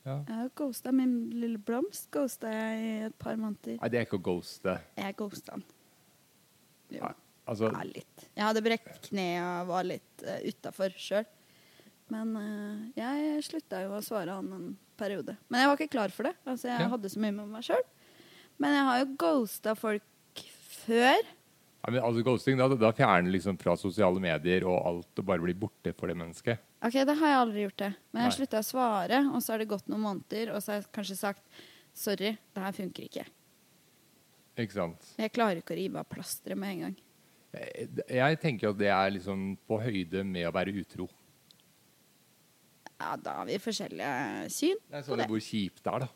Ja. 0.05 0.19
Jeg 0.19 0.37
har 0.37 0.51
ghosta 0.55 0.93
min 0.93 1.15
lille 1.33 1.57
blomst. 1.57 2.07
Ghosta 2.13 2.51
jeg 2.53 2.81
i 2.83 2.91
et 3.07 3.15
par 3.19 3.39
måneder. 3.41 3.79
Nei, 3.81 3.89
det 3.89 3.99
er 3.99 4.05
ikke 4.05 4.19
å 4.19 4.25
ghoste. 4.27 4.77
Jeg 5.01 5.17
ghosta 5.17 5.57
den. 5.57 5.65
Jo. 6.93 7.01
Nei, 7.01 7.13
altså, 7.49 7.71
Ja, 7.73 7.81
litt. 7.89 8.27
Jeg 8.29 8.45
hadde 8.45 8.63
brekt 8.69 9.09
kne 9.09 9.27
og 9.41 9.71
var 9.73 9.89
litt 9.89 10.27
uh, 10.27 10.37
utafor 10.45 10.93
sjøl. 11.01 11.25
Men 12.13 12.35
uh, 12.37 12.81
jeg 12.97 13.39
slutta 13.47 13.81
jo 13.85 13.95
å 13.97 14.03
svare 14.05 14.35
han 14.37 14.51
en 14.53 14.67
periode. 14.99 15.37
Men 15.49 15.63
jeg 15.63 15.69
var 15.71 15.79
ikke 15.79 15.93
klar 15.95 16.13
for 16.13 16.29
det. 16.29 16.35
Altså, 16.45 16.69
jeg 16.69 16.83
Ja. 16.85 16.91
hadde 16.91 17.09
så 17.11 17.21
mye 17.23 17.33
med 17.33 17.49
meg 17.55 17.65
sjøl. 17.65 17.81
Men 18.61 18.75
jeg 18.77 18.85
har 18.87 18.99
jo 19.01 19.07
ghosta 19.19 19.73
folk 19.75 20.43
før. 20.85 21.23
Ja, 21.85 21.91
men 21.93 22.01
altså 22.01 22.23
Ghosting, 22.25 22.57
da, 22.57 22.65
da 22.81 22.89
fjerner 22.97 23.29
liksom 23.29 23.59
fra 23.61 23.75
sosiale 23.77 24.17
medier 24.21 24.63
og 24.65 24.77
alt 24.89 25.19
og 25.21 25.25
bare 25.27 25.43
blir 25.43 25.57
borte 25.59 25.91
for 25.93 26.09
det 26.09 26.15
mennesket. 26.17 26.61
Ok, 26.81 26.95
det 27.05 27.13
har 27.19 27.29
jeg 27.29 27.41
aldri 27.43 27.65
gjort 27.65 27.81
det. 27.83 27.89
Men 28.13 28.25
jeg 28.25 28.37
slutta 28.39 28.61
å 28.61 28.65
svare, 28.65 29.19
og 29.29 29.43
så 29.43 29.53
har 29.53 29.61
det 29.61 29.67
gått 29.69 29.89
noen 29.91 30.01
måneder, 30.01 30.53
og 30.55 30.63
så 30.63 30.71
har 30.73 30.79
jeg 30.79 30.87
kanskje 30.97 31.17
sagt 31.19 31.43
sorry, 31.93 32.31
det 32.55 32.63
her 32.63 32.73
funker 32.73 33.05
ikke. 33.05 33.25
Ikke 34.63 34.77
sant? 34.77 35.11
Jeg 35.19 35.33
klarer 35.35 35.61
ikke 35.61 35.75
å 35.75 35.77
rive 35.77 36.01
av 36.01 36.09
plasteret 36.09 36.57
med 36.57 36.73
en 36.73 36.81
gang. 36.87 36.95
Jeg, 37.55 37.87
jeg 38.17 38.39
tenker 38.41 38.71
at 38.71 38.79
det 38.81 38.89
er 38.91 39.13
liksom 39.19 39.45
på 39.67 39.79
høyde 39.83 40.25
med 40.27 40.47
å 40.49 40.53
være 40.55 40.73
utro. 40.81 41.07
Ja, 42.99 43.15
da 43.19 43.39
har 43.41 43.49
vi 43.49 43.57
forskjellige 43.59 44.49
syn. 44.53 44.79
På 44.91 45.01
sånn 45.03 45.23
det. 45.23 45.27
hvor 45.31 45.41
kjipt 45.43 45.81
det 45.83 45.91
er, 45.91 46.05
da. 46.05 46.07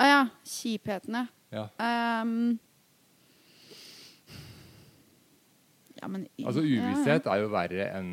Å 0.00 0.08
ja, 0.08 0.20
kjiphetene. 0.48 1.26
Ja. 1.54 1.66
Um, 2.22 2.58
ja, 6.00 6.08
men 6.08 6.26
Altså. 6.44 6.64
Uvisshet 6.64 7.28
er 7.28 7.42
jo 7.42 7.50
verre 7.52 7.90
enn 7.98 8.10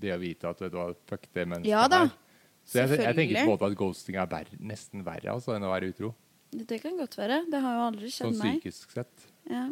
det 0.00 0.14
å 0.14 0.18
vite 0.20 0.48
at 0.48 0.62
vet 0.62 0.72
du 0.72 0.78
hva, 0.78 0.88
fuck 1.08 1.26
det 1.34 1.44
mennesket 1.44 1.70
Ja 1.70 1.84
da, 1.90 2.06
her. 2.06 2.16
Så 2.64 2.80
jeg, 2.80 3.00
jeg 3.02 3.16
tenker 3.18 3.36
på 3.36 3.42
en 3.42 3.50
måte 3.50 3.68
at 3.68 3.76
ghosting 3.78 4.18
er 4.20 4.28
verre, 4.30 4.58
nesten 4.62 5.04
verre 5.04 5.34
altså, 5.34 5.54
enn 5.56 5.66
å 5.66 5.72
være 5.72 5.90
utro. 5.92 6.12
Det 6.50 6.80
kan 6.82 6.96
godt 6.98 7.14
være. 7.18 7.44
Det 7.50 7.60
har 7.62 7.76
jo 7.76 7.84
aldri 7.90 8.10
skjedd 8.10 8.32
Sånn 8.32 8.40
meg. 8.40 8.58
psykisk 8.58 8.96
sett. 8.96 9.28
Ja. 9.50 9.68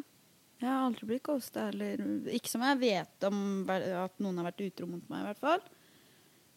Jeg 0.59 0.67
har 0.67 0.85
aldri 0.89 1.07
blitt 1.07 1.23
ghosta 1.27 1.69
heller. 1.69 2.01
Ikke 2.35 2.51
som 2.51 2.63
jeg 2.67 2.81
vet 2.83 3.27
om 3.29 3.41
at 3.71 4.17
noen 4.23 4.41
har 4.41 4.49
vært 4.49 4.65
utro 4.67 4.89
mot 4.91 5.05
meg, 5.11 5.23
i 5.23 5.27
hvert 5.29 5.43
fall. 5.43 5.63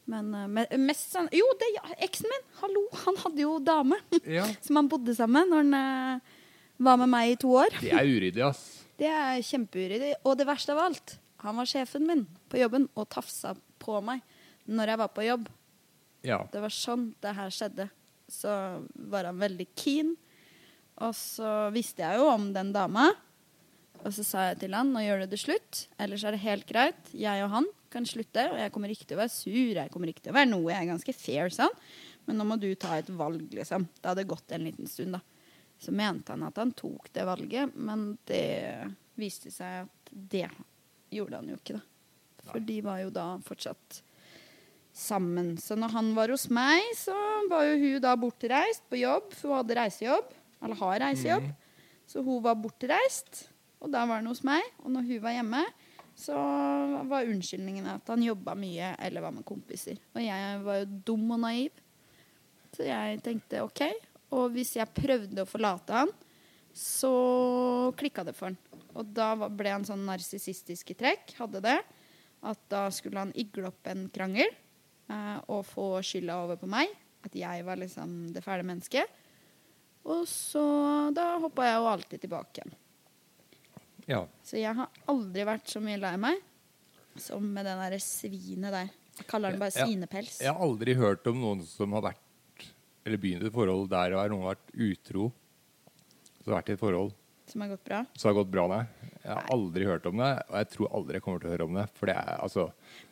Men 0.09 0.31
men 0.33 0.65
mest 0.87 1.11
sånn 1.13 1.27
Jo, 1.35 1.45
det 1.61 1.67
ja, 1.75 1.83
eksen 2.07 2.29
min! 2.31 2.45
Hallo! 2.61 2.81
Han 3.05 3.19
hadde 3.21 3.43
jo 3.43 3.57
dame 3.63 3.99
Ja. 4.37 4.47
som 4.65 4.79
han 4.81 4.89
bodde 4.91 5.13
sammen 5.15 5.49
når 5.51 5.61
han 5.61 5.77
eh, 5.77 6.37
var 6.81 6.97
med 6.97 7.11
meg 7.13 7.33
i 7.35 7.39
to 7.39 7.51
år. 7.61 7.75
Det 7.81 7.91
er 7.93 8.09
uryddig, 8.09 8.41
ass. 8.47 8.63
Det 9.01 9.07
er 9.09 9.39
kjempeuryddig. 9.45 10.11
Og 10.29 10.35
det 10.37 10.45
verste 10.49 10.73
av 10.75 10.81
alt, 10.87 11.15
han 11.41 11.55
var 11.57 11.69
sjefen 11.69 12.03
min 12.05 12.25
på 12.51 12.59
jobben 12.61 12.87
og 12.97 13.07
tafsa 13.13 13.55
på 13.81 13.97
meg 14.05 14.21
når 14.69 14.91
jeg 14.91 14.99
var 15.01 15.09
på 15.15 15.23
jobb. 15.25 15.47
Ja. 16.25 16.43
Det 16.53 16.61
var 16.61 16.73
sånn 16.73 17.07
det 17.23 17.31
her 17.37 17.49
skjedde. 17.53 17.87
Så 18.29 18.51
var 19.09 19.25
han 19.29 19.39
veldig 19.41 19.65
keen. 19.73 20.11
Og 21.01 21.15
så 21.17 21.71
visste 21.73 22.03
jeg 22.05 22.19
jo 22.21 22.27
om 22.29 22.51
den 22.53 22.69
dama. 22.75 23.07
Og 24.05 24.13
så 24.13 24.25
sa 24.25 24.43
jeg 24.51 24.59
til 24.61 24.77
han 24.77 24.93
nå 24.93 25.01
gjør 25.01 25.23
du 25.25 25.31
det 25.33 25.39
slutt, 25.41 25.85
ellers 26.01 26.23
er 26.25 26.33
det 26.37 26.43
helt 26.45 26.67
greit. 26.69 27.09
Jeg 27.13 27.41
og 27.45 27.51
han 27.55 27.67
kan 27.91 28.07
slutte, 28.07 28.47
og 28.51 28.57
jeg 28.59 28.71
kommer 28.73 28.93
ikke 28.93 29.07
til 29.09 29.17
å 29.17 29.21
være 29.21 29.33
sur. 29.33 29.73
Jeg 29.77 29.91
kommer 29.93 30.11
ikke 30.11 30.25
til 30.25 30.33
å 30.33 30.37
være 30.39 30.51
noe. 30.51 30.71
Jeg 30.71 30.85
er 30.85 30.91
ganske 30.93 31.15
fair, 31.17 31.51
sånn. 31.53 31.75
Men 32.27 32.39
nå 32.39 32.47
må 32.47 32.57
du 32.61 32.69
ta 32.79 32.95
et 32.99 33.09
valg, 33.17 33.47
liksom. 33.57 33.87
Det 33.99 34.11
hadde 34.11 34.27
gått 34.29 34.53
en 34.55 34.67
liten 34.67 34.89
stund, 34.89 35.17
da. 35.17 35.21
Så 35.81 35.93
mente 35.97 36.35
han 36.35 36.45
at 36.45 36.59
han 36.61 36.73
tok 36.77 37.09
det 37.15 37.25
valget, 37.25 37.73
men 37.75 38.11
det 38.29 38.43
viste 39.19 39.49
seg 39.53 39.87
at 39.87 40.11
det 40.11 40.47
gjorde 41.11 41.41
han 41.41 41.49
jo 41.51 41.57
ikke, 41.57 41.79
da. 41.79 41.87
For 42.51 42.63
de 42.65 42.77
var 42.85 43.01
jo 43.03 43.11
da 43.13 43.25
fortsatt 43.45 44.01
sammen. 44.93 45.53
Så 45.61 45.77
når 45.79 45.93
han 45.95 46.11
var 46.17 46.33
hos 46.33 46.47
meg, 46.53 46.83
så 46.97 47.15
var 47.49 47.65
jo 47.69 47.77
hun 47.81 48.01
da 48.03 48.15
bortreist 48.19 48.83
på 48.91 49.01
jobb, 49.01 49.31
for 49.37 49.51
hun 49.51 49.61
hadde 49.61 49.77
reisejobb. 49.79 50.33
Eller 50.61 50.77
har 50.81 50.99
reisejobb. 51.05 51.47
Så 52.09 52.21
hun 52.25 52.41
var 52.43 52.59
bortreist, 52.59 53.45
og 53.81 53.93
da 53.93 54.03
var 54.05 54.19
han 54.19 54.29
hos 54.29 54.43
meg. 54.45 54.65
Og 54.83 54.91
når 54.93 55.07
hun 55.07 55.23
var 55.23 55.37
hjemme, 55.37 55.63
så 56.21 56.37
var 57.09 57.29
unnskyldningen 57.29 57.87
at 57.89 58.09
han 58.11 58.23
jobba 58.23 58.53
mye 58.57 58.93
eller 59.01 59.25
var 59.25 59.33
med 59.35 59.45
kompiser. 59.47 59.99
Og 60.13 60.21
jeg 60.23 60.59
var 60.65 60.81
jo 60.81 60.99
dum 61.11 61.25
og 61.33 61.41
naiv. 61.41 61.79
Så 62.75 62.85
jeg 62.87 63.21
tenkte 63.25 63.63
OK. 63.65 63.83
Og 64.37 64.53
hvis 64.53 64.75
jeg 64.77 64.93
prøvde 64.95 65.43
å 65.43 65.49
forlate 65.49 66.03
han, 66.03 66.11
så 66.77 67.11
klikka 67.99 68.23
det 68.27 68.35
for 68.37 68.51
han. 68.51 68.59
Og 68.95 69.07
da 69.15 69.33
ble 69.35 69.73
han 69.73 69.87
sånn 69.87 70.05
narsissistiske 70.07 70.95
trekk. 70.99 71.33
Hadde 71.39 71.63
det. 71.63 71.79
At 72.47 72.61
da 72.71 72.85
skulle 72.93 73.25
han 73.25 73.33
igle 73.37 73.69
opp 73.69 73.89
en 73.91 74.07
krangel 74.13 74.47
eh, 74.47 75.39
og 75.51 75.65
få 75.67 75.87
skylda 76.05 76.39
over 76.45 76.61
på 76.61 76.69
meg. 76.71 76.93
At 77.25 77.35
jeg 77.37 77.65
var 77.67 77.79
liksom 77.81 78.31
det 78.35 78.43
fæle 78.45 78.65
mennesket. 78.67 79.19
Og 80.09 80.23
så 80.29 80.63
da 81.13 81.35
hoppa 81.43 81.67
jeg 81.67 81.77
jo 81.77 81.91
alltid 81.91 82.23
tilbake 82.23 82.61
igjen. 82.61 82.79
Ja. 84.09 84.23
Så 84.43 84.57
jeg 84.59 84.73
har 84.77 84.89
aldri 85.11 85.45
vært 85.47 85.69
så 85.71 85.81
mye 85.83 85.99
lei 86.01 86.15
meg 86.21 86.41
som 87.19 87.43
med 87.53 87.65
det 87.67 87.75
derre 87.75 87.99
svinet 88.01 88.71
der. 88.73 88.89
Jeg 89.19 89.27
kaller 89.27 89.51
den 89.51 89.59
bare 89.61 89.73
svinepels. 89.75 90.37
Jeg 90.41 90.53
har 90.53 90.61
aldri 90.63 90.93
hørt 90.97 91.27
om 91.27 91.39
noen 91.41 91.61
som 91.67 91.91
har 91.97 92.05
vært 92.05 92.27
Eller 93.05 93.17
begynt 93.17 93.43
et 93.43 93.53
forhold 93.53 93.89
der 93.91 94.13
og 94.15 94.29
noen 94.31 94.45
har 94.45 94.55
vært 94.55 94.71
utro. 94.87 95.31
Så 96.41 96.49
har 96.51 96.61
vært 96.61 96.69
i 96.71 96.75
et 96.77 96.81
forhold 96.81 97.11
Som 97.51 97.61
har 97.65 97.71
gått 97.73 97.83
bra. 97.83 97.99
som 98.15 98.29
har 98.29 98.37
gått 98.39 98.51
bra, 98.53 98.67
nei. 98.71 98.85
Jeg 99.21 99.35
har 99.35 99.49
aldri 99.53 99.85
hørt 99.85 100.05
om 100.09 100.17
det, 100.17 100.29
og 100.49 100.55
jeg 100.57 100.69
tror 100.71 100.93
aldri 100.97 101.17
jeg 101.19 101.23
kommer 101.25 101.41
til 101.43 101.49
å 101.49 101.53
høre 101.53 101.65
om 101.67 101.75
det. 101.77 101.83
For 101.99 102.09
det 102.09 102.15
er 102.17 102.39
altså 102.41 102.63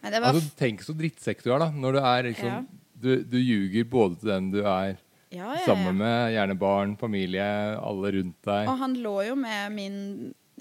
nei, 0.01 0.09
det 0.09 0.21
var 0.23 0.29
Altså, 0.31 0.53
tenk 0.57 0.81
så 0.85 0.95
drittsekk 0.97 1.43
du 1.43 1.51
er, 1.53 1.59
da. 1.65 1.69
Når 1.75 1.91
du 1.93 1.99
er 1.99 2.23
liksom 2.31 2.49
Ja. 2.49 2.63
du, 3.03 3.11
du 3.23 3.37
ljuger 3.37 3.85
både 3.91 4.19
til 4.23 4.31
den 4.31 4.49
du 4.55 4.59
er 4.63 4.95
ja, 5.29 5.51
ja. 5.53 5.59
sammen 5.67 5.99
med, 5.99 6.31
gjerne 6.33 6.55
barn, 6.57 6.95
familie, 6.97 7.45
alle 7.77 8.13
rundt 8.15 8.39
deg. 8.47 8.69
Og 8.71 8.77
han 8.81 8.95
lå 9.03 9.15
jo 9.27 9.35
med 9.37 9.75
min 9.75 9.99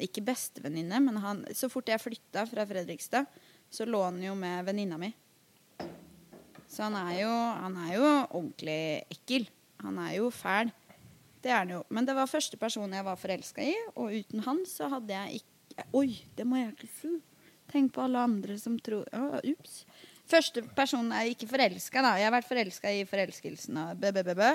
ikke 0.04 0.22
bestevenninne, 0.26 1.00
men 1.04 1.16
han, 1.22 1.44
så 1.54 1.68
fort 1.72 1.88
jeg 1.90 2.00
flytta 2.02 2.44
fra 2.50 2.64
Fredrikstad, 2.68 3.26
så 3.70 3.84
lå 3.88 4.00
han 4.06 4.20
jo 4.22 4.34
med 4.38 4.64
venninna 4.68 4.98
mi. 5.00 5.12
Så 6.68 6.84
han 6.84 6.96
er, 7.00 7.14
jo, 7.22 7.30
han 7.62 7.76
er 7.86 7.94
jo 7.96 8.08
ordentlig 8.36 8.80
ekkel. 9.14 9.46
Han 9.84 9.98
er 10.02 10.18
jo 10.18 10.28
fæl. 10.34 10.70
Det 11.40 11.50
er 11.52 11.62
han 11.62 11.70
jo. 11.72 11.82
Men 11.94 12.04
det 12.08 12.16
var 12.18 12.28
første 12.28 12.58
person 12.60 12.92
jeg 12.92 13.06
var 13.06 13.16
forelska 13.20 13.64
i, 13.64 13.74
og 13.94 14.12
uten 14.18 14.42
han 14.44 14.64
så 14.68 14.90
hadde 14.92 15.14
jeg 15.14 15.40
ikke 15.40 15.54
Oi, 15.94 16.08
det 16.34 16.42
må 16.48 16.56
jeg 16.58 16.72
ikke 16.72 16.88
si. 16.90 17.10
Tenk 17.70 17.92
på 17.94 18.02
alle 18.02 18.18
andre 18.26 18.56
som 18.58 18.74
tror 18.82 19.04
Ups. 19.46 19.84
Første 20.28 20.64
person 20.76 21.12
er 21.14 21.28
ikke 21.30 21.46
forelska, 21.48 22.02
da. 22.02 22.16
Jeg 22.18 22.26
har 22.26 22.34
vært 22.34 22.48
forelska 22.48 22.90
i 22.92 23.04
forelskelsen 23.06 23.78
av 23.80 24.00
bø. 24.02 24.48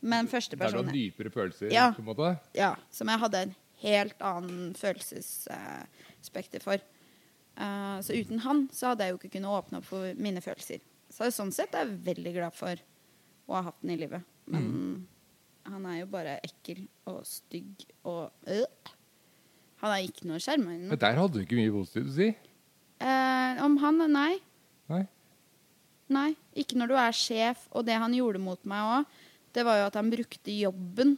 Men 0.00 0.28
første 0.30 0.56
person 0.56 0.86
Det 0.86 0.86
er 0.86 0.86
noen 0.86 0.94
dypere 0.94 1.32
følelser, 1.34 1.72
Ja. 1.72 1.88
på 1.92 2.04
en 2.04 2.06
måte. 2.12 2.30
ja, 2.54 2.76
som 2.90 3.08
jeg 3.10 3.18
hadde 3.18 3.42
en 3.42 3.54
helt 3.82 4.22
annen 4.24 4.72
følelsesspekter 4.78 6.64
for. 6.64 6.82
Eh, 7.58 7.98
så 8.04 8.14
uten 8.14 8.42
han 8.44 8.66
så 8.74 8.92
hadde 8.92 9.06
jeg 9.06 9.14
jo 9.14 9.20
ikke 9.20 9.34
kunnet 9.36 9.56
åpne 9.60 9.80
opp 9.80 9.88
for 9.88 10.20
mine 10.20 10.42
følelser. 10.44 10.82
Så 11.12 11.30
sånn 11.34 11.52
sett 11.54 11.74
er 11.74 11.86
jeg 11.86 12.02
veldig 12.10 12.34
glad 12.36 12.56
for 12.56 12.80
å 13.48 13.56
ha 13.56 13.64
hatt 13.70 13.80
den 13.82 13.94
i 13.94 14.00
livet. 14.02 14.26
Men 14.48 15.06
han 15.68 15.86
er 15.88 16.02
jo 16.02 16.10
bare 16.12 16.38
ekkel 16.44 16.84
og 17.10 17.22
stygg 17.28 17.86
og 18.08 18.30
øh. 18.48 18.94
Han 19.78 19.94
er 19.94 20.08
ikke 20.08 20.26
noe 20.26 20.40
sjarmerende. 20.42 20.90
Men 20.90 21.00
der 21.00 21.18
hadde 21.20 21.38
du 21.38 21.44
ikke 21.44 21.58
mye 21.58 21.70
positivt 21.70 22.10
å 22.10 22.14
si. 22.16 22.28
Eh, 22.98 23.60
om 23.62 23.76
han 23.78 24.02
Nei. 24.10 24.32
Nei. 24.90 25.04
Nei, 26.08 26.30
ikke 26.56 26.78
når 26.80 26.90
du 26.90 26.96
er 26.98 27.16
sjef. 27.16 27.66
Og 27.76 27.84
det 27.86 27.98
han 28.00 28.14
gjorde 28.16 28.40
mot 28.42 28.64
meg 28.68 28.92
òg, 28.96 29.18
det 29.54 29.64
var 29.66 29.78
jo 29.80 29.86
at 29.90 29.98
han 30.00 30.10
brukte 30.12 30.54
jobben 30.54 31.16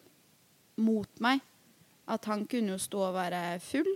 mot 0.80 1.22
meg. 1.22 1.40
At 2.10 2.26
han 2.30 2.46
kunne 2.50 2.74
jo 2.74 2.80
stå 2.82 3.02
og 3.08 3.16
være 3.18 3.58
full. 3.62 3.90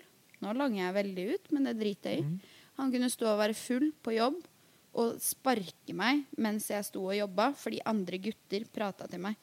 Nå 0.45 0.53
langer 0.55 0.85
jeg 0.85 0.99
veldig 0.99 1.25
ut, 1.35 1.55
men 1.57 1.69
det 1.69 1.79
driter 1.81 2.15
jeg 2.15 2.25
i. 2.25 2.53
Han 2.79 2.91
kunne 2.93 3.11
stå 3.11 3.31
og 3.33 3.41
være 3.41 3.57
full 3.59 3.89
på 4.03 4.17
jobb 4.17 4.43
og 5.01 5.19
sparke 5.23 5.95
meg 5.97 6.23
mens 6.39 6.69
jeg 6.71 6.87
sto 6.87 7.03
og 7.09 7.17
jobba, 7.17 7.51
fordi 7.59 7.83
andre 7.87 8.21
gutter 8.23 8.67
prata 8.71 9.09
til 9.11 9.23
meg. 9.27 9.39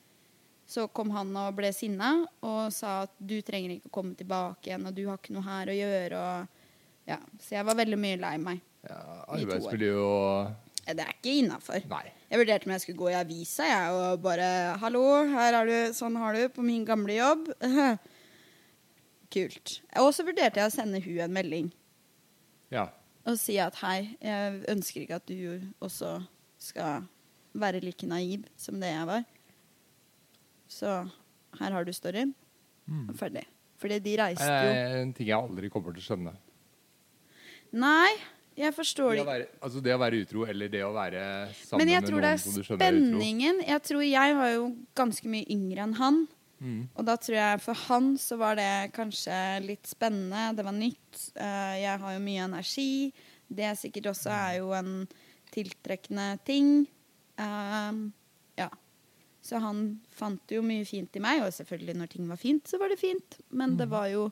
Så 0.68 0.86
kom 0.96 1.12
han 1.12 1.34
og 1.36 1.56
ble 1.58 1.74
sinna 1.76 2.14
og 2.48 2.72
sa 2.72 3.02
at 3.06 3.16
du 3.20 3.38
trenger 3.44 3.76
ikke 3.76 3.92
å 3.92 3.96
komme 3.98 4.16
tilbake 4.16 4.70
igjen, 4.70 4.88
og 4.88 4.96
du 4.96 5.04
har 5.10 5.20
ikke 5.20 5.36
noe 5.36 5.44
her 5.44 5.72
å 5.72 5.76
gjøre. 5.76 6.22
Og, 6.22 6.68
ja. 7.10 7.18
Så 7.44 7.58
jeg 7.58 7.68
var 7.68 7.80
veldig 7.82 8.00
mye 8.00 8.20
lei 8.22 8.36
meg. 8.40 8.62
Ja, 8.88 9.02
arbeidsmiljø 9.36 9.96
og 10.00 10.70
Det 10.82 11.04
er 11.04 11.12
ikke 11.14 11.36
innafor. 11.44 11.84
Jeg 12.32 12.40
vurderte 12.40 12.66
om 12.68 12.72
jeg 12.74 12.84
skulle 12.84 13.02
gå 13.04 13.12
i 13.12 13.20
avisa 13.20 13.68
jeg, 13.68 13.92
og 13.94 14.24
bare 14.24 14.78
'Hallo, 14.80 15.04
her 15.30 15.60
er 15.60 15.66
du, 15.70 15.94
sånn 15.94 16.16
har 16.18 16.34
du 16.34 16.48
på 16.50 16.64
min 16.66 16.86
gamle 16.86 17.20
jobb.' 17.20 17.52
Kult. 19.32 19.82
Og 19.96 20.12
så 20.13 20.26
vurderte 20.28 20.60
jeg 20.60 20.67
å 20.67 20.74
sende 20.74 21.00
hun 21.04 21.20
en 21.20 21.32
melding 21.34 21.72
Ja. 22.72 22.88
og 23.26 23.38
si 23.38 23.58
at 23.58 23.76
'hei, 23.76 24.17
jeg 24.22 24.63
ønsker 24.67 25.02
ikke 25.06 25.15
at 25.15 25.26
du 25.28 25.62
også 25.82 26.26
skal 26.60 27.08
være 27.56 27.82
like 27.84 28.04
naiv 28.08 28.44
som 28.58 28.80
det 28.80 28.89
jeg 28.91 29.08
var'. 29.08 29.26
Så 30.67 31.10
her 31.60 31.72
har 31.72 31.84
du 31.84 31.91
storyen. 31.91 32.34
Mm. 32.89 33.13
ferdig. 33.15 33.46
Fordi 33.78 34.00
de 34.00 34.17
reiste 34.17 34.44
Det 34.44 34.65
jo 34.65 34.72
er 34.74 35.02
en 35.02 35.13
ting 35.13 35.28
jeg 35.28 35.38
aldri 35.38 35.70
kommer 35.70 35.94
til 35.94 36.02
å 36.02 36.06
skjønne. 36.17 36.34
Nei, 37.74 38.10
jeg 38.58 38.74
forstår 38.76 39.12
Det 39.15 39.20
ikke. 39.22 39.26
være, 39.32 39.46
altså 39.63 39.82
det 39.84 39.94
å 39.96 40.00
være 40.02 40.22
utro, 40.26 40.46
eller 40.50 40.67
det 40.67 40.82
å 40.84 40.91
være 40.94 41.54
sammen 41.56 41.88
med 41.88 42.10
noen 42.12 42.24
er 42.24 42.38
som 42.38 42.54
du 42.54 42.63
skjønner 42.63 42.82
er 42.82 42.94
utro. 42.94 43.06
spenningen. 43.06 43.62
Jeg 43.67 43.82
tror 43.84 44.02
jeg 44.10 44.36
var 44.36 44.50
jo 44.52 44.65
ganske 44.96 45.26
mye 45.26 45.46
yngre 45.50 45.78
enn 45.88 45.94
han. 45.96 46.28
Mm. 46.62 46.84
Og 46.93 47.06
da 47.08 47.15
tror 47.17 47.36
jeg 47.39 47.62
for 47.63 47.74
han 47.88 48.12
så 48.21 48.38
var 48.38 48.56
det 48.60 48.91
kanskje 48.93 49.36
litt 49.65 49.88
spennende. 49.89 50.52
Det 50.56 50.65
var 50.67 50.76
nytt. 50.78 51.21
Eh, 51.36 51.76
jeg 51.82 52.00
har 52.04 52.13
jo 52.15 52.21
mye 52.21 52.43
energi. 52.45 52.91
Det 53.50 53.71
sikkert 53.82 54.12
også 54.13 54.30
er 54.32 54.60
jo 54.60 54.69
en 54.78 54.91
tiltrekkende 55.52 56.28
ting. 56.47 56.86
Um, 57.41 58.12
ja. 58.60 58.69
Så 59.41 59.58
han 59.60 59.82
fant 60.13 60.54
jo 60.54 60.62
mye 60.63 60.86
fint 60.86 61.17
i 61.17 61.24
meg, 61.24 61.41
og 61.43 61.52
selvfølgelig 61.56 61.97
når 61.97 62.12
ting 62.13 62.30
var 62.30 62.38
fint, 62.39 62.69
så 62.69 62.78
var 62.78 62.93
det 62.93 63.00
fint. 63.02 63.39
Men 63.50 63.74
Mm. 63.74 63.78
det 63.82 63.89
var 63.89 64.08
jo 64.13 64.28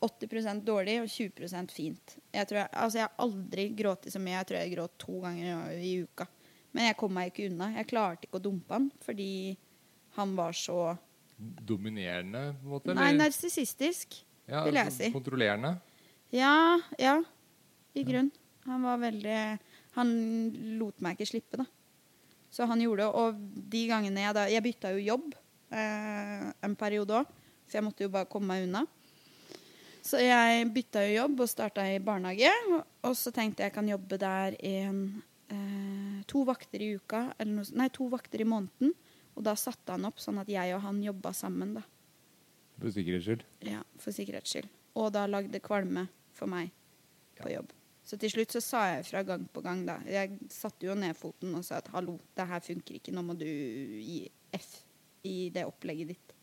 80% 0.00 0.62
dårlig 0.64 1.00
og 1.02 1.08
20% 1.10 1.70
fint. 1.74 2.16
Jeg, 2.32 2.46
tror 2.46 2.60
jeg, 2.62 2.68
altså 2.72 2.98
jeg 3.00 3.08
har 3.08 3.24
aldri 3.26 3.64
grått 3.74 4.06
så 4.12 4.20
mye. 4.22 4.36
Jeg 4.38 4.46
tror 4.46 4.58
jeg 4.60 4.76
gråt 4.76 4.98
to 5.02 5.20
ganger 5.20 5.72
i 5.74 5.92
uka. 6.06 6.28
Men 6.72 6.86
jeg 6.86 6.96
kom 7.00 7.12
meg 7.12 7.32
ikke 7.32 7.50
unna. 7.50 7.72
Jeg 7.74 7.88
klarte 7.90 8.28
ikke 8.28 8.38
å 8.38 8.44
dumpe 8.44 8.76
han 8.76 8.90
fordi 9.02 9.56
han 10.14 10.36
var 10.36 10.52
så 10.52 10.96
Dominerende, 11.38 12.52
på 12.58 12.66
en 12.66 12.74
måte? 12.74 12.94
Nei, 12.98 13.12
narsissistisk. 13.14 14.18
ja, 14.48 14.64
vil 14.66 14.78
jeg 14.80 14.94
si. 14.94 15.10
Kontrollerende? 15.14 15.76
Ja, 16.34 16.78
ja. 16.98 17.20
I 17.94 18.04
grunn. 18.04 18.30
Han 18.68 18.84
var 18.84 18.98
veldig 19.00 19.40
Han 19.96 20.10
lot 20.78 21.00
meg 21.02 21.16
ikke 21.16 21.30
slippe, 21.30 21.58
da. 21.62 21.64
Så 22.50 22.66
han 22.68 22.80
gjorde 22.82 23.06
det. 23.06 23.08
Og 23.22 23.68
de 23.72 23.84
gangene 23.88 24.24
jeg 24.26 24.36
da 24.36 24.44
Jeg 24.50 24.64
bytta 24.64 24.92
jo 24.94 25.04
jobb 25.04 25.34
eh, 25.70 26.46
en 26.64 26.76
periode 26.78 27.22
òg, 27.22 27.34
så 27.68 27.78
jeg 27.78 27.86
måtte 27.86 28.06
jo 28.06 28.12
bare 28.12 28.28
komme 28.30 28.52
meg 28.52 28.68
unna. 28.68 28.84
Så 30.04 30.20
jeg 30.22 30.68
bytta 30.72 31.02
jo 31.04 31.16
jobb 31.18 31.42
og 31.44 31.50
starta 31.50 31.84
i 31.90 31.98
barnehage. 32.00 32.52
Og, 33.02 33.12
så 33.18 33.32
tenkte 33.34 33.66
jeg 33.66 33.74
kan 33.74 33.88
jobbe 33.88 34.16
der 34.20 34.56
en 34.64 35.02
eh, 35.52 36.22
to 36.28 36.44
vakter 36.48 36.84
i 36.84 36.94
uka, 36.96 37.28
eller 37.36 37.58
noe, 37.58 37.68
nei, 37.76 37.90
to 37.92 38.08
vakter 38.12 38.44
i 38.44 38.48
måneden. 38.48 38.94
Og 39.38 39.44
da 39.46 39.54
satte 39.54 39.94
han 39.94 40.06
opp 40.08 40.18
sånn 40.18 40.40
at 40.42 40.50
jeg 40.50 40.74
og 40.74 40.82
han 40.82 40.98
jobba 41.04 41.30
sammen, 41.36 41.76
da. 41.78 41.84
For 42.78 42.90
sikkerhets 42.94 43.26
skyld? 43.28 43.44
Ja, 43.70 43.84
for 44.02 44.14
sikkerhets 44.14 44.50
skyld. 44.50 44.70
Og 44.98 45.12
da 45.14 45.28
lagde 45.30 45.60
kvalme 45.62 46.08
for 46.34 46.50
meg 46.50 46.72
på 47.38 47.52
jobb. 47.52 47.70
Så 48.08 48.16
til 48.18 48.32
slutt 48.32 48.54
så 48.56 48.62
sa 48.64 48.80
jeg 48.88 49.04
fra 49.10 49.22
gang 49.26 49.44
på 49.52 49.62
gang, 49.62 49.84
da. 49.86 49.98
Jeg 50.08 50.40
satte 50.50 50.88
jo 50.88 50.96
ned 50.98 51.14
foten 51.18 51.54
og 51.54 51.62
sa 51.66 51.78
at 51.78 51.90
hallo, 51.92 52.16
det 52.34 52.46
her 52.50 52.64
funker 52.64 52.98
ikke, 52.98 53.14
nå 53.14 53.22
må 53.26 53.36
du 53.38 53.46
gi 53.46 54.22
F 54.56 54.68
i 55.28 55.50
det 55.54 55.66
opplegget 55.68 56.14
ditt. 56.14 56.34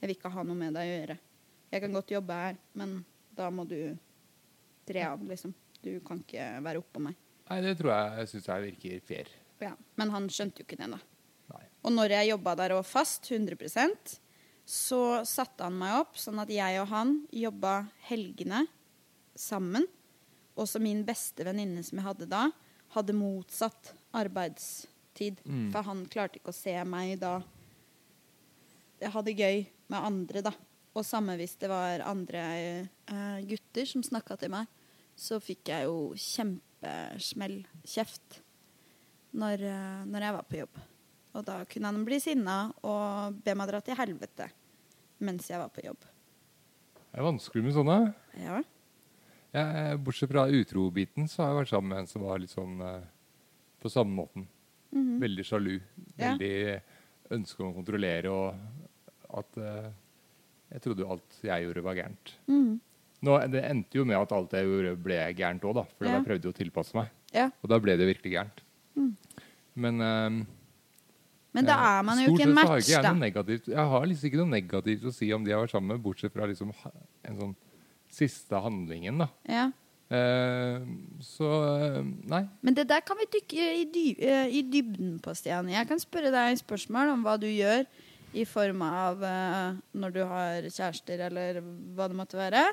Jeg 0.00 0.08
vil 0.08 0.16
ikke 0.16 0.32
ha 0.32 0.44
noe 0.46 0.58
med 0.58 0.74
deg 0.74 0.88
å 0.88 0.96
gjøre. 0.96 1.18
Jeg 1.74 1.82
kan 1.84 1.98
godt 1.98 2.14
jobbe 2.16 2.38
her, 2.40 2.58
men 2.80 2.98
da 3.36 3.50
må 3.52 3.66
du 3.68 3.78
tre 4.88 5.02
av, 5.06 5.22
liksom. 5.28 5.54
Du 5.84 5.92
kan 6.06 6.22
ikke 6.24 6.48
være 6.64 6.80
oppå 6.82 7.02
meg. 7.06 7.18
Nei, 7.50 7.60
det 7.62 7.76
tror 7.78 7.92
jeg, 7.92 8.14
jeg 8.18 8.32
syns 8.32 8.48
jeg 8.50 8.66
virker 8.70 9.04
fair. 9.06 9.30
Ja. 9.62 9.76
Men 10.00 10.10
han 10.14 10.26
skjønte 10.32 10.62
jo 10.62 10.66
ikke 10.66 10.80
det, 10.80 10.88
da. 10.96 10.98
Og 11.86 11.94
når 11.94 12.16
jeg 12.16 12.32
jobba 12.32 12.56
der 12.58 12.74
og 12.74 12.86
fast, 12.86 13.28
100% 13.30 14.16
så 14.66 15.22
satte 15.22 15.62
han 15.62 15.76
meg 15.78 15.94
opp 16.00 16.16
sånn 16.18 16.40
at 16.42 16.50
jeg 16.50 16.80
og 16.82 16.88
han 16.90 17.12
jobba 17.30 17.84
helgene 18.08 18.64
sammen. 19.38 19.86
Og 20.58 20.66
så 20.66 20.80
min 20.82 21.04
beste 21.06 21.46
venninne 21.46 21.84
som 21.86 22.00
jeg 22.00 22.06
hadde 22.08 22.26
da, 22.30 22.48
hadde 22.96 23.14
motsatt 23.14 23.92
arbeidstid. 24.16 25.38
Mm. 25.46 25.68
For 25.70 25.86
han 25.86 26.02
klarte 26.10 26.40
ikke 26.40 26.50
å 26.50 26.56
se 26.56 26.74
meg 26.88 27.20
da 27.22 27.38
jeg 28.98 29.12
hadde 29.12 29.36
gøy 29.36 29.62
med 29.92 30.00
andre, 30.00 30.42
da. 30.48 30.52
Og 30.96 31.04
samme 31.06 31.36
hvis 31.38 31.54
det 31.60 31.70
var 31.70 32.02
andre 32.08 32.42
eh, 32.56 33.38
gutter 33.46 33.86
som 33.86 34.02
snakka 34.02 34.38
til 34.40 34.50
meg, 34.56 34.66
så 35.14 35.38
fikk 35.38 35.70
jeg 35.70 35.86
jo 35.86 36.10
kjempesmell 36.18 37.60
kjeft 37.86 38.40
når, 39.36 39.62
eh, 39.68 40.04
når 40.08 40.26
jeg 40.26 40.38
var 40.40 40.50
på 40.50 40.62
jobb. 40.64 40.84
Og 41.36 41.44
da 41.44 41.60
kunne 41.68 41.90
han 41.92 42.04
bli 42.06 42.18
sinna 42.22 42.58
og 42.86 43.36
be 43.44 43.54
meg 43.58 43.68
dra 43.70 43.80
til 43.84 43.98
helvete 43.98 44.48
mens 45.24 45.46
jeg 45.48 45.56
var 45.60 45.70
på 45.72 45.80
jobb. 45.84 46.02
Det 47.08 47.20
er 47.20 47.24
vanskelig 47.24 47.62
med 47.64 47.72
sånne. 47.76 47.94
Ja. 48.42 48.58
Jeg, 49.56 50.00
bortsett 50.04 50.28
fra 50.28 50.42
utro-biten, 50.52 51.28
så 51.32 51.40
har 51.42 51.52
jeg 51.54 51.60
vært 51.62 51.70
sammen 51.72 51.88
med 51.94 52.02
en 52.02 52.10
som 52.10 52.24
var 52.26 52.42
litt 52.42 52.52
sånn 52.52 52.74
eh, 52.84 53.06
på 53.80 53.88
samme 53.92 54.12
måten. 54.18 54.44
Mhm. 54.92 55.14
Veldig 55.22 55.46
sjalu. 55.48 55.74
Ja. 56.18 56.34
Veldig 56.34 56.82
ønske 57.38 57.62
om 57.64 57.70
å 57.72 57.76
kontrollere 57.78 58.32
og 58.32 59.38
at 59.40 59.56
eh, 59.58 59.88
Jeg 60.74 60.82
trodde 60.82 61.04
jo 61.04 61.08
alt 61.14 61.36
jeg 61.46 61.62
gjorde, 61.64 61.82
var 61.86 61.94
gærent. 61.94 62.34
Mhm. 62.50 62.74
Nå, 63.26 63.36
det 63.50 63.62
endte 63.64 63.96
jo 63.96 64.04
med 64.04 64.18
at 64.18 64.32
alt 64.36 64.52
jeg 64.52 64.66
gjorde, 64.68 64.92
ble 65.00 65.16
gærent 65.38 65.64
òg, 65.64 65.74
da. 65.78 65.84
For 65.96 66.04
Ja. 66.04 66.18
jeg 66.18 66.26
prøvde 66.26 66.44
jo 66.50 66.52
å 66.52 66.58
tilpasse 66.60 66.94
meg. 66.98 67.08
ja. 67.32 67.48
Og 67.62 67.70
da 67.70 67.78
ble 67.80 67.94
det 67.96 68.06
virkelig 68.12 68.32
gærent. 68.36 68.60
Mm. 68.96 69.16
Men 69.76 70.00
eh, 70.04 70.44
Men 71.56 71.68
da 71.68 71.76
er 71.88 72.04
man 72.04 72.20
jo 72.20 72.34
ikke 72.34 72.44
en 72.46 72.54
match, 72.56 72.90
jeg 72.90 73.04
da. 73.04 73.14
negativt. 73.16 73.70
Jeg 73.72 73.88
har 73.92 74.06
liksom 74.10 74.28
ikke 74.28 74.42
noe 74.42 74.52
negativt 74.52 75.08
å 75.08 75.14
si 75.14 75.30
om 75.32 75.44
de 75.44 75.52
jeg 75.52 75.56
har 75.56 75.64
vært 75.64 75.74
sammen 75.74 75.94
med, 75.94 76.02
bortsett 76.04 76.34
fra 76.34 76.48
liksom 76.50 76.72
en 76.76 77.40
sånn 77.40 77.56
siste 78.12 78.60
handlingen, 78.62 79.24
da. 79.24 79.28
Ja. 79.50 79.66
Uh, 80.06 80.84
så 81.24 81.48
uh, 81.50 81.96
nei. 82.30 82.44
Men 82.62 82.76
det 82.76 82.84
der 82.92 83.02
kan 83.02 83.18
vi 83.18 83.26
dykke 83.32 83.70
i, 83.74 83.86
dy 83.90 84.04
eh, 84.22 84.52
i 84.54 84.60
dybden 84.70 85.16
på, 85.24 85.34
Stian. 85.34 85.72
Jeg 85.72 85.88
kan 85.88 85.98
spørre 85.98 86.30
deg 86.34 86.60
spørsmål 86.60 87.16
om 87.16 87.24
hva 87.26 87.34
du 87.42 87.48
gjør 87.50 87.82
i 88.36 88.44
form 88.46 88.82
av 88.84 89.22
når 89.96 90.12
du 90.12 90.18
har 90.28 90.66
kjærester, 90.68 91.22
eller 91.30 91.62
hva 91.96 92.10
det 92.10 92.18
måtte 92.18 92.36
være. 92.36 92.66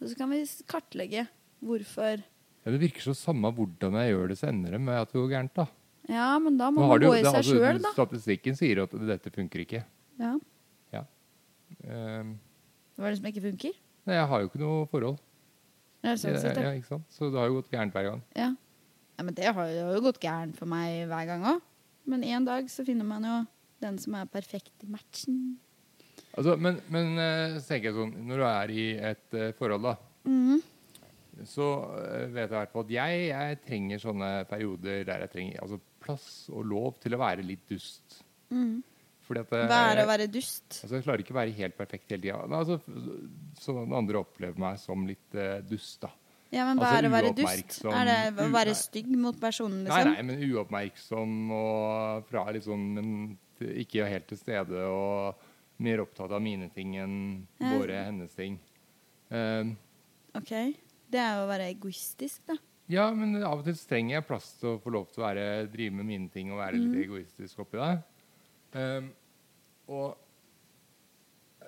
Og 0.00 0.10
så 0.10 0.16
kan 0.18 0.32
vi 0.32 0.40
kartlegge 0.66 1.28
hvorfor. 1.62 2.24
Ja, 2.64 2.72
det 2.74 2.80
virker 2.82 3.04
så 3.04 3.14
samme 3.14 3.52
hvordan 3.54 3.94
jeg 4.00 4.10
gjør 4.10 4.32
det, 4.32 4.38
så 4.40 4.48
ender 4.50 4.74
det 4.74 4.80
med 4.82 4.98
at 4.98 5.12
det 5.12 5.20
går 5.20 5.30
gærent, 5.30 5.54
da. 5.54 5.68
Ja, 6.06 6.36
men 6.38 6.58
da 6.58 6.70
må 6.70 6.86
man 6.86 7.02
gå 7.02 7.14
i 7.16 7.24
seg 7.24 7.40
altså, 7.40 7.56
sjøl, 7.56 7.80
da. 7.82 7.90
Statistikken 7.96 8.58
sier 8.58 8.84
at 8.84 8.92
dette 9.08 9.32
funker 9.34 9.64
ikke. 9.64 9.82
Ja. 10.22 10.36
Eh, 11.82 12.28
Hva 12.96 13.08
er 13.08 13.14
det 13.14 13.18
som 13.20 13.28
ikke 13.30 13.44
funker? 13.44 13.74
nei, 14.06 14.14
jeg 14.14 14.28
har 14.30 14.42
jo 14.42 14.50
ikke 14.50 14.62
noe 14.62 14.86
forhold. 14.90 15.18
Ja, 16.04 16.14
sånn 16.14 16.36
sett, 16.38 16.58
ja, 16.60 16.70
ja. 16.70 16.78
ikke 16.78 16.92
sant? 16.92 17.06
Så 17.10 17.32
det 17.32 17.40
har 17.40 17.50
jo 17.50 17.58
gått 17.58 17.72
gærent 17.72 17.94
hver 17.96 18.06
gang. 18.06 18.22
Ja. 18.38 18.52
ja, 19.16 19.24
men 19.26 19.34
det 19.34 19.48
har 19.50 19.70
det 19.72 19.82
har 19.82 19.96
jo 19.96 20.04
gått 20.04 20.20
gærent 20.22 20.58
for 20.58 20.70
meg 20.70 21.08
hver 21.10 21.26
gang 21.26 21.46
òg. 21.54 21.64
Men 22.06 22.22
en 22.22 22.46
dag 22.46 22.68
så 22.70 22.84
finner 22.86 23.08
man 23.08 23.26
jo 23.26 23.40
den 23.82 23.98
som 23.98 24.14
er 24.14 24.28
perfekt 24.30 24.86
i 24.86 24.90
matchen. 24.92 25.56
Altså, 26.36 26.54
men, 26.60 26.78
men 26.92 27.18
eh, 27.18 27.56
så 27.58 27.72
tenker 27.72 27.90
jeg 27.90 27.96
sånn, 27.96 28.14
når 28.28 28.38
du 28.38 28.46
er 28.46 28.72
i 28.72 28.86
et 29.10 29.36
eh, 29.36 29.52
forhold, 29.58 29.88
da, 29.88 29.96
mm. 30.28 31.42
så 31.48 31.68
eh, 31.98 32.26
vet 32.30 32.44
jeg 32.44 32.52
i 32.52 32.58
hvert 32.60 32.74
fall 32.76 32.86
at 32.86 32.94
jeg, 32.94 33.20
jeg 33.32 33.60
trenger 33.64 34.02
sånne 34.04 34.30
perioder 34.50 35.02
der 35.08 35.24
jeg 35.24 35.32
trenger 35.32 35.64
altså, 35.64 35.80
plass 36.06 36.26
og 36.52 36.66
lov 36.70 37.00
til 37.02 37.16
å 37.16 37.20
være 37.20 37.44
litt 37.46 37.64
dust. 37.70 38.20
Mm. 38.54 38.78
Fordi 39.26 39.42
at 39.42 39.54
eh, 39.58 39.64
Hva 39.70 39.80
er 39.90 40.02
å 40.04 40.06
være 40.08 40.28
dust? 40.30 40.68
Altså, 40.82 40.94
jeg 40.94 41.06
klarer 41.06 41.24
ikke 41.24 41.34
å 41.34 41.40
være 41.40 41.56
helt 41.56 41.76
perfekt 41.78 42.14
hele 42.14 42.28
tida. 42.28 42.60
Altså, 42.60 42.78
sånn 43.62 43.94
andre 43.96 44.22
opplever 44.22 44.62
meg 44.62 44.78
som 44.82 45.02
litt 45.08 45.34
uh, 45.34 45.58
dust, 45.66 45.98
da. 46.04 46.12
Ja, 46.54 46.62
men 46.68 46.78
hva 46.78 46.92
altså, 46.92 47.00
er 47.00 47.08
å 47.08 47.14
være 47.16 47.32
dust? 47.36 47.80
Er 47.90 48.06
det 48.06 48.44
å 48.44 48.46
være 48.54 48.76
stygg 48.78 49.10
mot 49.18 49.38
personen, 49.40 49.82
Nei, 49.82 49.90
liksom? 49.90 50.12
nei, 50.14 50.22
men 50.28 50.54
uoppmerksom 50.54 51.34
og 51.56 52.30
fra 52.30 52.46
sånn 52.62 52.86
men 52.94 53.10
ikke 53.82 54.06
helt 54.06 54.28
til 54.30 54.38
stede 54.38 54.84
og 54.86 55.42
mer 55.82 56.04
opptatt 56.04 56.32
av 56.32 56.42
mine 56.44 56.68
ting 56.72 56.94
enn 57.00 57.16
Ja. 57.58 57.72
våre 57.74 58.04
hennes 58.06 58.32
ting. 58.34 58.60
Um, 59.30 59.76
Ok, 60.36 60.52
Det 61.08 61.18
er 61.18 61.38
jo 61.38 61.44
å 61.46 61.48
være 61.48 61.70
egoistisk, 61.72 62.42
da. 62.46 62.56
Ja, 62.92 63.08
men 63.14 63.36
av 63.42 63.60
og 63.60 63.64
til 63.66 63.78
trenger 63.88 64.18
jeg 64.18 64.26
plass 64.28 64.52
til 64.60 64.74
å 64.74 64.80
få 64.82 64.92
lov 64.94 65.08
til 65.10 65.22
å 65.22 65.26
være, 65.26 65.46
drive 65.72 65.96
med 65.98 66.06
mine 66.06 66.28
ting 66.32 66.52
og 66.52 66.60
være 66.60 66.78
litt 66.78 67.00
egoistisk 67.06 67.64
oppi 67.64 67.80
det. 67.80 67.96
Um, 68.76 69.08
og 69.88 70.16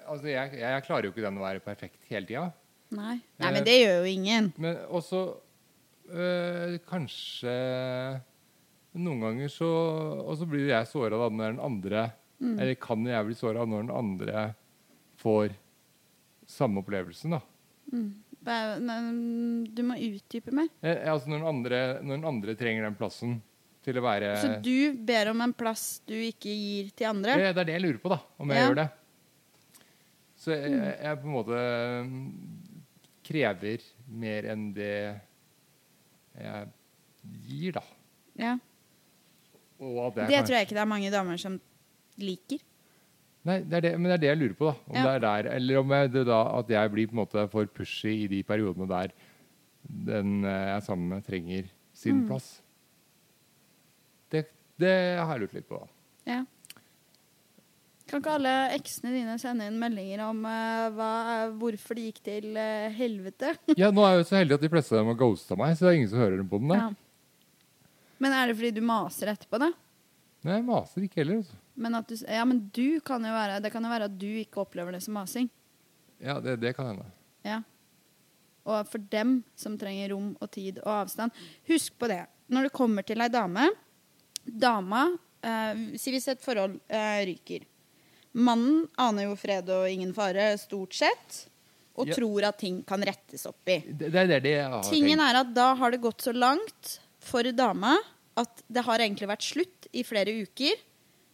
altså, 0.06 0.28
jeg, 0.30 0.54
jeg 0.60 0.84
klarer 0.86 1.08
jo 1.08 1.14
ikke 1.14 1.24
den 1.26 1.40
å 1.40 1.44
være 1.46 1.64
perfekt 1.64 2.06
hele 2.10 2.26
tida. 2.28 2.46
Nei, 2.94 3.18
nei 3.38 3.48
Eh, 3.48 3.52
men 3.52 3.66
det 3.66 3.76
gjør 3.80 3.98
jo 4.00 4.12
ingen. 4.12 4.52
Men 4.56 4.78
også 4.88 5.18
øh, 6.08 6.78
kanskje 6.88 7.52
Noen 8.98 9.20
ganger 9.20 9.50
så 9.52 9.68
Og 10.24 10.38
så 10.40 10.46
blir 10.48 10.70
jeg 10.70 10.88
såra 10.88 11.18
når 11.28 11.52
den 11.52 11.60
andre 11.62 12.06
Mm. 12.38 12.54
Eller 12.54 12.76
kan 12.78 13.02
jeg 13.02 13.26
bli 13.26 13.34
såra 13.34 13.64
når 13.66 13.88
den 13.88 13.96
andre 13.98 14.42
får 15.18 15.56
samme 16.46 16.78
opplevelsen, 16.84 17.32
da. 17.34 17.40
Hva- 17.90 18.27
nei, 18.48 19.66
Du 19.74 19.82
må 19.86 19.96
utdype 19.98 20.52
mer. 20.56 20.68
Ja, 20.82 20.94
altså 21.14 21.28
når 21.30 21.38
den, 21.42 21.48
andre, 21.52 21.80
når 22.02 22.16
den 22.20 22.24
andre 22.30 22.54
trenger 22.58 22.88
den 22.88 22.96
plassen 22.98 23.36
til 23.84 23.98
å 24.00 24.02
være 24.04 24.32
Så 24.42 24.50
du 24.64 24.92
ber 25.08 25.30
om 25.32 25.40
en 25.44 25.52
plass 25.56 26.00
du 26.08 26.14
ikke 26.14 26.50
gir 26.52 26.90
til 26.98 27.06
andre? 27.12 27.36
det, 27.38 27.52
det 27.54 27.62
er 27.62 27.68
det 27.70 27.76
jeg 27.78 27.84
lurer 27.86 28.00
på, 28.02 28.08
da. 28.14 28.18
Om 28.38 28.50
jeg 28.52 28.58
Ja. 28.62 28.66
gjør 28.68 28.80
det. 28.82 28.88
Så 30.38 30.52
jeg, 30.54 30.70
jeg, 30.72 30.96
jeg 31.02 31.18
på 31.22 31.26
en 31.26 31.34
måte 31.34 31.60
mm, 32.06 32.26
krever 33.26 33.86
mer 34.08 34.46
enn 34.52 34.68
det 34.76 34.92
jeg 36.38 36.68
gir, 37.48 37.72
da. 37.78 37.82
Ja. 38.38 38.52
Det 39.78 39.86
kanskje- 39.86 40.44
tror 40.46 40.56
jeg 40.58 40.66
ikke 40.66 40.74
det 40.78 40.82
er 40.84 40.90
mange 40.90 41.10
damer 41.10 41.36
som 41.38 41.60
liker. 42.18 42.58
Nei, 43.48 43.58
det 43.64 43.78
er 43.78 43.84
det, 43.86 43.92
men 43.96 44.10
det 44.10 44.16
er 44.18 44.22
det 44.24 44.28
jeg 44.32 44.38
lurer 44.42 44.56
på, 44.58 44.68
da. 44.68 44.76
Om 44.90 44.96
Ja. 44.98 45.02
det 45.06 45.14
er 45.16 45.24
der, 45.24 45.50
eller 45.56 45.78
om 45.80 45.92
jeg, 45.96 46.12
det 46.12 46.24
da, 46.28 46.38
at 46.58 46.68
jeg 46.74 46.92
blir 46.92 47.08
på 47.08 47.16
en 47.16 47.22
måte 47.22 47.44
for 47.52 47.66
pushy 47.72 48.12
i 48.24 48.28
de 48.30 48.42
periodene 48.44 48.88
der 48.90 49.12
den 49.88 50.42
eh, 50.44 50.64
jeg 50.68 50.76
er 50.76 50.84
sammen 50.84 51.08
med, 51.14 51.24
trenger 51.24 51.68
sin 51.96 52.18
Mm. 52.22 52.26
plass. 52.28 52.48
Det, 54.30 54.44
det 54.78 54.94
har 55.18 55.32
jeg 55.34 55.40
lurt 55.46 55.54
litt 55.56 55.68
på. 55.70 55.78
da. 55.80 55.88
Ja. 56.28 56.44
Kan 58.08 58.22
ikke 58.22 58.34
alle 58.38 58.52
eksene 58.72 59.10
dine 59.12 59.34
sende 59.40 59.66
inn 59.68 59.76
meldinger 59.80 60.22
om 60.30 60.38
uh, 60.48 60.88
hva, 60.96 61.08
hvorfor 61.60 61.98
de 61.98 62.06
gikk 62.06 62.22
til 62.24 62.46
uh, 62.56 62.88
helvete? 62.96 63.50
Ja, 63.76 63.90
Nå 63.92 64.00
er 64.06 64.14
jeg 64.16 64.22
jo 64.22 64.28
så 64.30 64.38
heldig 64.40 64.56
at 64.56 64.64
de 64.64 64.70
fleste 64.72 64.94
av 64.96 65.02
dem 65.02 65.10
har 65.12 65.18
ghosta 65.20 65.58
meg, 65.60 65.74
så 65.76 65.84
det 65.84 65.90
er 65.90 65.98
ingen 65.98 66.08
som 66.12 66.22
hører 66.22 66.38
dem 66.40 66.48
på 66.48 66.60
den. 66.62 66.72
Ja. 66.72 66.86
Men 68.18 68.32
er 68.32 68.48
det 68.48 68.56
fordi 68.58 68.70
du 68.78 68.80
maser 68.88 69.28
etterpå, 69.34 69.60
da? 69.60 69.68
Nei, 70.46 70.54
jeg 70.56 70.64
maser 70.70 71.04
ikke 71.04 71.20
heller. 71.20 71.42
altså. 71.42 71.58
Men 71.78 71.94
at 71.94 72.10
du, 72.10 72.16
ja, 72.26 72.42
men 72.48 72.64
du 72.74 72.98
kan 73.06 73.22
jo 73.22 73.30
være 73.30 73.60
Det 73.62 73.70
kan 73.70 73.84
jo 73.86 73.90
være 73.92 74.08
at 74.10 74.16
du 74.18 74.26
ikke 74.40 74.62
opplever 74.64 74.96
det 74.96 75.02
som 75.04 75.14
masing. 75.14 75.46
Ja, 76.18 76.40
det, 76.42 76.56
det 76.62 76.72
kan 76.76 76.88
hende. 76.90 77.06
Ja. 77.46 77.60
og 78.68 78.88
for 78.90 78.98
dem 79.12 79.38
som 79.56 79.76
trenger 79.80 80.10
rom 80.12 80.32
og 80.42 80.50
tid 80.52 80.80
og 80.82 80.90
avstand. 81.04 81.32
Husk 81.70 81.94
på 81.98 82.08
det. 82.10 82.24
Når 82.52 82.66
det 82.66 82.72
kommer 82.76 83.06
til 83.06 83.20
ei 83.22 83.28
dame 83.32 83.68
Dama 84.48 85.04
eh, 85.44 85.80
Si 86.00 86.10
hvis 86.12 86.26
et 86.32 86.42
forhold 86.44 86.78
eh, 86.88 87.22
ryker. 87.28 87.64
Mannen 88.38 88.86
aner 89.00 89.28
jo 89.28 89.36
fred 89.40 89.70
og 89.72 89.86
ingen 89.90 90.12
fare, 90.16 90.50
stort 90.60 90.94
sett, 90.98 91.38
og 91.98 92.06
Ja. 92.10 92.14
tror 92.14 92.44
at 92.50 92.58
ting 92.60 92.82
kan 92.86 93.02
rettes 93.02 93.46
opp 93.48 93.66
i. 93.68 93.78
Det, 93.88 94.10
det 94.12 94.20
er 94.36 94.40
det 94.44 94.52
jeg 94.52 94.68
har 94.70 94.84
Tingen 94.86 95.20
er 95.24 95.40
at 95.40 95.54
da 95.54 95.72
har 95.74 95.90
det 95.94 96.00
gått 96.04 96.22
så 96.22 96.34
langt 96.36 96.98
for 97.18 97.42
dama 97.52 97.96
at 98.38 98.62
det 98.70 98.84
har 98.86 99.02
egentlig 99.02 99.26
vært 99.28 99.42
slutt 99.42 99.88
i 99.92 100.04
flere 100.06 100.30
uker. 100.44 100.76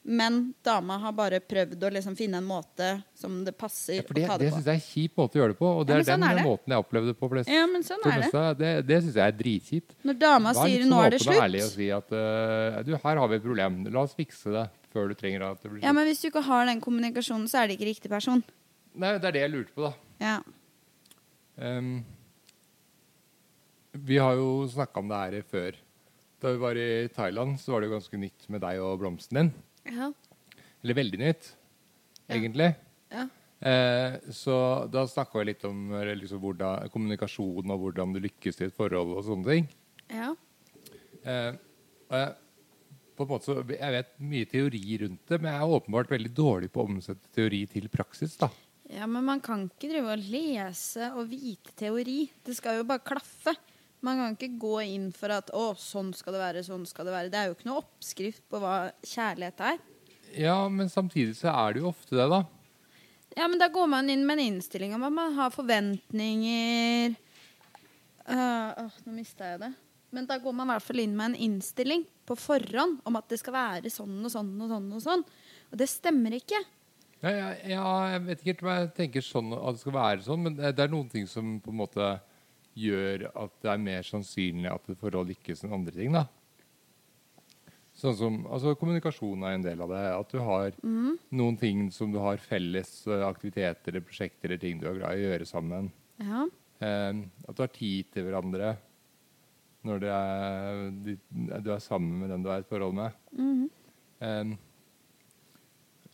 Men 0.06 0.52
dama 0.62 0.98
har 1.00 1.12
bare 1.16 1.38
prøvd 1.40 1.80
å 1.80 1.90
liksom 1.94 2.12
finne 2.18 2.36
en 2.36 2.44
måte 2.44 2.88
som 3.16 3.38
det 3.44 3.54
passer 3.56 3.94
Ja, 3.96 4.02
det 4.04 4.24
å 4.24 4.28
ta 4.28 4.34
det 4.36 4.44
det 4.44 4.50
på. 4.52 4.56
syns 4.58 4.66
jeg 4.68 4.74
er 4.74 4.80
en 4.80 4.84
kjip 4.84 5.14
måte 5.16 5.38
å 5.38 5.40
gjøre 5.40 5.54
det 5.54 5.58
på, 5.62 5.68
og 5.70 5.86
det 5.88 5.94
Ja, 5.94 5.96
er 5.96 6.00
er 6.02 6.04
den 6.04 6.12
sånn 6.20 6.26
er 6.28 6.36
det. 6.36 6.44
måten 6.44 6.74
jeg 6.74 6.82
opplevde 6.84 7.08
det 7.08 7.16
på 7.22 7.30
flest. 7.32 7.48
Ja, 7.48 7.62
men 7.66 7.82
sånn 7.86 8.04
er 8.04 8.20
det. 8.20 8.42
Det, 8.60 8.72
det 8.90 8.98
syns 9.06 9.16
jeg 9.16 9.24
er 9.32 9.38
dritkjipt. 9.38 9.94
Når 10.04 10.18
dama 10.20 10.52
sier 10.58 10.84
'nå 10.84 10.90
sånn 10.92 11.04
er 11.06 11.10
det 11.14 11.20
slutt' 11.24 11.40
ærlig 11.46 11.62
slutt', 11.64 11.76
si 11.78 11.88
at 11.90 12.12
uh, 12.12 12.82
du, 12.84 12.92
her 13.00 13.16
har 13.16 13.28
vi 13.32 13.34
et 13.40 13.42
problem. 13.48 13.84
La 13.96 14.00
oss 14.04 14.14
fikse 14.14 14.52
det 14.52 14.66
før 14.92 15.08
du 15.08 15.14
trenger 15.14 15.42
at 15.48 15.62
det 15.62 15.70
blir 15.70 15.80
slutt. 15.80 15.88
ja, 15.88 15.92
men 15.96 16.06
hvis 16.06 16.20
du 16.20 16.28
ikke 16.28 16.44
har 16.44 16.66
den 16.66 16.80
kommunikasjonen, 16.84 17.48
så 17.48 17.62
er 17.62 17.66
det 17.72 17.78
ikke 17.80 17.88
riktig 17.94 18.10
person. 18.12 18.44
Nei, 18.94 19.16
det 19.18 19.24
er 19.24 19.32
det 19.32 19.40
jeg 19.40 19.50
lurte 19.56 19.72
på, 19.74 19.88
da. 19.88 19.94
Ja. 20.20 20.36
Um, 21.56 22.04
vi 23.94 24.18
har 24.18 24.34
jo 24.36 24.66
snakka 24.68 25.00
om 25.00 25.08
det 25.08 25.16
her 25.16 25.42
før. 25.48 25.76
Da 26.42 26.50
vi 26.52 26.58
var 26.60 26.76
i 26.76 27.08
Thailand, 27.08 27.56
så 27.60 27.72
var 27.72 27.80
det 27.80 27.88
jo 27.88 27.94
ganske 27.96 28.18
nytt 28.20 28.48
med 28.52 28.60
deg 28.60 28.80
og 28.84 28.98
blomsten 29.00 29.38
din. 29.38 29.52
Ja. 29.88 30.10
Eller 30.82 30.98
veldig 30.98 31.20
nytt, 31.20 31.50
egentlig. 32.28 32.70
Ja. 33.12 33.26
Eh, 33.64 34.16
så 34.36 34.56
da 34.92 35.06
snakka 35.08 35.40
vi 35.40 35.48
litt 35.48 35.64
om 35.68 35.92
liksom, 36.20 36.40
hvordan, 36.42 36.90
kommunikasjon 36.92 37.70
og 37.72 37.84
hvordan 37.84 38.16
du 38.16 38.20
lykkes 38.24 38.60
i 38.60 38.66
et 38.68 38.76
forhold 38.76 39.14
og 39.16 39.24
sånne 39.28 39.50
ting. 39.50 39.70
ja. 40.12 40.34
Eh, 41.24 41.54
og 42.04 42.18
jeg, 42.18 42.32
på 43.16 43.24
en 43.24 43.30
måte 43.30 43.48
så, 43.48 43.54
jeg 43.70 43.94
vet 43.94 44.10
mye 44.28 44.48
teori 44.50 44.82
rundt 45.00 45.30
det, 45.30 45.38
men 45.40 45.48
jeg 45.52 45.62
er 45.62 45.74
åpenbart 45.78 46.10
veldig 46.12 46.32
dårlig 46.36 46.68
på 46.74 46.82
å 46.82 46.88
omsette 46.90 47.30
teori 47.32 47.62
til 47.70 47.86
praksis. 47.88 48.34
da. 48.36 48.50
Ja, 48.92 49.06
men 49.08 49.24
man 49.24 49.40
kan 49.40 49.64
ikke 49.70 49.88
drive 49.92 50.12
og 50.12 50.26
lese 50.28 51.08
og 51.14 51.30
vite 51.30 51.72
teori. 51.78 52.26
Det 52.44 52.56
skal 52.58 52.80
jo 52.80 52.88
bare 52.88 53.04
klaffe. 53.06 53.54
Man 54.04 54.20
kan 54.20 54.34
ikke 54.36 54.60
gå 54.60 54.74
inn 54.84 55.08
for 55.16 55.32
at 55.32 55.48
'å, 55.50 55.72
sånn 55.80 56.12
skal 56.16 56.36
det 56.36 56.42
være', 56.42 56.64
sånn 56.66 56.84
skal 56.86 57.08
det 57.08 57.14
være. 57.14 57.30
Det 57.32 57.40
er 57.40 57.46
jo 57.48 57.54
ikke 57.56 57.70
noe 57.70 57.80
oppskrift 57.80 58.42
på 58.50 58.60
hva 58.60 58.92
kjærlighet 59.00 59.60
er. 59.64 59.78
Ja, 60.36 60.68
men 60.68 60.90
samtidig 60.90 61.38
så 61.38 61.48
er 61.54 61.74
det 61.74 61.80
jo 61.80 61.88
ofte 61.88 62.18
det, 62.18 62.28
da. 62.28 62.42
Ja, 63.34 63.48
men 63.48 63.58
da 63.58 63.68
går 63.72 63.88
man 63.90 64.10
inn 64.10 64.26
med 64.26 64.38
en 64.38 64.54
innstilling 64.54 64.94
om 64.94 65.06
at 65.06 65.14
man 65.14 65.32
har 65.34 65.50
forventninger 65.50 67.16
uh, 68.28 68.70
Åh, 68.84 69.00
nå 69.06 69.14
mista 69.16 69.54
jeg 69.54 69.62
det. 69.64 69.72
Men 70.14 70.28
da 70.30 70.38
går 70.38 70.54
man 70.54 70.68
i 70.68 70.74
hvert 70.76 70.86
fall 70.86 71.02
inn 71.02 71.16
med 71.18 71.32
en 71.32 71.40
innstilling 71.48 72.04
på 72.28 72.36
forhånd 72.38 73.00
om 73.04 73.18
at 73.18 73.26
det 73.32 73.40
skal 73.40 73.56
være 73.56 73.90
sånn 73.90 74.20
og 74.22 74.30
sånn 74.30 74.52
og 74.62 74.70
sånn. 74.70 74.86
Og 74.94 75.02
sånn. 75.02 75.24
Og 75.72 75.80
det 75.80 75.88
stemmer 75.90 76.36
ikke. 76.38 76.60
Ja, 77.24 77.32
ja, 77.32 77.48
ja, 77.72 77.88
jeg 78.12 78.22
vet 78.28 78.38
ikke 78.38 78.52
helt 78.52 78.64
hva 78.66 78.76
jeg 78.78 78.94
tenker 78.98 79.24
sånn 79.24 79.50
at 79.56 79.74
det 79.74 79.82
skal 79.82 79.96
være 79.96 80.24
sånn, 80.26 80.42
men 80.44 80.56
det 80.60 80.84
er 80.84 80.92
noen 80.92 81.08
ting 81.10 81.26
som 81.30 81.56
på 81.64 81.72
en 81.72 81.80
måte 81.80 82.08
gjør 82.74 83.28
at 83.30 83.52
det 83.62 83.70
er 83.70 83.84
mer 83.84 84.06
sannsynlig 84.06 84.70
at 84.70 84.88
et 84.90 85.00
forhold 85.00 85.30
lykkes 85.30 85.64
enn 85.64 85.76
andre 85.76 85.94
ting, 85.94 86.14
da. 86.14 86.26
Sånn 87.94 88.16
som, 88.18 88.40
altså 88.50 88.72
Kommunikasjon 88.74 89.44
er 89.46 89.54
en 89.54 89.64
del 89.64 89.82
av 89.84 89.92
det. 89.94 90.02
At 90.16 90.32
du 90.34 90.40
har 90.42 90.74
noen 90.82 91.58
ting 91.60 91.86
som 91.94 92.10
du 92.10 92.18
har 92.22 92.42
felles 92.42 92.90
eh, 93.06 93.22
aktiviteter 93.22 93.92
eller 93.92 94.06
prosjekter 94.06 94.50
eller 94.50 94.62
ting 94.62 94.80
du 94.80 94.88
er 94.90 94.98
glad 94.98 95.14
i 95.14 95.22
å 95.22 95.30
gjøre 95.30 95.46
sammen. 95.46 95.92
Ja. 96.18 96.42
Eh, 96.82 97.22
at 97.22 97.54
du 97.54 97.62
har 97.62 97.72
tid 97.74 98.10
til 98.14 98.26
hverandre 98.26 98.74
når 99.84 100.06
er, 100.08 100.82
du, 101.04 101.70
er 101.70 101.82
sammen 101.84 102.22
med 102.22 102.32
den 102.32 102.44
du 102.44 102.48
er 102.50 102.62
i 102.62 102.64
et 102.64 102.70
forhold 102.70 102.96
med. 102.98 103.18
Mm. 103.36 103.66
Eh, 104.26 104.54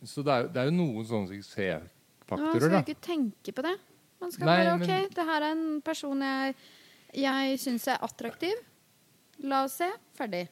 så 0.05 0.25
det 0.25 0.35
er, 0.35 0.49
det 0.53 0.61
er 0.61 0.69
jo 0.69 0.77
noen 0.77 1.07
sånne 1.07 1.31
suksessfaktorer. 1.31 2.45
Ja, 2.45 2.61
skal 2.61 2.77
jeg 2.77 2.87
ikke 2.91 3.07
tenke 3.09 3.55
på 3.57 3.65
det. 3.65 3.73
Man 4.21 4.31
skal 4.31 4.45
Nei, 4.47 4.57
bare 4.63 4.75
OK, 4.77 4.87
men- 4.87 5.13
det 5.15 5.25
her 5.25 5.41
er 5.41 5.51
en 5.51 5.81
person 5.81 6.21
jeg, 6.21 6.55
jeg 7.17 7.59
syns 7.59 7.87
er 7.89 7.97
attraktiv. 8.05 8.53
La 9.41 9.63
oss 9.65 9.79
se. 9.81 9.89
Ferdig. 10.17 10.47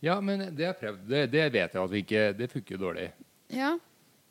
Ja, 0.00 0.20
men 0.20 0.54
det 0.56 0.66
har 0.66 0.76
prøvd. 0.78 1.04
Det, 1.08 1.26
det 1.32 1.44
vet 1.52 1.74
jeg 1.74 1.82
at 1.82 1.90
vi 1.92 2.02
ikke 2.04 2.24
Det 2.36 2.48
funker 2.52 2.76
jo 2.76 2.82
dårlig. 2.86 3.06
Ja. 3.52 3.74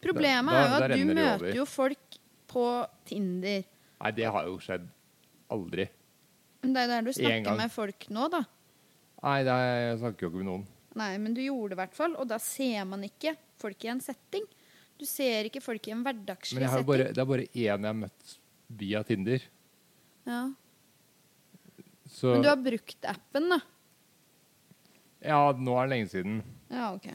Problemet 0.01 0.51
Da- 0.53 0.61
er 0.61 0.67
jo 0.67 0.83
at 0.83 0.91
du 0.91 1.13
møter 1.13 1.55
jo 1.55 1.65
folk 1.65 2.17
på 2.51 2.65
Tinder. 3.05 3.63
Nei, 4.01 4.11
det 4.11 4.25
har 4.31 4.45
jo 4.45 4.57
skjedd 4.61 4.85
aldri. 5.51 5.88
Men 6.61 6.73
det 6.73 6.81
er 6.83 6.88
der 6.88 7.01
du 7.05 7.11
snakker 7.13 7.57
med 7.57 7.71
folk 7.71 8.07
nå, 8.09 8.27
da. 8.33 8.43
Nei, 9.23 9.39
er, 9.41 9.91
jeg 9.91 9.99
snakker 10.01 10.25
jo 10.25 10.29
ikke 10.29 10.41
med 10.41 10.49
noen. 10.49 10.65
Nei, 10.95 11.17
men 11.17 11.33
du 11.33 11.41
gjorde 11.41 11.69
det 11.73 11.77
i 11.77 11.81
hvert 11.83 11.95
fall, 11.97 12.15
og 12.15 12.27
da 12.29 12.38
ser 12.41 12.85
man 12.85 13.03
ikke 13.03 13.35
folk 13.59 13.83
i 13.85 13.89
en 13.91 14.01
setting. 14.01 14.45
Du 14.99 15.05
ser 15.05 15.49
ikke 15.49 15.62
folk 15.63 15.88
i 15.88 15.91
en 15.91 16.03
hverdagslig 16.05 16.55
Men 16.60 16.63
jeg 16.67 16.71
har 16.71 16.79
setting. 16.79 16.88
bare, 16.93 17.08
det 17.13 17.21
er 17.23 17.25
bare 17.25 17.47
én 17.51 17.55
jeg 17.65 17.84
har 17.89 17.97
møtt 17.99 18.36
via 18.79 19.03
Tinder. 19.03 19.41
Ja. 20.25 20.41
Så 22.10 22.31
Men 22.34 22.41
du 22.45 22.49
har 22.49 22.62
brukt 22.63 23.05
appen, 23.12 23.49
da. 23.51 23.60
Ja, 25.25 25.39
nå 25.58 25.75
er 25.79 25.88
det 25.88 25.91
lenge 25.95 26.10
siden. 26.12 26.41
Ja, 26.71 26.93
ok. 26.95 27.08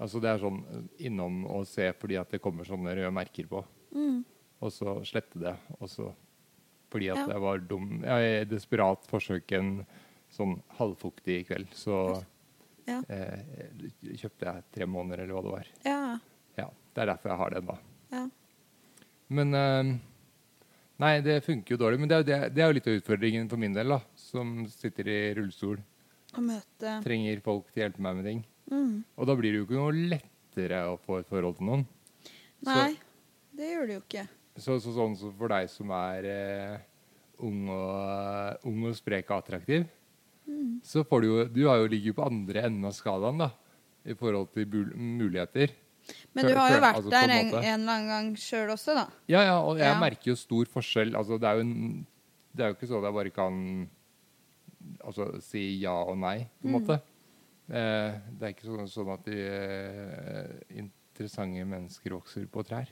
Altså 0.00 0.20
Det 0.22 0.30
er 0.30 0.38
sånn 0.40 0.60
eh, 0.70 1.06
innom 1.08 1.42
og 1.50 1.66
se 1.68 1.90
fordi 1.98 2.16
at 2.20 2.30
det 2.32 2.40
kommer 2.44 2.64
sånne 2.68 2.94
røde 2.96 3.12
merker 3.12 3.48
på. 3.50 3.64
Mm. 3.96 4.22
Og 4.60 4.72
så 4.72 4.94
slette 5.08 5.40
det. 5.40 5.56
Og 5.80 5.88
så 5.92 6.10
fordi 6.90 7.08
at 7.12 7.20
Ja. 7.22 7.26
jeg 7.34 7.40
var 7.40 7.58
dum. 7.58 8.04
I 8.04 8.44
desperat 8.44 9.04
forsøk 9.06 9.52
en 9.58 9.86
sånn 10.30 10.60
halvfuktig 10.78 11.46
kveld, 11.46 11.68
så 11.74 12.24
Ja. 12.86 13.00
eh, 13.08 13.42
kjøpte 14.16 14.40
jeg 14.46 14.64
tre 14.72 14.86
måneder, 14.86 15.20
eller 15.22 15.34
hva 15.34 15.42
det 15.42 15.52
var. 15.52 15.66
Ja. 15.84 16.18
Det 16.94 17.02
er 17.04 17.10
derfor 17.12 17.30
jeg 17.32 17.38
har 17.40 17.50
den, 17.56 17.66
da. 17.70 17.76
ja. 18.16 18.22
Men 19.30 19.54
eh, 19.54 19.90
Nei, 21.00 21.14
det 21.24 21.38
funker 21.46 21.72
jo 21.72 21.78
dårlig. 21.80 21.96
Men 22.02 22.10
det 22.10 22.16
er 22.18 22.24
det, 22.28 22.38
det 22.56 22.60
er 22.60 22.66
jo 22.68 22.76
litt 22.76 22.88
av 22.90 22.96
utfordringen 22.98 23.46
for 23.48 23.56
min 23.62 23.72
del, 23.72 23.88
da. 23.94 24.00
Som 24.20 24.66
sitter 24.68 25.06
i 25.08 25.20
rullestol. 25.38 25.78
Og 26.36 26.42
møte 26.44 26.96
Trenger 27.06 27.40
folk 27.44 27.70
til 27.70 27.80
å 27.80 27.84
hjelpe 27.86 28.02
meg 28.04 28.18
med 28.18 28.26
ting. 28.28 28.42
mm. 28.70 28.90
Og 29.16 29.26
da 29.30 29.36
blir 29.38 29.54
det 29.54 29.62
jo 29.62 29.68
ikke 29.68 29.78
noe 29.78 29.94
lettere 30.12 30.82
å 30.90 30.98
få 31.00 31.20
et 31.22 31.30
forhold 31.30 31.56
til 31.56 31.70
noen. 31.70 31.86
Nei, 32.68 32.90
det 33.56 33.70
gjør 33.70 33.88
det 33.88 33.96
jo 33.96 34.02
ikke. 34.04 34.26
Så, 34.60 34.76
så 34.84 34.92
sånn 34.92 35.16
som 35.16 35.32
for 35.38 35.48
deg 35.54 35.70
som 35.72 35.94
er 35.96 36.28
eh, 36.28 36.76
ung, 37.48 37.62
og, 37.72 38.66
ung 38.68 38.84
og 38.90 38.98
sprek 38.98 39.30
og 39.32 39.40
attraktiv, 39.44 39.86
Mm. 40.50 40.80
så 40.82 41.04
får 41.06 41.20
du 41.22 41.26
jo 41.28 41.42
Du 41.54 41.58
har 41.68 41.76
jo 41.78 41.86
ligget 41.92 42.16
på 42.16 42.24
andre 42.26 42.64
enden 42.66 42.84
av 42.88 42.94
skalaen, 42.96 43.36
da. 43.38 43.52
I 44.02 44.16
forhold 44.18 44.48
til 44.50 44.66
muligheter. 44.98 45.70
Men 46.34 46.46
du 46.46 46.54
har 46.54 46.70
jo 46.70 46.80
vært 46.80 46.96
altså, 47.00 47.10
der 47.10 47.22
en 47.24 47.30
en, 47.30 47.54
eller 47.54 47.92
annen 47.94 48.08
gang 48.08 48.28
sjøl 48.36 48.70
også, 48.74 48.94
da. 48.94 49.06
Ja, 49.28 49.42
ja, 49.42 49.56
og 49.60 49.78
jeg 49.78 49.86
Ja. 49.92 49.98
merker 50.00 50.30
jo 50.32 50.36
stor 50.36 50.64
forskjell. 50.66 51.14
Altså, 51.16 51.38
det 51.40 51.48
er 51.48 51.54
jo, 51.54 51.60
en, 51.60 52.06
det 52.54 52.64
er 52.64 52.68
jo 52.68 52.74
ikke 52.78 52.88
sånn 52.90 52.98
at 53.02 53.08
jeg 53.10 53.14
bare 53.14 53.30
kan 53.30 53.90
altså, 55.04 55.40
si 55.44 55.64
ja 55.80 55.94
og 56.02 56.18
nei, 56.18 56.48
på 56.60 56.68
en 56.68 56.72
Mm. 56.72 56.80
måte. 56.80 57.00
Eh, 57.70 58.20
det 58.38 58.42
er 58.42 58.54
ikke 58.54 58.66
sånn, 58.66 58.88
sånn 58.90 59.12
at 59.14 59.24
de 59.24 59.36
eh, 59.38 60.78
interessante 60.82 61.64
mennesker 61.64 62.10
vokser 62.16 62.46
på 62.50 62.64
trær. 62.66 62.88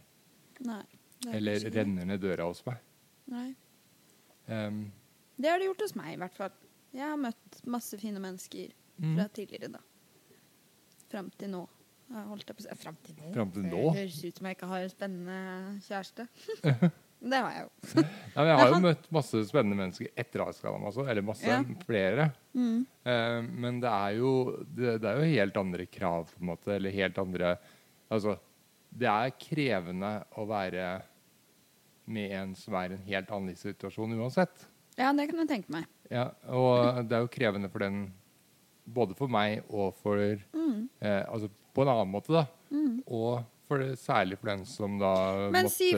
Nei. 0.61 0.83
er 1.27 1.35
Eller 1.35 1.59
renner 1.75 2.05
ned 2.07 2.21
døra 2.21 2.45
hos 2.47 2.63
meg. 2.67 2.79
Nei. 3.27 3.55
Um, 4.49 4.93
Det 5.37 5.51
har 5.51 5.59
det 5.59 5.67
gjort 5.67 5.81
hos 5.83 5.95
meg, 5.97 6.13
i 6.15 6.17
hvert 6.17 6.35
fall. 6.35 6.51
Jeg 6.95 7.03
har 7.05 7.17
møtt 7.17 7.59
masse 7.67 7.99
fine 7.99 8.19
mennesker 8.19 8.71
Mm. 9.01 9.15
fra 9.17 9.29
tidligere, 9.29 9.69
da. 9.73 9.79
Fram 11.11 11.31
til 11.39 11.49
nå. 11.51 11.69
Holdt 12.09 12.49
jeg 12.49 12.57
på 12.57 12.77
Fram 12.81 12.97
til 13.05 13.14
nå? 13.18 13.33
Frem 13.35 13.51
til 13.53 13.62
Det 13.66 13.73
nå? 13.73 13.83
høres 13.94 14.18
ut 14.25 14.38
som 14.40 14.47
jeg 14.49 14.57
ikke 14.57 14.68
har 14.71 14.85
en 14.87 14.92
spennende 14.94 15.40
kjæreste. 15.85 16.25
det 17.33 17.40
har 17.42 17.51
jeg 17.53 17.64
jo. 17.66 18.03
ja, 18.03 18.38
men 18.38 18.49
jeg 18.49 18.59
har 18.62 18.71
jo 18.73 18.79
møtt 18.88 19.09
masse 19.12 19.42
spennende 19.51 19.77
mennesker 19.83 20.09
etter 20.16 20.44
Askadam 20.47 20.87
også. 20.88 21.05
Eller 21.11 21.27
masse 21.27 21.44
Ja. 21.51 21.59
flere. 21.85 22.31
Mm. 22.57 22.87
Eh, 23.05 23.40
men 23.66 23.81
det 23.85 23.90
er, 23.92 24.16
jo, 24.23 24.33
det, 24.64 24.94
det 25.03 25.11
er 25.11 25.21
jo 25.21 25.29
helt 25.35 25.61
andre 25.61 25.87
krav, 25.87 26.31
på 26.33 26.40
en 26.40 26.51
måte. 26.55 26.73
Eller 26.79 26.94
helt 26.97 27.18
andre 27.21 27.57
Altså, 28.09 28.38
det 28.88 29.05
er 29.12 29.35
krevende 29.37 30.14
å 30.40 30.47
være 30.49 30.87
med 32.09 32.31
en 32.33 32.55
som 32.57 32.73
er 32.81 32.94
i 32.94 32.97
en 32.97 33.03
helt 33.11 33.29
annen 33.37 33.51
livssituasjon 33.53 34.14
uansett. 34.16 34.62
Ja, 34.97 35.11
det 35.12 35.27
kan 35.29 35.42
jeg 35.42 35.51
tenke 35.51 35.75
meg. 35.77 35.85
Ja, 36.09 36.31
og 36.49 37.03
det 37.05 37.18
er 37.18 37.27
jo 37.27 37.29
krevende 37.35 37.68
for 37.68 37.85
den 37.85 38.07
både 38.88 39.12
for 39.18 39.29
meg 39.29 39.61
og 39.68 39.92
for 40.01 40.16
Mm. 40.57 40.88
eh, 41.05 41.21
Altså 41.29 41.51
på 41.79 41.87
en 41.87 41.93
annen 41.95 42.11
måte, 42.11 42.35
da. 42.35 42.45
Mm. 42.75 42.99
Og 43.07 43.47
for 43.69 43.85
det, 43.85 43.95
særlig 44.01 44.38
for 44.41 44.51
den 44.51 44.64
som 44.67 44.97
da 45.01 45.12
Men 45.53 45.69
måtte 45.69 45.75
si, 45.77 45.91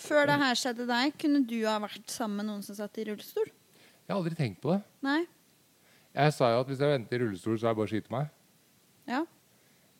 før 0.00 0.28
det 0.30 0.38
her 0.40 0.58
skjedde 0.58 0.86
deg, 0.88 1.16
kunne 1.20 1.42
du 1.46 1.58
ha 1.68 1.76
vært 1.84 2.10
sammen 2.10 2.40
med 2.40 2.48
noen 2.50 2.62
som 2.66 2.78
satt 2.78 2.98
i 2.98 3.04
rullestol? 3.06 3.50
Jeg 3.52 4.10
har 4.10 4.18
aldri 4.18 4.38
tenkt 4.38 4.62
på 4.64 4.72
det. 4.72 4.80
Nei? 5.04 5.20
Jeg 6.16 6.34
sa 6.34 6.48
jo 6.54 6.62
at 6.64 6.70
hvis 6.70 6.80
jeg 6.82 6.94
venter 6.94 7.18
i 7.18 7.26
rullestol, 7.26 7.58
så 7.60 7.68
er 7.68 7.74
det 7.74 7.78
bare 7.78 7.90
å 7.90 7.92
skyte 7.92 8.14
meg. 8.14 8.30
Ja. 9.08 9.20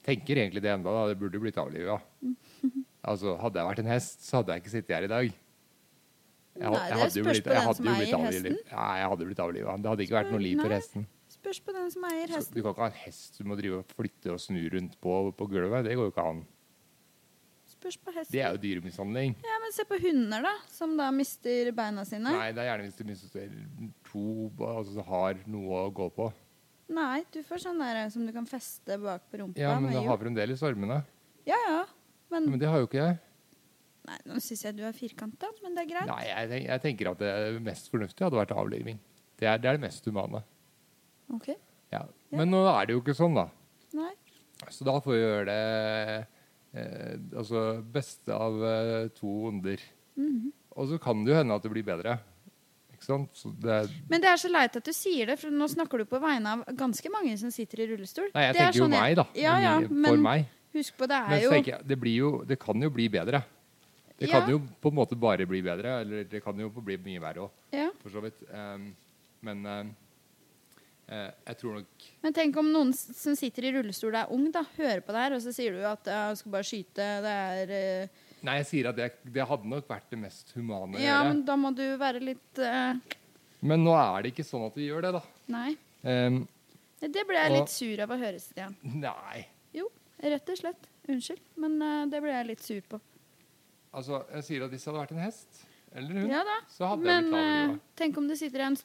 Tenker 0.08 0.40
egentlig 0.40 0.62
det 0.64 0.72
enda, 0.72 0.94
da. 0.94 1.04
Det 1.10 1.18
burde 1.20 1.42
blitt 1.42 1.60
avlivet, 1.60 1.92
ja. 1.92 2.32
Altså, 3.08 3.36
hadde 3.40 3.60
jeg 3.60 3.68
vært 3.68 3.78
en 3.84 3.92
hest, 3.92 4.24
så 4.26 4.40
hadde 4.40 4.52
jeg 4.52 4.64
ikke 4.64 4.72
sittet 4.72 4.96
her 4.96 5.04
i 5.06 5.10
dag. 5.12 5.28
Jeg, 6.58 6.72
Nei, 6.74 6.80
det 6.90 7.04
er 7.04 7.12
spørs 7.14 7.40
på 7.44 7.52
den 7.54 7.68
som 7.78 7.88
eier 7.92 8.24
hesten. 8.24 8.56
Nei, 8.72 8.94
jeg 8.98 9.10
hadde 9.12 9.28
blitt 9.28 9.42
avliva. 9.44 9.76
Det 9.78 9.92
hadde 9.92 10.04
ikke 10.04 10.16
vært 10.16 10.32
noe 10.34 10.42
liv 10.42 10.58
for 10.60 10.74
hesten. 10.74 11.06
Spørs 11.38 11.60
på 11.62 11.72
den 11.76 11.90
som 11.94 12.04
eier 12.08 12.26
Så 12.32 12.40
hesten. 12.40 12.54
du 12.58 12.62
kan 12.64 12.72
ikke 12.74 12.82
ha 12.84 12.90
en 12.90 13.00
hest 13.04 13.38
du 13.38 13.44
må 13.46 13.56
drive 13.58 13.80
og 13.80 13.92
flytte 13.94 14.32
og 14.34 14.40
snu 14.42 14.58
rundt 14.74 14.96
på 15.00 15.16
på 15.38 15.46
gulvet. 15.50 15.84
Det 15.86 15.94
går 15.96 16.08
jo 16.08 16.12
ikke 16.14 16.24
an. 16.32 16.40
Spørs 17.68 17.98
på 18.02 18.14
hesten. 18.16 18.32
Det 18.34 18.42
er 18.42 18.56
jo 18.56 18.60
dyremishandling. 18.64 19.36
Ja, 19.44 19.58
men 19.62 19.74
se 19.76 19.84
på 19.86 19.98
hunder, 20.02 20.42
da, 20.48 20.54
som 20.72 20.96
da 20.98 21.10
mister 21.14 21.70
beina 21.76 22.02
sine. 22.08 22.32
Nei, 22.34 22.48
det 22.56 22.64
er 22.64 22.70
gjerne 22.72 22.88
hvis 22.88 22.98
du 22.98 23.04
mister 23.06 23.52
to 24.08 24.24
altså 24.72 25.04
har 25.06 25.38
noe 25.46 25.84
å 25.86 25.92
gå 25.94 26.08
på. 26.16 26.30
Nei, 26.96 27.20
du 27.30 27.42
får 27.44 27.62
sånn 27.66 27.78
der 27.82 28.00
som 28.10 28.24
du 28.26 28.32
kan 28.32 28.48
feste 28.48 28.96
bak 29.02 29.28
på 29.30 29.42
rumpa. 29.42 29.60
Ja, 29.60 29.76
men 29.78 29.92
du 29.92 30.00
har 30.08 30.18
fremdeles 30.18 30.62
armene. 30.64 31.02
Ja, 31.46 31.58
ja. 31.68 31.80
Men 32.32 32.50
Men 32.50 32.60
det 32.60 32.68
har 32.68 32.80
jo 32.82 32.88
ikke 32.88 32.98
jeg. 33.02 33.18
Nei, 34.08 34.16
nå 34.24 34.40
syns 34.40 34.64
jeg 34.64 34.76
du 34.76 34.82
er 34.88 34.94
firkanta, 34.96 35.50
men 35.62 35.74
det 35.76 35.84
er 35.84 35.90
greit. 35.92 36.08
Nei, 36.08 36.22
jeg, 36.24 36.62
jeg 36.64 36.80
tenker 36.84 37.10
at 37.12 37.20
det 37.20 37.32
mest 37.62 37.90
fornuftige 37.92 38.24
hadde 38.24 38.40
vært 38.40 38.54
avliving. 38.56 38.98
Det 39.38 39.46
er 39.46 39.60
det, 39.60 39.68
er 39.68 39.76
det 39.76 39.84
mest 39.84 40.08
humane. 40.08 40.40
Ok. 41.34 41.48
Ja. 41.92 42.04
Men 42.34 42.50
nå 42.52 42.62
er 42.70 42.86
det 42.88 42.96
jo 42.96 43.02
ikke 43.02 43.16
sånn, 43.16 43.34
da. 43.36 43.46
Nei. 43.96 44.12
Så 44.74 44.84
da 44.84 44.96
får 45.00 45.14
vi 45.14 45.20
gjøre 45.20 45.44
det 45.48 46.26
eh, 46.74 47.14
altså 47.38 47.62
beste 47.94 48.34
av 48.34 48.58
eh, 48.64 49.08
to 49.16 49.34
onder. 49.52 49.82
Mhm. 50.18 50.52
Og 50.78 50.86
så 50.92 50.98
kan 51.02 51.24
det 51.24 51.32
jo 51.32 51.38
hende 51.40 51.56
at 51.58 51.64
det 51.64 51.70
blir 51.72 51.82
bedre. 51.86 52.18
Ikke 52.94 53.06
sant? 53.06 53.30
Så 53.34 53.50
det 53.62 53.78
Men 54.10 54.22
det 54.22 54.28
er 54.30 54.38
så 54.38 54.50
leit 54.50 54.76
at 54.78 54.84
du 54.86 54.92
sier 54.94 55.26
det, 55.30 55.38
for 55.40 55.50
nå 55.54 55.66
snakker 55.70 55.98
du 56.02 56.04
på 56.10 56.20
vegne 56.22 56.52
av 56.54 56.62
ganske 56.78 57.10
mange 57.10 57.34
som 57.38 57.50
sitter 57.54 57.82
i 57.82 57.88
rullestol. 57.92 58.28
nei, 58.34 58.44
jeg 58.48 58.54
Det 58.54 58.60
er 58.60 58.64
tenker 58.72 58.78
jo 58.78 58.84
sånn 58.86 58.94
meg, 58.94 59.16
da. 59.18 59.24
Ja, 59.38 59.54
ja, 59.62 59.72
For 59.80 60.22
meg. 60.22 60.46
husk 60.74 60.96
på, 60.98 61.08
det 61.10 61.18
er 61.18 61.42
jo 61.42 61.50
jeg, 61.56 61.78
det, 61.86 61.98
blir 61.98 62.16
jo, 62.18 62.30
det 62.46 62.58
kan 62.62 62.82
jo 62.82 62.90
bli 62.90 63.08
bedre. 63.08 63.42
Det 64.18 64.28
Ja. 64.28 64.40
kan 64.40 64.50
jo 64.50 64.58
på 64.82 64.90
en 64.90 64.94
måte 64.98 65.18
bare 65.18 65.46
bli 65.46 65.62
bedre, 65.62 66.00
eller 66.02 66.24
det 66.24 66.42
kan 66.42 66.58
jo 66.58 66.68
bli 66.70 66.96
mye 66.98 67.20
verre 67.22 67.44
òg, 67.46 67.50
ja. 67.72 67.90
for 68.02 68.10
så 68.10 68.22
vidt. 68.22 68.42
Um, 68.50 68.94
men 69.42 69.66
um, 69.66 69.92
jeg 71.08 71.56
tror 71.60 71.78
nok 71.78 72.06
Men 72.22 72.34
tenk 72.36 72.56
om 72.60 72.66
noen 72.68 72.90
som 72.92 73.36
sitter 73.38 73.64
i 73.64 73.70
rullestol 73.78 74.16
er 74.18 74.32
ung, 74.34 74.48
da, 74.52 74.60
hører 74.76 75.00
på 75.04 75.14
det 75.14 75.22
her, 75.24 75.36
og 75.38 75.40
så 75.44 75.54
sier 75.56 75.78
du 75.78 75.84
at 75.88 76.10
ja, 76.10 76.24
skal 76.36 76.52
bare 76.52 76.66
skyte, 76.68 77.06
det 77.24 77.36
er 77.36 77.72
uh... 77.72 78.24
Nei, 78.46 78.58
jeg 78.60 78.68
sier 78.68 78.90
at 78.90 78.98
det, 78.98 79.08
det 79.34 79.46
hadde 79.50 79.70
nok 79.72 79.88
vært 79.88 80.12
det 80.12 80.18
mest 80.20 80.52
humane 80.54 81.00
Ja, 81.02 81.22
men 81.26 81.40
da 81.48 81.56
må 81.58 81.72
du 81.74 81.86
være 82.00 82.20
litt 82.22 82.60
uh... 82.60 82.92
Men 83.64 83.82
nå 83.82 83.94
er 83.98 84.26
det 84.26 84.34
ikke 84.34 84.46
sånn 84.46 84.68
at 84.68 84.76
vi 84.78 84.86
gjør 84.86 85.08
det, 85.08 85.14
da. 85.16 85.22
Nei. 85.50 85.72
Um, 86.04 86.42
Det 87.02 87.24
ble 87.26 87.40
jeg 87.40 87.50
Og- 87.50 87.56
litt 87.56 87.72
sur 87.72 88.04
av 88.04 88.12
å 88.14 88.18
høre, 88.20 88.42
Stian. 88.42 88.76
nei. 88.84 89.46
Jo, 89.74 89.88
rett 90.22 90.52
og 90.54 90.60
slett. 90.60 90.86
Unnskyld, 91.08 91.40
men 91.56 91.80
uh, 91.82 92.04
det 92.12 92.20
ble 92.22 92.36
jeg 92.36 92.50
litt 92.52 92.62
sur 92.62 92.84
på. 92.92 93.00
Altså, 93.96 94.20
jeg 94.36 94.44
sier 94.44 94.66
at 94.66 94.70
hvis 94.74 94.84
det 94.84 94.92
hadde 94.92 95.00
vært 95.00 95.16
en 95.16 95.24
hest 95.24 95.64
eller 95.96 96.20
hund, 96.20 96.30
Ja 96.36 96.42
så 96.68 96.90
hadde 96.92 97.08
Men 97.08 97.14
jeg 97.16 97.24
blitt 97.24 97.40
det. 97.40 97.44
Men 97.72 97.80
tenk 97.96 98.18
om 98.20 98.28
det 98.28 98.36
sitter 98.38 98.66
en 98.66 98.76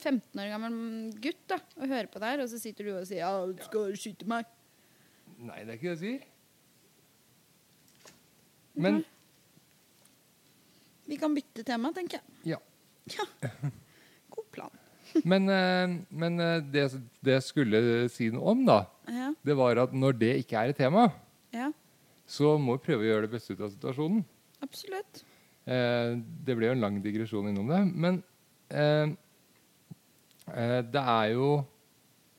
15 0.00 0.40
år 0.42 0.48
gammel 0.54 0.78
gutt 1.24 1.40
da, 1.50 1.58
og 1.78 1.88
hører 1.90 2.08
på 2.12 2.20
det 2.22 2.28
her, 2.32 2.42
og 2.44 2.48
så 2.52 2.58
sitter 2.62 2.84
du 2.88 2.92
og 2.96 3.06
sier 3.08 3.22
ja, 3.24 3.30
du 3.46 3.62
skal 3.66 3.94
skyte 3.98 4.26
meg. 4.30 4.46
Nei, 5.38 5.60
det 5.64 5.74
er 5.74 5.78
ikke 5.78 5.92
det 5.92 5.94
jeg 5.94 6.02
sier. 6.02 6.26
Men 8.78 9.00
Vi 11.08 11.16
kan 11.16 11.32
bytte 11.34 11.64
tema, 11.64 11.90
tenker 11.96 12.20
jeg. 12.20 12.54
ja. 12.54 12.58
Ja. 13.08 13.24
God 14.34 14.44
plan. 14.52 14.74
Men, 15.24 15.46
eh, 15.48 15.94
men 16.12 16.34
eh, 16.44 16.58
det, 16.68 16.82
det 17.24 17.38
jeg 17.38 17.44
skulle 17.46 17.78
si 18.12 18.26
noe 18.34 18.50
om, 18.52 18.66
da, 18.68 18.82
Ja. 19.08 19.30
det 19.48 19.54
var 19.56 19.80
at 19.80 19.94
når 19.96 20.18
det 20.20 20.34
ikke 20.42 20.58
er 20.60 20.74
et 20.74 20.76
tema, 20.76 21.06
ja, 21.56 21.70
så 22.28 22.58
må 22.60 22.76
vi 22.76 22.84
prøve 22.90 23.06
å 23.06 23.08
gjøre 23.08 23.24
det 23.24 23.32
beste 23.32 23.56
ut 23.56 23.62
av 23.64 23.70
situasjonen. 23.72 24.20
absolutt. 24.60 25.22
Eh, 25.64 26.12
det 26.44 26.56
ble 26.58 26.68
jo 26.68 26.74
en 26.76 26.84
lang 26.84 27.00
digresjon 27.04 27.48
innom 27.48 27.72
det, 27.72 27.80
men 27.96 28.20
eh, 28.68 29.08
eh, 29.08 29.16
det 30.54 31.02
er 31.02 31.32
jo 31.34 31.48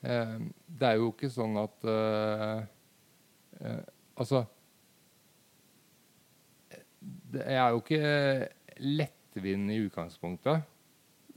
eh, 0.02 0.38
Det 0.66 0.88
er 0.88 0.96
jo 0.98 1.10
ikke 1.12 1.30
sånn 1.30 1.56
at 1.62 1.84
eh, 1.84 2.62
eh, 3.60 3.82
Altså 4.20 4.44
det, 7.30 7.44
Jeg 7.46 7.60
er 7.62 7.70
jo 7.74 7.80
ikke 7.82 8.48
lettvint 8.80 9.72
i 9.74 9.80
utgangspunktet, 9.86 10.62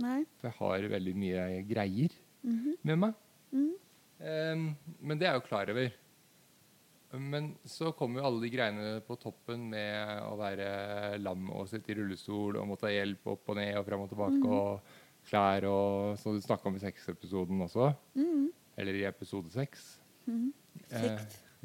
Nei. 0.04 0.22
for 0.40 0.50
jeg 0.50 0.58
har 0.60 0.88
veldig 0.96 1.14
mye 1.20 1.44
greier 1.70 2.14
Mhm. 2.44 2.78
med 2.84 2.98
meg. 3.00 3.14
Mhm. 3.52 3.74
Eh, 4.20 4.56
men 5.02 5.18
det 5.20 5.28
er 5.28 5.34
jeg 5.34 5.42
jo 5.42 5.48
klar 5.48 5.70
over. 5.70 5.92
Men 7.14 7.56
så 7.66 7.92
kommer 7.96 8.20
jo 8.22 8.26
alle 8.26 8.42
de 8.42 8.50
greiene 8.50 9.02
på 9.06 9.16
toppen 9.22 9.70
med 9.70 10.22
å 10.24 10.36
være 10.36 11.20
lam 11.22 11.50
og 11.52 11.68
sitte 11.70 11.92
i 11.92 11.96
rullestol 11.96 12.58
og 12.58 12.68
måtte 12.68 12.88
ha 12.88 12.90
hjelp 12.96 13.28
opp 13.28 13.50
og 13.50 13.56
ned 13.56 13.78
og 13.78 13.86
fram 13.86 14.02
og 14.02 14.10
tilbake 14.10 14.40
Mhm. 14.42 14.52
og 14.52 14.82
klær 15.30 15.66
og 15.70 16.18
Som 16.20 16.36
du 16.36 16.42
snakka 16.44 16.68
om 16.70 16.76
i 16.76 16.80
sexepisoden 16.84 17.62
også. 17.66 17.94
Mm. 18.16 18.50
Eller 18.78 18.94
i 19.00 19.06
episode 19.10 19.52
seks. 19.54 19.98
Mhm. 20.28 20.52
Eh, 20.92 21.20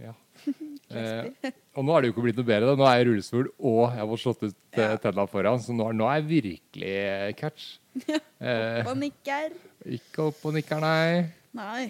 ja. 0.04 0.12
Eh, 0.88 1.50
og 1.76 1.84
nå 1.84 1.92
er 1.92 2.00
det 2.00 2.08
jo 2.08 2.12
ikke 2.14 2.22
blitt 2.24 2.36
noe 2.38 2.46
bedre. 2.48 2.68
Da. 2.70 2.74
Nå 2.78 2.84
er 2.88 2.94
jeg 3.00 3.06
rullestol, 3.10 3.48
og 3.58 3.80
jeg 3.90 3.98
har 3.98 4.06
fått 4.08 4.22
slått 4.22 4.44
ut 4.46 4.54
Ja. 4.78 4.84
ja. 4.92 4.96
tenna 5.02 5.24
foran, 5.28 5.58
så 5.60 5.74
nå, 5.76 5.88
nå 5.92 6.06
er 6.08 6.20
jeg 6.22 6.28
virkelig 6.30 7.36
catch. 7.36 7.66
Eh, 8.40 8.86
Og 8.86 8.94
nikker. 8.96 9.52
ikke 9.84 10.28
opp 10.30 10.44
og 10.46 10.54
nikker, 10.54 10.78
nei. 10.80 11.26
Nei. 11.58 11.88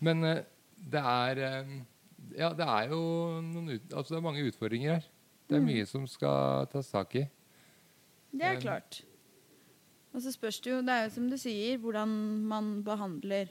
Men 0.00 0.22
eh, 0.24 0.40
det 0.78 1.02
er 1.02 1.40
eh, 1.48 1.72
Ja, 2.38 2.52
det 2.56 2.64
er 2.64 2.88
jo 2.94 3.00
noen 3.42 3.74
ut, 3.74 3.90
altså 3.92 4.14
det 4.14 4.20
er 4.20 4.24
mange 4.30 4.46
utfordringer 4.48 4.94
her. 4.96 5.08
Det 5.50 5.56
er 5.58 5.60
Mm. 5.60 5.66
mye 5.68 5.86
som 5.90 6.06
skal 6.08 6.66
tas 6.72 6.88
tak 6.94 7.14
i. 7.20 7.26
Det 8.32 8.42
er 8.46 8.56
Eh, 8.56 8.60
klart. 8.62 9.02
Og 10.14 10.22
så 10.22 10.30
spørs 10.32 10.60
det 10.62 10.70
jo, 10.70 10.80
det 10.86 10.94
er 10.94 11.04
jo 11.08 11.14
som 11.16 11.28
du 11.30 11.36
sier, 11.40 11.78
hvordan 11.82 12.08
man 12.46 12.68
behandler 12.86 13.48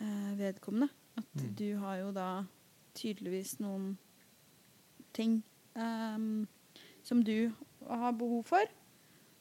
eh, 0.00 0.32
vedkommende. 0.38 0.88
At 1.18 1.26
Mm. 1.34 1.54
du 1.58 1.76
har 1.82 1.96
jo 1.98 2.12
da 2.12 2.28
tydeligvis 2.94 3.58
noen 3.60 3.96
ting 5.12 5.42
eh, 5.76 6.18
som 7.02 7.22
du 7.24 7.50
har 7.88 8.12
behov 8.12 8.44
for. 8.46 8.62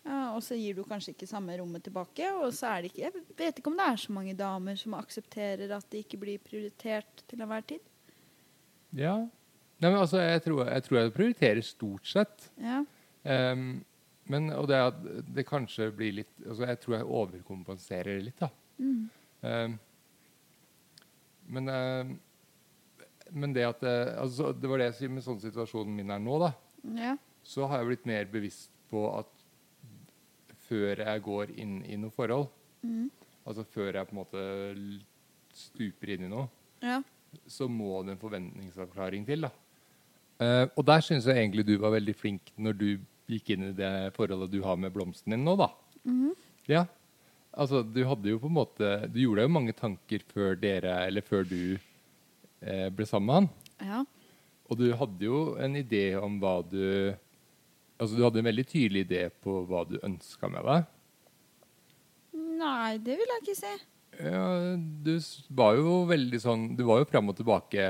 Eh, 0.05 0.29
og 0.33 0.41
så 0.43 0.57
gir 0.57 0.75
du 0.75 0.83
kanskje 0.83 1.13
ikke 1.13 1.27
samme 1.29 1.55
rommet 1.59 1.83
tilbake. 1.85 2.25
Og 2.41 2.51
så 2.57 2.67
er 2.73 2.81
det 2.81 2.91
ikke 2.91 3.05
Jeg 3.05 3.13
vet 3.37 3.59
ikke 3.61 3.67
om 3.71 3.77
det 3.77 3.85
er 3.91 3.95
så 4.01 4.11
mange 4.15 4.33
damer 4.35 4.75
som 4.75 4.93
aksepterer 4.97 5.71
at 5.77 5.89
det 5.91 6.05
ikke 6.05 6.19
blir 6.25 6.39
prioritert 6.39 7.23
til 7.27 7.39
enhver 7.41 7.61
tid. 7.69 7.79
Ja. 8.97 9.15
Nei, 9.79 9.89
men 9.91 9.99
altså, 10.01 10.17
jeg 10.19 10.41
tror 10.43 10.65
jeg, 10.67 10.83
tror 10.83 10.97
jeg 10.99 11.13
prioriterer 11.13 11.61
stort 11.63 12.07
sett. 12.07 12.49
Ja. 12.59 12.81
Ehm, 13.23 13.83
men, 14.29 14.49
og 14.53 14.67
det 14.69 14.79
at 14.79 14.97
det 15.35 15.47
kanskje 15.49 15.89
blir 15.95 16.19
litt 16.19 16.33
altså 16.45 16.67
Jeg 16.69 16.79
tror 16.83 16.95
jeg 16.95 17.07
overkompenserer 17.19 18.19
litt, 18.21 18.41
da. 18.41 18.49
Mm. 18.77 19.07
Uh, 19.43 19.69
men, 21.49 21.71
uh, 21.73 22.11
men 23.33 23.55
det 23.55 23.65
at 23.65 23.81
det, 23.81 23.95
altså, 24.21 24.51
Det 24.53 24.69
var 24.69 24.81
det 24.81 24.91
jeg 24.91 24.97
sier 24.99 25.13
med 25.15 25.25
sånn 25.25 25.41
situasjonen 25.41 25.95
min 25.97 26.13
er 26.13 26.21
nå, 26.21 26.37
da. 26.45 26.53
ja. 26.99 27.15
Så 27.43 27.65
har 27.65 27.81
jeg 27.81 27.89
blitt 27.89 28.05
mer 28.09 28.27
bevisst 28.29 28.69
på 28.91 29.07
at 29.15 29.29
før 30.69 31.01
jeg 31.01 31.21
går 31.25 31.55
inn 31.57 31.79
i 31.89 31.97
noe 31.97 32.13
forhold, 32.13 32.49
Mm. 32.79 33.09
altså 33.43 33.65
før 33.67 33.97
jeg 33.97 34.07
på 34.07 34.13
en 34.13 34.19
måte 34.21 34.41
stuper 35.51 36.13
inn 36.13 36.27
i 36.27 36.29
noe, 36.31 36.45
ja. 36.79 37.01
så 37.43 37.67
må 37.67 37.97
det 38.05 38.13
en 38.13 38.21
forventningsavklaring 38.21 39.25
til. 39.27 39.47
da. 39.47 39.49
Uh, 40.39 40.69
og 40.77 40.85
der 40.87 41.03
syns 41.03 41.27
jeg 41.27 41.35
egentlig 41.41 41.65
du 41.67 41.73
var 41.81 41.91
veldig 41.97 42.15
flink 42.15 42.53
når 42.55 42.77
du 42.79 42.87
gikk 43.29 43.53
inn 43.55 43.69
i 43.69 43.75
det 43.77 43.91
forholdet 44.15 44.53
du 44.53 44.61
har 44.65 44.79
med 44.79 44.93
blomsten 44.95 45.35
din 45.35 45.45
nå, 45.45 45.55
da. 45.59 45.71
Mhm. 46.03 46.31
Ja. 46.69 46.85
Altså, 47.49 47.81
du 47.81 48.03
hadde 48.05 48.29
jo 48.29 48.37
på 48.37 48.45
en 48.45 48.53
måte 48.53 48.87
Du 49.09 49.15
gjorde 49.23 49.41
deg 49.41 49.47
jo 49.47 49.53
mange 49.55 49.73
tanker 49.73 50.21
før 50.29 50.53
dere, 50.59 50.99
eller 51.07 51.25
før 51.25 51.47
du 51.49 51.79
eh, 52.61 52.89
ble 52.93 53.07
sammen 53.09 53.27
med 53.27 53.37
han. 53.39 53.51
ja. 53.91 54.05
Og 54.69 54.77
du 54.77 54.91
hadde 54.93 55.25
jo 55.25 55.39
en 55.57 55.73
idé 55.79 56.13
om 56.19 56.35
hva 56.41 56.59
du 56.61 56.83
Altså, 57.99 58.15
du 58.15 58.21
hadde 58.23 58.39
en 58.39 58.47
veldig 58.47 58.63
tydelig 58.69 59.01
idé 59.07 59.25
på 59.43 59.57
hva 59.67 59.81
du 59.83 59.97
ønska 60.07 60.47
med 60.47 60.63
deg. 60.63 60.85
Nei, 62.61 62.93
det 63.03 63.17
vil 63.19 63.33
jeg 63.33 63.43
ikke 63.43 63.55
si. 63.57 63.71
Ja, 64.19 64.43
du 64.77 65.13
var 65.55 65.77
jo 65.79 66.01
veldig 66.09 66.39
sånn 66.43 66.63
Du 66.75 66.81
var 66.87 66.99
jo 66.99 67.07
fram 67.07 67.31
og 67.31 67.37
tilbake. 67.37 67.83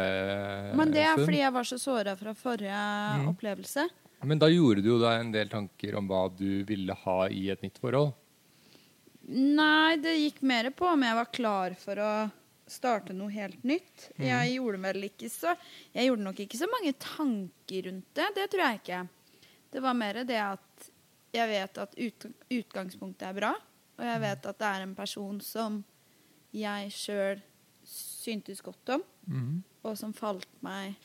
Men 0.77 0.93
det 0.93 1.03
er 1.05 1.21
fordi 1.21 1.43
jeg 1.43 1.53
var 1.53 1.69
så 1.69 1.77
såra 1.81 2.15
fra 2.17 2.33
forrige 2.37 2.81
mm. 3.21 3.27
opplevelse. 3.35 3.85
Men 4.21 4.39
da 4.41 4.49
gjorde 4.51 4.83
du 4.83 4.89
jo 4.91 4.97
deg 5.01 5.21
en 5.21 5.31
del 5.31 5.51
tanker 5.51 5.95
om 5.95 6.09
hva 6.09 6.25
du 6.33 6.63
ville 6.67 6.95
ha 7.05 7.19
i 7.31 7.47
et 7.53 7.61
nytt 7.63 7.79
forhold. 7.79 8.11
Nei, 9.29 9.95
det 10.01 10.17
gikk 10.17 10.41
mer 10.41 10.71
på 10.75 10.87
om 10.89 11.05
jeg 11.05 11.17
var 11.19 11.31
klar 11.31 11.75
for 11.79 12.01
å 12.01 12.11
starte 12.69 13.13
noe 13.15 13.31
helt 13.33 13.63
nytt. 13.63 14.09
Mm. 14.17 14.25
Jeg 14.27 14.53
gjorde 14.55 14.81
vel 14.83 15.07
ikke 15.09 15.29
så 15.33 15.53
Jeg 15.93 16.09
gjorde 16.09 16.25
nok 16.25 16.41
ikke 16.43 16.59
så 16.59 16.69
mange 16.69 16.93
tanker 17.01 17.87
rundt 17.89 18.09
det. 18.17 18.27
Det 18.35 18.47
tror 18.51 18.65
jeg 18.65 18.81
ikke. 18.81 19.01
Det 19.69 19.83
var 19.85 19.97
mer 19.97 20.23
det 20.25 20.41
at 20.41 20.89
jeg 21.33 21.49
vet 21.51 21.77
at 21.77 21.93
ut, 21.93 22.25
utgangspunktet 22.49 23.27
er 23.27 23.37
bra, 23.37 23.51
og 23.99 24.05
jeg 24.07 24.21
vet 24.23 24.47
at 24.49 24.61
det 24.61 24.69
er 24.69 24.85
en 24.85 24.95
person 24.97 25.37
som 25.45 25.83
jeg 26.55 26.89
sjøl 26.95 27.43
syntes 27.85 28.63
godt 28.65 28.95
om, 28.95 29.03
og 29.85 29.93
som 29.97 30.13
falt 30.17 30.49
meg 30.65 30.97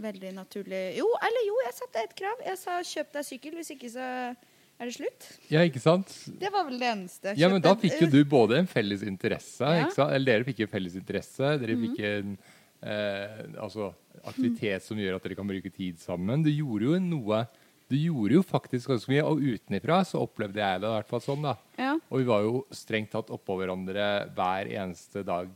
veldig 0.00 0.34
naturlig 0.36 0.96
Jo, 0.98 1.06
eller 1.22 1.46
jo, 1.46 1.54
jeg 1.66 1.74
satte 1.74 2.02
et 2.04 2.14
krav. 2.18 2.42
Jeg 2.46 2.58
sa 2.58 2.80
'kjøp 2.80 3.12
deg 3.12 3.24
sykkel', 3.24 3.54
hvis 3.60 3.70
ikke 3.76 3.90
så 3.90 4.36
Er 4.78 4.84
det 4.90 4.92
slutt? 4.94 5.26
Ja, 5.48 5.60
ikke 5.64 5.80
sant? 5.80 6.10
Det 6.38 6.50
var 6.52 6.64
vel 6.68 6.78
det 6.78 6.88
eneste. 6.92 7.32
Ja, 7.38 7.48
men 7.48 7.62
da 7.62 7.74
fikk 7.74 7.98
jo 8.02 8.06
du 8.12 8.24
både 8.28 8.58
en 8.58 8.66
felles 8.68 9.02
interesse 9.02 9.60
Ja. 9.64 9.88
Eller 10.10 10.24
dere 10.36 10.44
fikk 10.44 10.58
jo 10.58 10.66
felles 10.66 10.94
interesse. 10.94 11.58
Dere 11.58 11.74
Mhm. 11.76 11.86
fikk 11.96 12.00
en 12.04 12.38
eh, 12.82 13.60
altså, 13.62 13.94
aktivitet 14.22 14.82
som 14.82 14.98
gjør 14.98 15.16
at 15.16 15.22
dere 15.22 15.34
kan 15.34 15.48
bruke 15.48 15.72
tid 15.72 15.96
sammen. 15.98 16.42
Du 16.44 16.50
gjorde 16.50 16.82
jo 16.92 16.98
noe 17.00 17.46
Du 17.88 17.94
gjorde 17.96 18.32
jo 18.34 18.42
faktisk 18.42 18.88
ganske 18.88 19.08
mye, 19.08 19.22
og 19.24 19.38
utenifra 19.40 20.02
så 20.04 20.18
opplevde 20.20 20.56
jeg 20.58 20.80
det 20.80 20.88
i 20.88 20.92
hvert 20.92 21.06
fall 21.08 21.20
sånn. 21.20 21.42
da. 21.42 21.56
Ja. 21.78 21.94
Og 22.10 22.18
vi 22.18 22.24
var 22.24 22.42
jo 22.42 22.66
strengt 22.72 23.10
tatt 23.12 23.28
oppå 23.30 23.56
hverandre 23.56 24.28
hver 24.34 24.66
eneste 24.74 25.24
dag. 25.24 25.48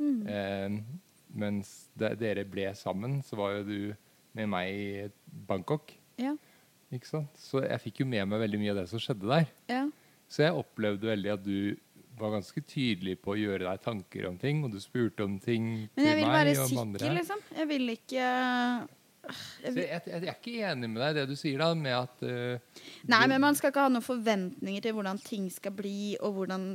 Mm. 0.00 0.26
Eh, 0.26 0.82
mens 1.36 1.72
de, 1.98 2.10
dere 2.18 2.46
ble 2.48 2.68
sammen, 2.78 3.20
så 3.26 3.38
var 3.38 3.58
jo 3.58 3.64
du 3.68 3.78
med 4.36 4.50
meg 4.52 4.72
i 4.72 4.88
Bangkok. 5.48 5.94
Ja. 6.20 6.34
Ikke 6.94 7.08
sant? 7.08 7.38
Så 7.40 7.62
jeg 7.64 7.82
fikk 7.82 8.02
jo 8.04 8.08
med 8.08 8.28
meg 8.30 8.42
veldig 8.44 8.60
mye 8.62 8.74
av 8.74 8.82
det 8.82 8.90
som 8.92 9.02
skjedde 9.02 9.30
der. 9.30 9.48
ja. 9.72 9.86
Så 10.26 10.42
jeg 10.42 10.56
opplevde 10.58 11.06
veldig 11.06 11.28
at 11.36 11.42
du 11.44 11.76
var 12.18 12.32
ganske 12.34 12.60
tydelig 12.66 13.18
på 13.22 13.34
å 13.34 13.38
gjøre 13.38 13.66
deg 13.66 13.82
tanker 13.84 14.26
om 14.26 14.38
ting, 14.40 14.64
og 14.66 14.72
du 14.72 14.80
spurte 14.82 15.22
om 15.22 15.36
ting 15.42 15.66
Men 15.94 16.06
jeg 16.06 16.16
til 16.16 16.18
vil 16.18 16.26
meg 16.26 16.34
være 16.34 16.54
og 16.56 16.62
om 16.64 16.94
sikker, 16.96 17.14
liksom. 17.18 17.42
Jeg 17.58 17.68
vil 17.70 17.92
ikke 17.92 18.30
Så 19.32 19.72
jeg, 19.72 19.86
jeg, 19.90 20.02
jeg 20.06 20.30
er 20.30 20.36
ikke 20.36 20.54
enig 20.70 20.90
med 20.92 21.02
deg 21.02 21.12
i 21.12 21.16
det 21.18 21.24
du 21.30 21.36
sier, 21.38 21.62
da, 21.62 21.70
med 21.78 21.94
at 21.96 22.24
uh, 22.26 22.82
Nei, 23.10 23.22
men 23.32 23.42
man 23.42 23.58
skal 23.58 23.72
ikke 23.72 23.86
ha 23.86 23.92
noen 23.92 24.04
forventninger 24.04 24.84
til 24.84 24.96
hvordan 24.96 25.20
ting 25.24 25.48
skal 25.52 25.74
bli, 25.76 26.14
og 26.20 26.38
hvordan 26.38 26.66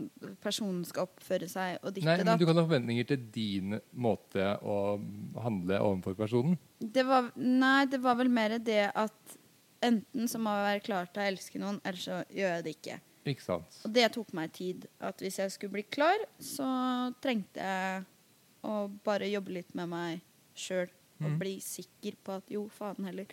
personen 0.43 0.81
skal 0.87 1.07
oppføre 1.09 1.49
seg, 1.51 1.77
og 1.81 1.95
ditt 1.95 2.07
Nei, 2.07 2.17
men 2.23 2.41
du 2.41 2.47
kan 2.47 2.57
ha 2.59 2.65
forventninger 2.65 3.11
til 3.13 3.27
din 3.35 3.77
måte 3.91 4.55
å 4.61 4.79
handle 5.43 5.79
overfor 5.83 6.17
personen. 6.19 6.57
Det 6.81 7.05
var, 7.07 7.31
nei, 7.37 7.85
det 7.91 8.01
var 8.03 8.17
vel 8.19 8.31
mer 8.33 8.57
det 8.59 8.83
at 8.89 9.37
enten 9.85 10.29
så 10.29 10.41
må 10.41 10.53
jeg 10.55 10.67
være 10.67 10.85
klar 10.85 11.09
til 11.09 11.23
å 11.23 11.29
elske 11.31 11.61
noen, 11.61 11.79
eller 11.85 12.01
så 12.01 12.21
gjør 12.29 12.55
jeg 12.57 12.65
det 12.67 12.75
ikke. 12.77 12.97
Ikke 13.31 13.45
sant? 13.45 13.77
Og 13.85 13.93
det 13.93 14.07
tok 14.15 14.31
meg 14.37 14.53
tid. 14.55 14.87
At 15.01 15.21
hvis 15.21 15.37
jeg 15.41 15.53
skulle 15.53 15.77
bli 15.77 15.85
klar, 15.85 16.23
så 16.41 16.67
trengte 17.21 17.61
jeg 17.61 18.01
å 18.65 18.87
bare 19.05 19.29
jobbe 19.29 19.59
litt 19.59 19.75
med 19.77 19.89
meg 19.91 20.25
sjøl. 20.57 20.89
Og 21.21 21.29
Mhm. 21.29 21.37
bli 21.39 21.59
sikker 21.61 22.15
på 22.23 22.35
at 22.39 22.49
jo, 22.49 22.67
faen 22.69 23.05
heller. 23.05 23.25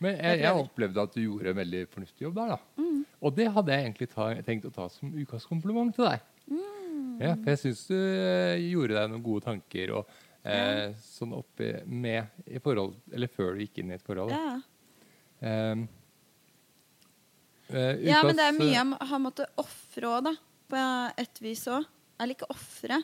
Men 0.00 0.16
Jeg 0.18 0.40
jeg, 0.40 0.52
opplevde 0.54 1.02
at 1.02 1.14
du 1.14 1.20
gjorde 1.22 1.50
en 1.50 1.56
veldig 1.56 1.88
fornuftig 1.88 2.26
jobb 2.26 2.34
der, 2.34 2.48
da. 2.48 2.58
Mm. 2.76 3.04
Og 3.22 3.34
det 3.36 3.46
hadde 3.54 3.72
jeg 3.72 3.84
egentlig 3.86 4.08
ta, 4.12 4.26
tenkt 4.42 4.66
å 4.68 4.72
ta 4.74 4.88
som 4.88 5.12
ukas 5.14 5.46
kompliment 5.46 5.94
til 5.94 6.04
deg. 6.04 6.20
Mm. 6.50 7.20
Ja, 7.20 7.34
for 7.36 7.50
jeg 7.54 7.58
syns 7.62 7.86
du 7.88 7.94
eh, 7.96 8.58
gjorde 8.72 8.98
deg 8.98 9.10
noen 9.10 9.22
gode 9.22 9.44
tanker 9.46 9.92
og 9.94 10.08
eh, 10.44 10.92
sånn 11.00 11.32
oppi 11.32 11.70
med 11.86 12.26
i 12.46 12.58
forhold 12.58 12.96
Eller 13.14 13.28
før 13.32 13.54
du 13.54 13.60
gikk 13.64 13.78
inn 13.80 13.90
i 13.92 13.94
et 13.94 14.02
forhold. 14.04 14.34
Ja. 14.34 14.60
Um, 15.40 15.86
eh, 17.70 17.94
ja, 18.04 18.20
men 18.24 18.36
det 18.36 18.44
er 18.48 18.56
mye 18.56 18.72
eh, 18.72 18.78
jeg 18.80 19.08
har 19.10 19.22
måttet 19.22 19.60
ofre 19.60 20.10
òg, 20.10 20.24
da. 20.28 20.34
På 20.68 20.80
et 21.20 21.40
vis 21.44 21.64
òg. 21.70 21.86
Eller 22.20 22.36
ikke 22.36 22.50
ofre, 22.52 23.00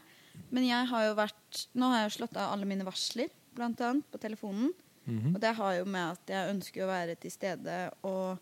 men 0.54 0.66
jeg 0.68 0.86
har 0.86 1.06
jo 1.08 1.14
vært 1.18 1.64
Nå 1.74 1.88
har 1.90 2.02
jeg 2.04 2.10
jo 2.10 2.16
slått 2.20 2.36
av 2.38 2.52
alle 2.54 2.68
mine 2.68 2.84
varsler, 2.86 3.30
blant 3.56 3.80
annet, 3.80 4.06
på 4.10 4.18
telefonen. 4.18 4.72
mhm. 5.04 5.34
Og 5.34 5.40
det 5.40 5.54
har 5.56 5.74
jo 5.78 5.84
med 5.84 6.16
at 6.16 6.34
jeg 6.34 6.54
ønsker 6.54 6.84
å 6.84 6.90
være 6.90 7.16
til 7.20 7.32
stede 7.32 7.78
og 8.02 8.38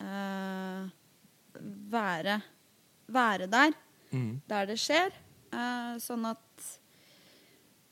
eh, 0.00 0.90
være, 1.92 2.40
være 3.06 3.46
der 3.46 3.72
mm. 4.12 4.40
der 4.48 4.68
det 4.70 4.78
skjer. 4.80 5.12
Eh, 5.52 5.96
sånn 6.02 6.24
at 6.30 6.70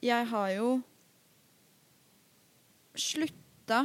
jeg 0.00 0.28
har 0.30 0.52
jo 0.54 0.70
slutta 2.96 3.84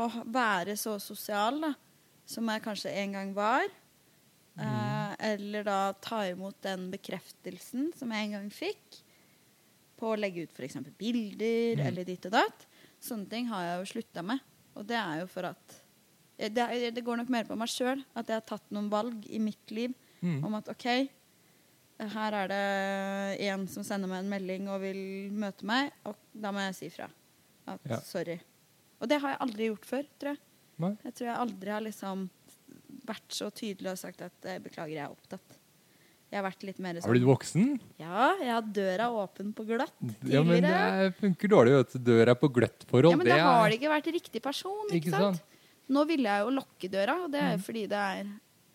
å 0.00 0.06
være 0.32 0.76
så 0.80 0.96
sosial 1.02 1.60
da, 1.62 1.74
som 2.28 2.48
jeg 2.48 2.64
kanskje 2.64 2.94
en 3.02 3.16
gang 3.18 3.36
var. 3.36 3.68
Eh, 4.60 5.12
eller 5.32 5.64
da 5.64 5.78
ta 6.00 6.24
imot 6.28 6.58
den 6.64 6.88
bekreftelsen 6.92 7.90
som 7.96 8.12
jeg 8.12 8.28
en 8.28 8.36
gang 8.38 8.50
fikk. 8.52 9.00
På 10.00 10.14
å 10.14 10.18
legge 10.18 10.46
ut 10.46 10.56
f.eks. 10.56 10.78
bilder 10.98 11.76
Mm. 11.80 11.86
eller 11.86 12.04
ditt 12.08 12.26
og 12.30 12.32
datt. 12.38 12.66
Sånne 13.00 13.28
ting 13.30 13.46
har 13.52 13.62
jeg 13.66 13.78
jo 13.82 13.88
slutta 13.94 14.22
med. 14.26 14.40
Og 14.74 14.86
det 14.88 14.96
er 14.96 15.20
jo 15.22 15.26
for 15.30 15.48
at 15.50 15.76
eh, 16.38 16.48
Det, 16.50 16.62
er, 16.64 16.90
det 16.90 17.04
går 17.04 17.20
nok 17.20 17.28
mer 17.32 17.44
på 17.48 17.56
meg 17.58 17.68
sjøl 17.68 18.02
at 18.14 18.28
jeg 18.28 18.38
har 18.40 18.46
tatt 18.48 18.70
noen 18.72 18.88
valg 18.92 19.26
i 19.28 19.38
mitt 19.42 19.70
liv 19.74 19.92
mm. 20.22 20.42
om 20.46 20.54
at 20.58 20.68
OK, 20.72 20.86
her 22.00 22.32
er 22.32 22.48
det 22.48 22.60
en 23.50 23.66
som 23.68 23.84
sender 23.84 24.08
meg 24.08 24.22
en 24.24 24.30
melding 24.32 24.68
og 24.72 24.80
vil 24.80 25.00
møte 25.36 25.66
meg, 25.68 25.90
og 26.08 26.16
da 26.32 26.52
må 26.54 26.62
jeg 26.70 26.78
si 26.78 26.88
fra. 26.94 27.10
At 27.68 27.80
Ja. 27.84 27.98
sorry. 28.00 28.38
Og 29.00 29.08
det 29.08 29.20
har 29.20 29.34
jeg 29.34 29.40
aldri 29.44 29.66
gjort 29.68 29.84
før, 29.88 30.06
tror 30.18 30.32
jeg. 30.34 30.40
Nei? 30.80 30.94
Jeg 31.04 31.14
tror 31.14 31.26
jeg 31.28 31.36
aldri 31.44 31.70
har 31.74 31.84
liksom 31.84 32.30
vært 33.04 33.28
så 33.36 33.50
tydelig 33.52 33.92
og 33.92 33.98
sagt 34.00 34.22
at 34.24 34.44
eh, 34.48 34.58
beklager, 34.64 34.94
jeg 34.96 35.04
er 35.04 35.12
opptatt. 35.12 35.58
Jeg 36.30 36.38
har 36.38 36.44
vært 36.46 36.62
litt 36.62 36.78
mer 36.78 36.94
Har 36.94 37.08
du 37.10 37.18
blitt 37.18 37.26
voksen? 37.26 37.80
Ja, 37.98 38.34
jeg 38.38 38.50
har 38.54 38.62
døra 38.62 39.08
åpen 39.10 39.52
på 39.52 39.64
glatt 39.66 39.90
Ja, 40.30 40.42
men 40.46 40.62
det 40.62 40.70
er- 40.70 41.10
funker 41.18 41.48
dårlig. 41.50 41.72
Vet 41.80 41.92
du. 41.92 41.98
Døra 42.12 42.34
på 42.38 42.48
gløtt 42.54 42.84
forhold. 42.86 43.10
Ja, 43.10 43.16
men 43.16 43.26
da 43.26 43.38
har 43.42 43.68
det 43.68 43.80
ikke 43.80 43.90
vært 43.90 44.12
riktig 44.14 44.40
person, 44.42 44.86
ikke, 44.90 45.06
Ikke 45.08 45.10
sant? 45.10 45.36
sant? 45.36 45.42
Nå 45.90 46.06
ville 46.06 46.22
jeg 46.30 46.44
jo 46.46 46.50
lukke 46.54 46.88
døra, 46.88 47.24
og 47.24 47.32
det 47.32 47.40
er 47.42 47.50
jo 47.50 47.58
Mm. 47.58 47.64
fordi 47.66 47.88
det 47.88 47.98
er 47.98 48.26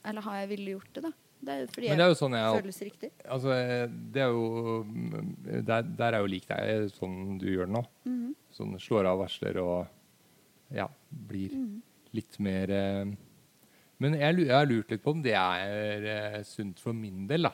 Eller 0.07 0.21
har 0.21 0.35
jeg 0.45 0.49
ville 0.49 0.69
gjort 0.77 0.93
det, 0.93 1.01
da? 1.03 1.11
Det 1.45 1.49
er 1.49 1.59
jo 1.61 1.67
fordi 1.67 1.87
det 1.89 1.99
er 1.99 2.09
jo 2.09 2.13
sånn 2.13 2.35
jeg 2.35 2.63
føles 2.63 2.81
riktig. 2.81 3.11
Altså, 3.25 3.49
det 4.11 4.21
er 4.21 4.29
jo 4.29 4.83
mm, 4.83 5.65
Der, 5.65 5.81
der 5.81 6.13
er 6.13 6.19
jo 6.19 6.27
lik 6.27 6.45
deg, 6.47 6.91
sånn 6.91 7.39
du 7.39 7.45
gjør 7.47 7.65
det 7.65 7.73
nå. 7.73 7.85
Mhm. 8.05 8.35
Sånn 8.53 8.75
slår 8.79 9.05
av 9.07 9.19
varsler 9.19 9.57
og 9.63 9.87
ja, 10.71 10.87
blir 11.11 11.49
Mhm. 11.51 11.81
litt 12.13 12.39
mer 12.39 12.69
eh, 12.69 13.05
Men 14.03 14.17
jeg, 14.19 14.47
har 14.51 14.65
lurt 14.67 14.89
litt 14.91 15.03
på 15.03 15.13
om 15.15 15.21
det 15.23 15.35
er 15.39 16.05
eh, 16.11 16.41
sunt 16.43 16.81
for 16.83 16.93
min 16.97 17.25
del, 17.29 17.47
da. 17.47 17.53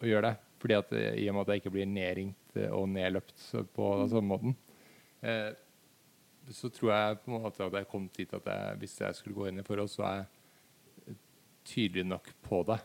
Å 0.00 0.08
gjøre 0.08 0.30
det. 0.30 0.36
Fordi 0.62 0.76
at 0.78 0.92
eh, 0.96 1.14
I 1.22 1.26
og 1.28 1.36
med 1.36 1.42
at 1.44 1.52
jeg 1.52 1.62
ikke 1.62 1.72
blir 1.74 1.88
nedringt 1.90 2.56
eh, 2.56 2.70
og 2.74 2.88
nedløpt 2.90 3.44
på 3.76 3.88
den 4.00 4.08
samme 4.14 4.30
måten, 4.32 4.54
eh, 5.22 5.50
så 6.48 6.70
tror 6.72 6.94
jeg 6.94 7.18
på 7.26 7.28
en 7.34 7.42
måte 7.44 7.66
at 7.66 7.74
jeg 7.76 7.88
kom 7.90 8.06
dit 8.16 8.30
at 8.32 8.46
jeg, 8.48 8.76
hvis 8.80 8.94
jeg 9.02 9.16
skulle 9.18 9.36
gå 9.36 9.48
inn 9.50 9.60
i 9.60 9.66
forhold, 9.66 9.90
så 9.92 10.06
er 10.08 10.22
jeg 10.22 11.18
tydelig 11.68 12.06
nok 12.08 12.30
på 12.48 12.62
det 12.70 12.78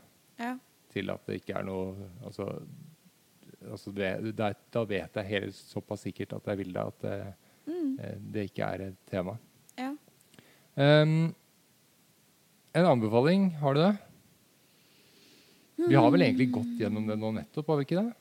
Ja. 0.44 0.58
til 0.92 1.10
at 1.14 1.24
det 1.30 1.38
ikke 1.40 1.56
er 1.62 1.64
noe 1.64 2.10
Altså, 2.26 2.50
altså 3.72 3.94
det, 3.96 4.10
det, 4.36 4.50
da 4.74 4.84
vet 4.90 5.16
jeg 5.22 5.30
helt 5.30 5.56
såpass 5.56 6.04
sikkert 6.04 6.34
at 6.36 6.50
jeg 6.52 6.60
vil 6.60 6.74
det, 6.76 6.84
at 6.92 7.00
det, 7.08 7.16
Mm. 7.64 7.94
eh, 8.04 8.18
det 8.34 8.42
ikke 8.50 8.66
er 8.68 8.82
et 8.90 8.98
tema. 9.08 9.38
ja. 9.80 9.94
Um, 10.76 11.34
en 12.74 12.90
anbefaling, 12.90 13.50
har 13.62 13.78
du 13.78 13.82
det? 13.84 13.94
Vi 15.76 15.96
har 15.98 16.12
vel 16.14 16.22
egentlig 16.26 16.52
gått 16.54 16.80
gjennom 16.80 17.08
det 17.10 17.18
nå 17.20 17.32
nettopp, 17.36 17.68
har 17.72 17.80
vi 17.80 17.86
ikke 17.88 18.02
det? 18.02 18.14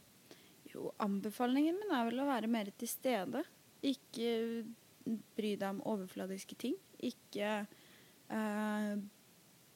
Jo, 0.73 0.91
anbefalingen 1.05 1.77
min 1.79 1.93
er 1.93 2.07
vel 2.09 2.23
å 2.25 2.29
være 2.29 2.49
mer 2.51 2.71
til 2.81 2.89
stede. 2.89 3.43
Ikke 3.85 4.65
bry 5.37 5.55
deg 5.59 5.69
om 5.69 5.83
overfladiske 5.93 6.57
ting. 6.59 6.77
Ikke 7.03 7.63
eh, 8.33 8.93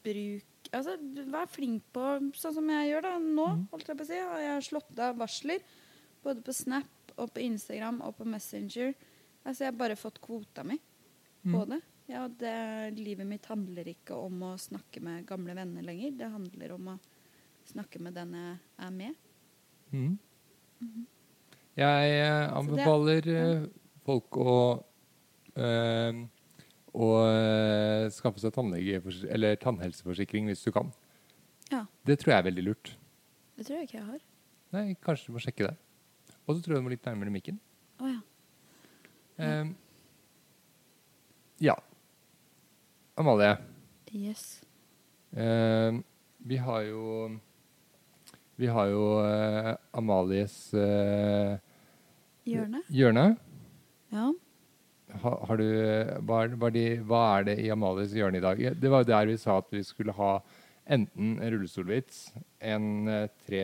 bruk 0.06 0.52
Altså, 0.74 0.96
vær 1.30 1.46
flink 1.46 1.84
på 1.94 2.02
sånn 2.34 2.54
som 2.56 2.70
jeg 2.72 2.88
gjør 2.90 3.04
da 3.04 3.12
nå, 3.22 3.44
holdt 3.70 3.86
jeg 3.86 3.98
på 4.00 4.02
å 4.02 4.08
si. 4.08 4.16
Har 4.18 4.40
Jeg 4.42 4.64
slått 4.66 4.98
av 4.98 5.20
varsler 5.20 5.62
både 6.24 6.42
på 6.42 6.54
Snap 6.56 7.12
og 7.14 7.30
på 7.36 7.44
Instagram 7.44 8.00
og 8.02 8.16
på 8.18 8.26
Messenger. 8.26 8.96
Altså, 9.44 9.62
jeg 9.62 9.70
har 9.70 9.78
bare 9.78 9.98
fått 10.00 10.18
kvota 10.24 10.64
mi 10.66 10.80
på 11.46 11.60
Mm. 11.62 11.76
Ja, 12.06 12.28
det. 12.28 12.54
Livet 12.96 13.26
mitt 13.26 13.46
handler 13.50 13.88
ikke 13.90 14.14
om 14.14 14.42
å 14.46 14.52
snakke 14.60 15.02
med 15.02 15.26
gamle 15.26 15.56
venner 15.58 15.82
lenger. 15.82 16.14
Det 16.20 16.30
handler 16.30 16.74
om 16.76 16.92
å 16.94 16.98
snakke 17.66 18.00
med 18.02 18.14
den 18.14 18.36
jeg 18.38 18.56
er 18.86 18.94
med. 18.94 19.14
Mhm. 19.90 20.16
Jeg 21.76 22.12
eh, 22.16 22.52
anbefaler 22.56 23.26
eh, 23.28 23.64
folk 24.06 24.36
å 24.40 24.52
eh, 25.56 26.22
å 26.96 27.08
eh, 27.28 28.06
skaffe 28.14 28.40
seg 28.40 28.56
eller 29.28 29.58
tannhelseforsikring 29.60 30.48
hvis 30.48 30.64
du 30.64 30.70
kan. 30.72 30.92
Ja. 31.68 31.84
Det 32.06 32.20
tror 32.20 32.32
jeg 32.32 32.38
er 32.38 32.46
veldig 32.48 32.64
lurt. 32.64 32.92
Det 33.56 33.66
tror 33.66 33.78
jeg 33.78 33.88
ikke 33.88 33.98
jeg 33.98 34.06
har. 34.06 34.22
Nei, 34.76 34.86
Kanskje 35.04 35.28
du 35.28 35.36
må 35.36 35.42
sjekke 35.42 35.68
det. 35.68 35.74
Og 36.46 36.56
så 36.56 36.62
tror 36.62 36.76
jeg 36.76 36.80
du 36.80 36.86
må 36.86 36.94
litt 36.94 37.04
nærmere 37.08 37.32
mikken. 37.34 37.58
Oh, 38.00 38.08
ja. 38.08 38.20
Um, 39.36 39.74
ja. 41.60 41.76
Amalie, 43.16 43.56
Yes. 44.12 44.60
eh, 45.36 45.92
vi 46.46 46.56
har 46.56 46.82
jo 46.82 47.38
Vi 48.58 48.66
har 48.72 48.86
jo 48.88 49.06
eh, 49.20 49.74
Amalies 49.92 50.72
eh, 50.74 51.58
Hjørne? 52.46 52.80
hjørne. 52.88 53.24
Ja. 54.12 54.30
Ha, 55.22 55.32
har 55.48 55.56
du, 55.60 55.64
hva, 56.26 56.38
er, 56.44 56.54
hva, 56.56 56.68
er 56.70 56.74
de, 56.76 56.84
hva 57.08 57.20
er 57.38 57.44
det 57.50 57.56
i 57.64 57.68
Amalies 57.74 58.12
hjørne 58.16 58.38
i 58.38 58.44
dag? 58.44 58.58
Det 58.80 58.90
var 58.92 59.02
jo 59.04 59.10
der 59.10 59.26
vi 59.28 59.36
sa 59.40 59.58
at 59.58 59.68
vi 59.74 59.82
skulle 59.84 60.12
ha 60.16 60.38
enten 60.86 61.36
en 61.42 61.50
rullestolvits, 61.52 62.30
en 62.62 63.08
eh, 63.08 63.26
tre 63.46 63.62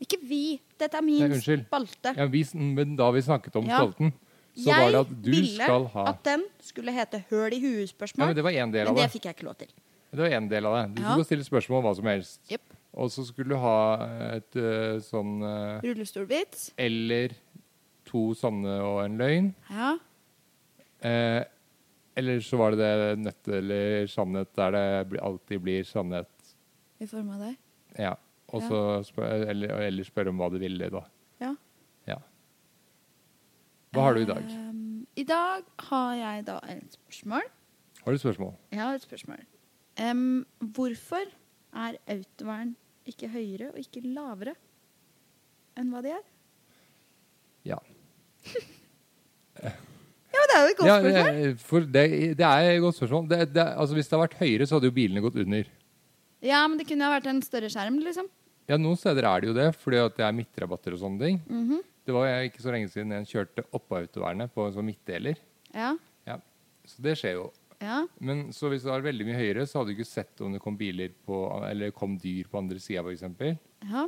Ikke 0.00 0.18
vi! 0.22 0.60
Dette 0.78 0.96
er 1.00 1.04
min 1.04 1.20
Nei, 1.24 1.30
unnskyld. 1.34 1.66
spalte. 1.66 2.12
ja, 2.16 2.26
vi, 2.30 2.44
Men 2.54 2.96
da 2.96 3.10
vi 3.10 3.22
snakket 3.24 3.56
om 3.56 3.66
Ja. 3.68 3.78
spalten, 3.82 4.12
så 4.56 4.70
jeg 4.70 4.84
var 4.86 4.92
det 4.94 5.00
at 5.04 5.10
du 5.22 5.30
ville 5.30 5.64
skal 5.64 5.84
ha 5.92 6.04
at 6.10 6.22
den 6.24 6.44
skulle 6.64 6.92
hete 6.96 7.20
Høl 7.30 7.52
i 7.52 7.58
ja, 7.60 7.68
huet-spørsmål, 7.68 8.26
men 8.30 8.36
Det 8.38 8.44
var 8.46 8.50
en 8.62 8.72
del 8.72 8.88
av 8.88 8.96
det 8.96 9.02
det. 9.04 9.10
fikk 9.12 9.24
jeg 9.28 9.36
ikke 9.36 9.44
lov 9.50 9.58
til. 9.60 9.68
Det 10.16 10.22
var 10.22 10.36
en 10.38 10.48
del 10.48 10.66
av 10.66 10.74
det. 10.76 10.84
Du 10.96 11.02
Ja. 11.02 11.10
skulle 11.12 11.24
stille 11.28 11.44
spørsmål 11.44 11.78
om 11.78 11.84
hva 11.84 11.94
som 11.96 12.06
helst. 12.06 12.40
Yep. 12.50 12.62
Og 12.96 13.10
så 13.12 13.26
skulle 13.28 13.50
du 13.52 13.56
ha 13.60 13.78
et 14.38 14.56
uh, 14.56 14.96
sånn 15.04 15.42
uh, 15.44 15.80
Rullestolvits. 15.84 16.70
Eller 16.78 17.34
to 18.08 18.32
sanne 18.34 18.78
og 18.80 19.02
en 19.04 19.18
løgn. 19.20 19.50
Ja. 19.68 19.98
Uh, 21.04 21.42
eller 22.16 22.40
så 22.40 22.56
var 22.56 22.72
det 22.72 22.78
det 22.80 23.18
nødt 23.20 23.48
eller 23.52 24.06
sannhet 24.08 24.54
der 24.56 24.70
det 25.10 25.20
alltid 25.20 25.60
blir 25.60 25.84
sannhet. 25.84 26.30
I 26.98 27.06
form 27.06 27.28
av 27.34 27.40
det. 27.44 27.56
Ja. 27.98 28.14
Og 28.48 28.62
Ja. 28.62 29.02
spør, 29.02 29.48
eller, 29.50 29.68
eller 29.90 30.04
spørre 30.04 30.28
om 30.32 30.38
hva 30.40 30.48
du 30.50 30.56
ville, 30.58 30.88
da. 30.88 31.02
Ja. 33.96 33.98
Ja. 33.98 34.02
Hva 34.02 34.06
har 34.06 34.14
du 34.14 34.20
i 34.22 34.28
dag? 34.28 34.44
Ehm, 34.52 35.06
I 35.16 35.24
dag 35.24 35.64
har 35.88 36.14
jeg 36.20 36.44
da 36.46 36.58
et 36.68 36.96
spørsmål. 36.98 37.46
Har 38.04 38.12
du 38.12 38.16
et 38.18 38.22
spørsmål? 38.22 38.54
Jeg 38.72 38.80
har 38.82 38.94
et 38.94 39.02
spørsmål. 39.06 39.42
Um, 39.96 40.46
hvorfor 40.60 41.24
er 41.72 41.96
autovern 42.12 42.74
ikke 43.08 43.28
høyere 43.32 43.70
og 43.72 43.78
ikke 43.80 44.02
lavere 44.04 44.52
enn 45.76 45.88
hva 45.92 46.02
de 46.04 46.12
er? 46.12 46.24
Ja. 47.72 47.78
Ja, 50.36 50.42
men 50.42 50.50
Det 50.50 50.56
er 50.56 50.60
jo 50.60 50.68
et 50.68 50.76
godt 50.76 50.88
ja 50.88 50.96
spørsmål. 51.00 51.36
det, 51.40 51.60
for 51.64 51.80
det, 51.80 52.02
det 52.36 52.44
er 52.44 52.66
et 52.74 52.80
godt 52.84 52.96
spørsmål. 52.98 53.28
Det, 53.30 53.38
det, 53.54 53.62
altså 53.80 53.94
Hvis 53.96 54.06
det 54.08 54.12
hadde 54.12 54.24
vært 54.26 54.40
høyere, 54.42 54.66
så 54.68 54.76
hadde 54.76 54.90
jo 54.90 54.94
bilene 54.98 55.22
gått 55.24 55.38
under. 55.40 55.70
Ja, 56.44 56.58
men 56.68 56.76
det 56.76 56.84
kunne 56.90 57.06
ha 57.08 57.14
vært 57.14 57.28
en 57.30 57.40
større 57.40 57.70
skjerm, 57.72 57.96
liksom. 58.04 58.28
Ja, 58.68 58.76
Noen 58.76 58.98
steder 59.00 59.24
er 59.24 59.40
det 59.40 59.48
jo 59.48 59.54
det, 59.56 59.70
fordi 59.80 60.02
det 60.18 60.26
er 60.26 60.34
midtrabatter 60.36 60.92
og 60.92 61.00
sånne 61.00 61.22
ting. 61.24 61.40
Mhm. 61.48 61.80
Det 62.06 62.14
var 62.14 62.28
ikke 62.46 62.62
så 62.62 62.70
lenge 62.74 62.88
siden 62.92 63.14
jeg 63.16 63.30
kjørte 63.32 63.64
oppå 63.74 63.98
autovernet 63.98 64.52
på 64.54 64.66
en 64.66 64.74
sånn 64.76 64.86
midtdeler. 64.86 65.38
Ja. 65.74 65.92
Ja. 66.28 66.36
Så 66.86 67.02
det 67.02 67.16
skjer 67.18 67.40
jo. 67.40 67.46
Ja. 67.82 68.04
Men 68.22 68.46
så 68.56 68.70
hvis 68.72 68.86
det 68.86 68.92
var 68.92 69.02
veldig 69.04 69.26
mye 69.28 69.36
høyere, 69.40 69.66
så 69.68 69.80
hadde 69.80 69.90
du 69.92 69.96
ikke 69.98 70.08
sett 70.08 70.40
om 70.46 70.54
det 70.54 70.62
kom 70.64 70.78
biler 70.78 71.10
på, 71.26 71.40
eller 71.66 71.90
kom 71.92 72.14
dyr 72.22 72.46
på 72.48 72.60
andre 72.62 72.78
sida, 72.80 73.02
f.eks. 73.04 73.26
ja. 73.90 74.06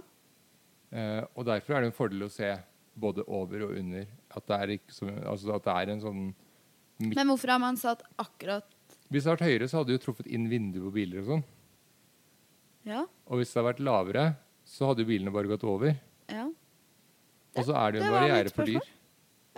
Eh, 0.89 1.21
og 1.37 1.45
derfor 1.45 1.75
er 1.77 1.85
det 1.85 1.91
en 1.91 1.97
fordel 1.99 2.25
å 2.25 2.31
se 2.33 2.47
både 2.97 3.27
over 3.29 3.67
og 3.67 3.75
under. 3.77 4.07
At 4.33 4.47
det 4.49 4.57
er, 4.65 4.71
så, 4.89 5.11
altså 5.29 5.53
at 5.59 5.67
det 5.67 5.75
er 5.75 5.93
en 5.93 6.01
sånn 6.01 6.23
Men 7.03 7.29
hvorfor 7.29 7.53
har 7.53 7.61
man 7.61 7.77
satt 7.79 8.01
akkurat 8.19 8.65
Hvis 9.13 9.27
det 9.27 9.29
hadde 9.29 9.35
vært 9.37 9.47
høyere, 9.51 9.69
så 9.69 9.83
hadde 9.83 9.93
du 9.99 10.01
truffet 10.03 10.31
inn 10.33 10.49
vinduer 10.49 10.87
på 10.89 10.95
biler 10.97 11.21
og 11.21 11.29
sånn. 11.29 11.45
Ja. 12.89 13.03
Og 13.29 13.41
hvis 13.43 13.53
det 13.53 13.59
hadde 13.61 13.69
vært 13.69 13.85
lavere, 13.85 14.25
så 14.65 14.89
hadde 14.91 15.05
bilene 15.09 15.35
bare 15.35 15.51
gått 15.53 15.67
over. 15.69 15.99
ja. 16.33 16.49
Og 17.57 17.67
så 17.67 17.75
er 17.81 17.95
det 17.95 18.01
jo 18.01 18.07
en 18.07 18.17
barriere 18.17 18.55
for 18.55 18.69
dyr. 18.69 18.89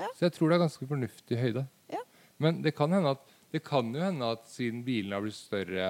Ja. 0.01 0.09
Så 0.17 0.27
jeg 0.29 0.37
tror 0.37 0.51
det 0.51 0.57
er 0.57 0.63
ganske 0.65 0.87
fornuftig 0.89 1.39
høyde. 1.41 1.65
Ja. 1.93 2.01
Men 2.41 2.63
det 2.65 2.75
kan, 2.77 2.93
hende 2.95 3.17
at, 3.17 3.35
det 3.53 3.63
kan 3.67 3.91
jo 3.95 4.01
hende 4.03 4.31
at 4.37 4.47
siden 4.49 4.85
bilene 4.87 5.19
har 5.19 5.25
blitt 5.27 5.37
større 5.37 5.89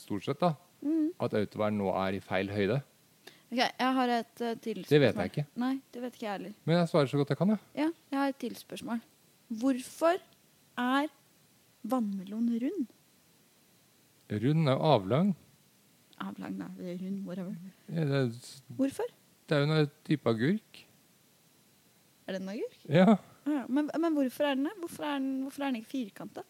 stort 0.00 0.26
sett, 0.26 0.40
da, 0.40 0.54
mm. 0.82 1.12
at 1.22 1.36
autovern 1.38 1.78
nå 1.78 1.92
er 1.94 2.18
i 2.18 2.24
feil 2.24 2.50
høyde. 2.50 2.80
Ok, 3.52 3.60
jeg 3.60 3.94
har 3.98 4.10
et 4.14 4.40
uh, 4.40 4.54
tilspørsmål. 4.64 4.88
Det 4.88 5.00
vet 5.02 5.18
jeg 5.20 5.30
ikke. 5.30 5.44
Nei, 5.60 5.74
det 5.92 6.02
vet 6.02 6.14
ikke 6.16 6.24
jeg 6.24 6.36
heller. 6.38 6.52
Men 6.64 6.78
jeg 6.78 6.88
svarer 6.88 7.10
så 7.12 7.18
godt 7.20 7.32
jeg 7.34 7.38
kan, 7.42 7.52
ja. 7.52 7.58
Ja, 7.82 7.88
jeg 8.14 8.18
har 8.18 8.32
et 8.32 8.38
tilspørsmål. 8.40 9.02
Hvorfor 9.60 10.22
er 10.80 11.10
vannmelon 11.92 12.48
rund? 12.62 12.86
Rund 14.32 14.68
er 14.68 14.78
jo 14.78 14.92
avlang. 14.94 15.34
Avlang, 16.22 16.56
da. 16.62 16.70
Rund, 16.78 17.26
whatever. 17.28 17.52
Ja, 17.92 18.04
Det 18.08 18.22
er, 18.22 18.30
Hvorfor? 18.78 19.12
det 19.48 19.56
er 19.56 19.60
jo 19.60 19.76
en 19.82 19.90
type 20.08 20.30
agurk. 20.30 20.82
Er 22.28 22.36
det 22.36 22.40
en 22.42 22.48
agurk? 22.54 22.80
Ja. 22.88 23.16
Ja, 23.50 23.64
men, 23.68 23.88
men 23.98 24.14
hvorfor 24.14 24.46
er 24.46 24.54
den 24.58 24.68
det? 24.68 24.74
Hvorfor 24.80 25.06
er 25.08 25.18
den, 25.18 25.30
hvorfor 25.46 25.64
er 25.64 25.72
den 25.72 25.80
ikke 25.82 25.90
firkanta? 25.96 26.44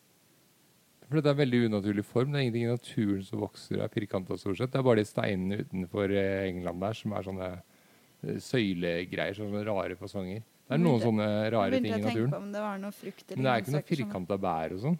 For 1.08 1.20
det 1.20 1.28
er 1.32 1.36
veldig 1.38 1.60
unaturlig 1.68 2.04
form. 2.08 2.32
Det 2.32 2.38
er 2.40 2.46
ingenting 2.46 2.64
i 2.66 2.72
naturen 2.72 3.24
som 3.26 3.40
vokser 3.42 3.82
av 3.84 3.92
firkanta 3.92 4.36
stort 4.40 4.56
sett. 4.60 4.72
Det 4.72 4.80
er 4.80 4.86
bare 4.86 5.02
de 5.02 5.08
steinene 5.08 5.58
utenfor 5.64 6.12
eh, 6.16 6.46
England 6.50 6.80
der 6.84 6.96
som 6.96 7.12
er 7.18 7.26
sånne 7.28 7.48
eh, 7.52 8.38
søylegreier, 8.40 9.36
sånne 9.36 9.64
rare 9.68 9.96
fasonger. 10.00 10.40
Det 10.62 10.76
er 10.76 10.80
noen 10.80 11.00
begynte- 11.00 11.08
sånne 11.08 11.30
rare 11.52 11.80
ting 11.80 11.88
i 11.90 11.96
naturen. 12.00 12.34
om 12.38 12.52
det 12.54 12.60
var 12.64 12.78
noe 12.80 12.94
frukt 12.96 13.24
eller 13.26 13.36
Men 13.40 13.44
det 13.48 13.52
er 13.52 13.64
ikke 13.64 13.74
noe 13.76 13.88
firkanta 13.92 14.38
bær 14.40 14.76
og 14.76 14.84
sånn. 14.86 14.98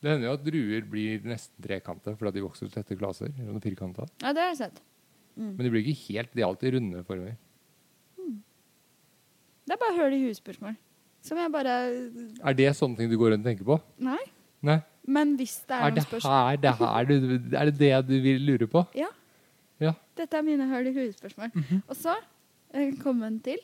Det 0.00 0.08
hender 0.14 0.28
jo 0.30 0.32
at 0.38 0.44
druer 0.44 0.84
blir 0.88 1.24
nesten 1.28 1.60
trekante 1.64 2.14
fordi 2.16 2.38
de 2.38 2.44
vokser 2.46 2.70
tette. 2.72 2.96
Sånne 2.96 3.60
firkanta. 3.64 4.06
Ja, 4.24 4.32
det 4.32 4.40
har 4.44 4.52
jeg 4.54 4.60
sett. 4.64 4.80
Mm. 5.36 5.50
Men 5.56 5.64
de 5.64 5.70
blir 5.72 5.84
ikke 5.86 6.12
helt 6.16 6.32
De 6.34 6.42
er 6.42 6.48
alltid 6.48 6.74
runde 6.74 7.02
former. 7.06 7.36
Det 9.70 9.76
er 9.76 9.82
bare 9.84 9.94
høl 9.94 10.14
i 10.16 10.24
huet-spørsmål. 10.24 10.72
Som 11.22 11.38
jeg 11.38 11.50
bare 11.54 11.74
Er 12.42 12.56
det 12.58 12.72
sånne 12.74 12.98
ting 12.98 13.10
du 13.10 13.14
går 13.20 13.36
rundt 13.36 13.44
og 13.44 13.50
tenker 13.52 13.66
på? 13.68 13.76
Nei. 14.02 14.18
Nei. 14.66 14.80
Men 15.06 15.36
hvis 15.38 15.60
det 15.68 15.76
er, 15.76 15.84
Er 15.86 15.94
det 15.94 16.02
noen 16.02 16.08
spørsmål 16.08 16.40
her, 16.48 16.56
det 16.64 16.72
her 16.80 17.06
du, 17.06 17.14
er 17.60 17.70
det 17.70 17.76
det 17.78 17.92
du 18.08 18.16
vil 18.24 18.42
lure 18.48 18.66
på? 18.72 18.82
Ja. 18.98 19.06
Ja. 19.80 19.92
Dette 20.18 20.40
er 20.40 20.42
mine 20.42 20.66
høl 20.66 20.90
i 20.90 20.94
huet-spørsmål. 20.96 21.52
Mhm. 21.54 21.84
Og 21.86 21.96
så 22.00 22.16
eh, 22.74 22.90
kom 22.98 23.22
en 23.22 23.38
til. 23.46 23.62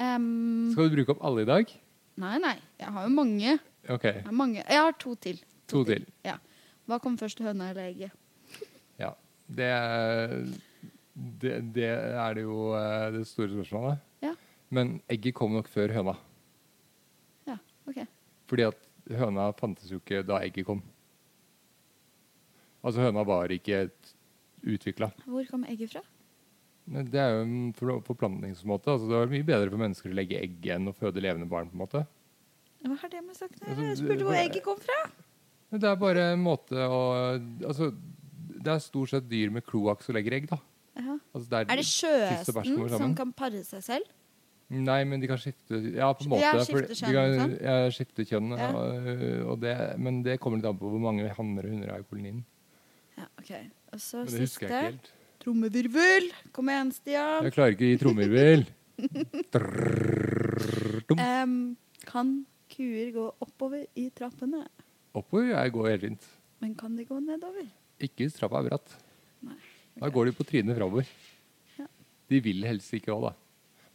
Um, 0.00 0.72
Skal 0.72 0.88
du 0.88 0.96
bruke 0.96 1.12
opp 1.12 1.22
alle 1.28 1.44
i 1.44 1.50
dag? 1.52 1.76
nei, 2.18 2.34
nei. 2.42 2.56
Jeg 2.80 2.88
har 2.96 3.04
jo 3.04 3.12
mange. 3.14 3.58
Okay. 3.84 4.14
Jeg 4.16 4.24
har, 4.24 4.32
mange. 4.32 4.64
Jeg 4.64 4.80
har 4.80 4.96
to 4.98 5.14
til. 5.14 5.44
To 5.68 5.84
til. 5.84 6.08
Ja. 6.24 6.38
Hva 6.88 6.98
kom 7.04 7.18
først, 7.20 7.44
høna 7.44 7.68
eller 7.70 7.92
egget? 7.92 8.64
Ja. 8.98 9.12
Det, 9.46 9.68
det, 11.14 11.54
det 11.76 11.92
er 11.92 12.34
det 12.34 12.48
jo 12.48 12.72
eh, 12.80 13.10
det 13.12 13.26
store 13.28 13.52
spørsmålet. 13.52 14.07
Men 14.70 14.98
egget 15.08 15.34
kom 15.34 15.52
nok 15.56 15.68
før 15.72 15.92
høna. 15.96 16.14
Ja, 17.48 17.56
ok. 17.88 18.02
Fordi 18.50 18.66
at 18.68 18.76
høna 19.18 19.48
fantes 19.56 19.88
jo 19.90 20.00
ikke 20.02 20.22
da 20.28 20.40
egget 20.44 20.66
kom. 20.68 20.82
Altså 22.84 23.02
høna 23.02 23.24
var 23.26 23.50
ikke 23.52 23.88
utvikla. 24.68 25.10
Hvor 25.26 25.48
kom 25.50 25.64
egget 25.68 25.92
fra? 25.96 26.02
Det 26.88 27.20
er 27.20 27.34
jo 27.36 27.40
en 27.44 27.72
for- 27.76 28.00
forplantningsmåte. 28.06 28.88
Altså, 28.88 29.08
det 29.08 29.16
var 29.18 29.26
mye 29.32 29.44
bedre 29.44 29.70
for 29.72 29.80
mennesker 29.80 30.10
å 30.12 30.16
legge 30.16 30.38
egg 30.40 30.68
enn 30.72 30.88
å 30.88 30.94
føde 30.96 31.20
levende 31.20 31.48
barn. 31.48 31.68
på 31.68 31.76
en 31.76 31.82
måte. 31.84 32.06
Hva 32.84 32.96
har 32.96 33.08
det 33.08 33.24
med 33.26 33.36
saken 33.36 33.58
å 33.60 33.66
Altså, 33.68 33.82
gjøre? 33.82 33.88
Jeg 33.88 33.98
spurte 33.98 34.24
hvor 34.24 34.38
egget 34.38 34.62
kom 34.64 34.78
fra. 34.78 35.10
Det 35.70 35.84
er 35.84 35.96
bare 35.96 36.32
en 36.32 36.40
måte 36.42 36.72
å 36.72 37.36
Altså, 37.66 37.90
det 38.62 38.66
er 38.72 38.78
stort 38.78 39.10
sett 39.10 39.28
dyr 39.28 39.50
med 39.50 39.64
kloakk 39.66 40.02
som 40.02 40.14
legger 40.14 40.32
egg, 40.32 40.48
da. 40.48 40.58
Altså, 41.34 41.48
det 41.48 41.70
Er 41.70 41.76
det 41.76 42.46
kommer 42.64 42.88
som 42.98 43.14
kan 43.14 43.32
pare 43.32 43.62
seg 43.64 43.82
selv? 43.82 44.04
Nei, 44.68 44.98
men 45.08 45.22
de 45.22 45.28
kan 45.30 45.38
skifte 45.40 45.78
Ja, 45.96 46.10
på 46.12 46.26
en 46.26 46.32
måte. 46.34 46.44
Ja, 46.44 46.58
skifte 46.60 46.96
kjønn, 46.98 47.14
de 47.14 47.36
kan, 47.40 47.52
ja, 47.64 47.76
skifte 47.94 48.24
kjønn. 48.28 48.50
Ja. 48.52 48.66
Og, 49.48 49.54
det, 49.62 49.74
men 49.96 50.20
det 50.26 50.36
kommer 50.42 50.60
litt 50.60 50.68
an 50.68 50.76
på 50.76 50.90
hvor 50.92 51.00
mange 51.00 51.30
hanner 51.38 51.68
og 51.68 51.72
hunder 51.72 51.94
er 51.94 52.04
i 52.04 52.08
kolonien. 52.10 52.42
Ja, 53.16 53.24
ok. 53.40 53.54
Og 53.96 54.02
så 54.04 54.26
siste. 54.28 54.82
Trommevirvel. 55.40 56.28
Kom 56.52 56.68
igjen, 56.68 56.92
Stian. 56.92 57.46
Jeg 57.46 57.56
klarer 57.56 57.76
ikke 57.76 57.86
å 57.86 57.92
gi 57.94 58.00
trommevirvel. 58.02 58.66
um, 61.16 61.56
kan 62.04 62.34
kuer 62.68 63.12
gå 63.14 63.24
oppover 63.40 63.86
i 63.96 64.10
trappene? 64.12 64.66
Oppover 65.16 65.54
jeg 65.54 65.76
går 65.78 65.90
helt 65.94 66.06
fint. 66.10 66.30
Men 66.60 66.76
kan 66.76 66.92
de 66.98 67.08
gå 67.08 67.22
nedover? 67.22 67.70
Ikke 68.02 68.26
hvis 68.26 68.36
trappa 68.36 68.60
er 68.60 68.68
bratt. 68.68 68.98
Nei. 69.46 69.56
Da 69.98 70.10
går 70.12 70.28
de 70.28 70.36
på 70.36 70.46
trynet 70.46 70.76
framover. 70.76 71.08
Ja. 71.78 71.86
De 72.30 72.40
vil 72.44 72.66
helst 72.68 72.92
ikke 72.94 73.14
òg, 73.14 73.30
da. 73.30 73.47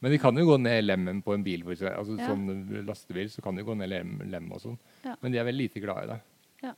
Men 0.03 0.11
de 0.11 0.17
kan 0.19 0.35
jo 0.35 0.43
gå 0.49 0.57
ned 0.59 0.83
lemmen 0.83 1.21
på 1.23 1.33
en 1.33 1.43
bil. 1.45 1.61
Altså, 1.63 2.17
Ja. 2.19 2.27
Sånn 2.27 2.83
lastebil 2.85 3.29
så 3.31 3.41
kan 3.41 3.55
de 3.55 3.63
gå 3.63 3.75
ned 3.79 3.87
lem, 3.89 4.17
lem 4.29 4.49
og 4.51 4.59
sånn. 4.59 4.77
Ja. 5.05 5.15
Men 5.21 5.31
de 5.31 5.39
er 5.39 5.45
veldig 5.47 5.63
lite 5.69 5.79
glad 5.83 6.03
i 6.03 6.07
det. 6.11 6.17
Ja. 6.67 6.73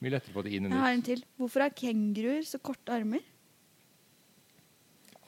Mye 0.00 0.10
lettere 0.14 0.32
å 0.32 0.38
få 0.38 0.42
det 0.46 0.52
inn 0.56 0.64
Jeg 0.70 0.80
har 0.80 0.94
en 0.96 1.02
til. 1.04 1.22
Hvorfor 1.38 1.60
har 1.66 1.70
kenguruer 1.76 2.40
så 2.48 2.58
korte 2.64 2.88
armer? 2.96 3.20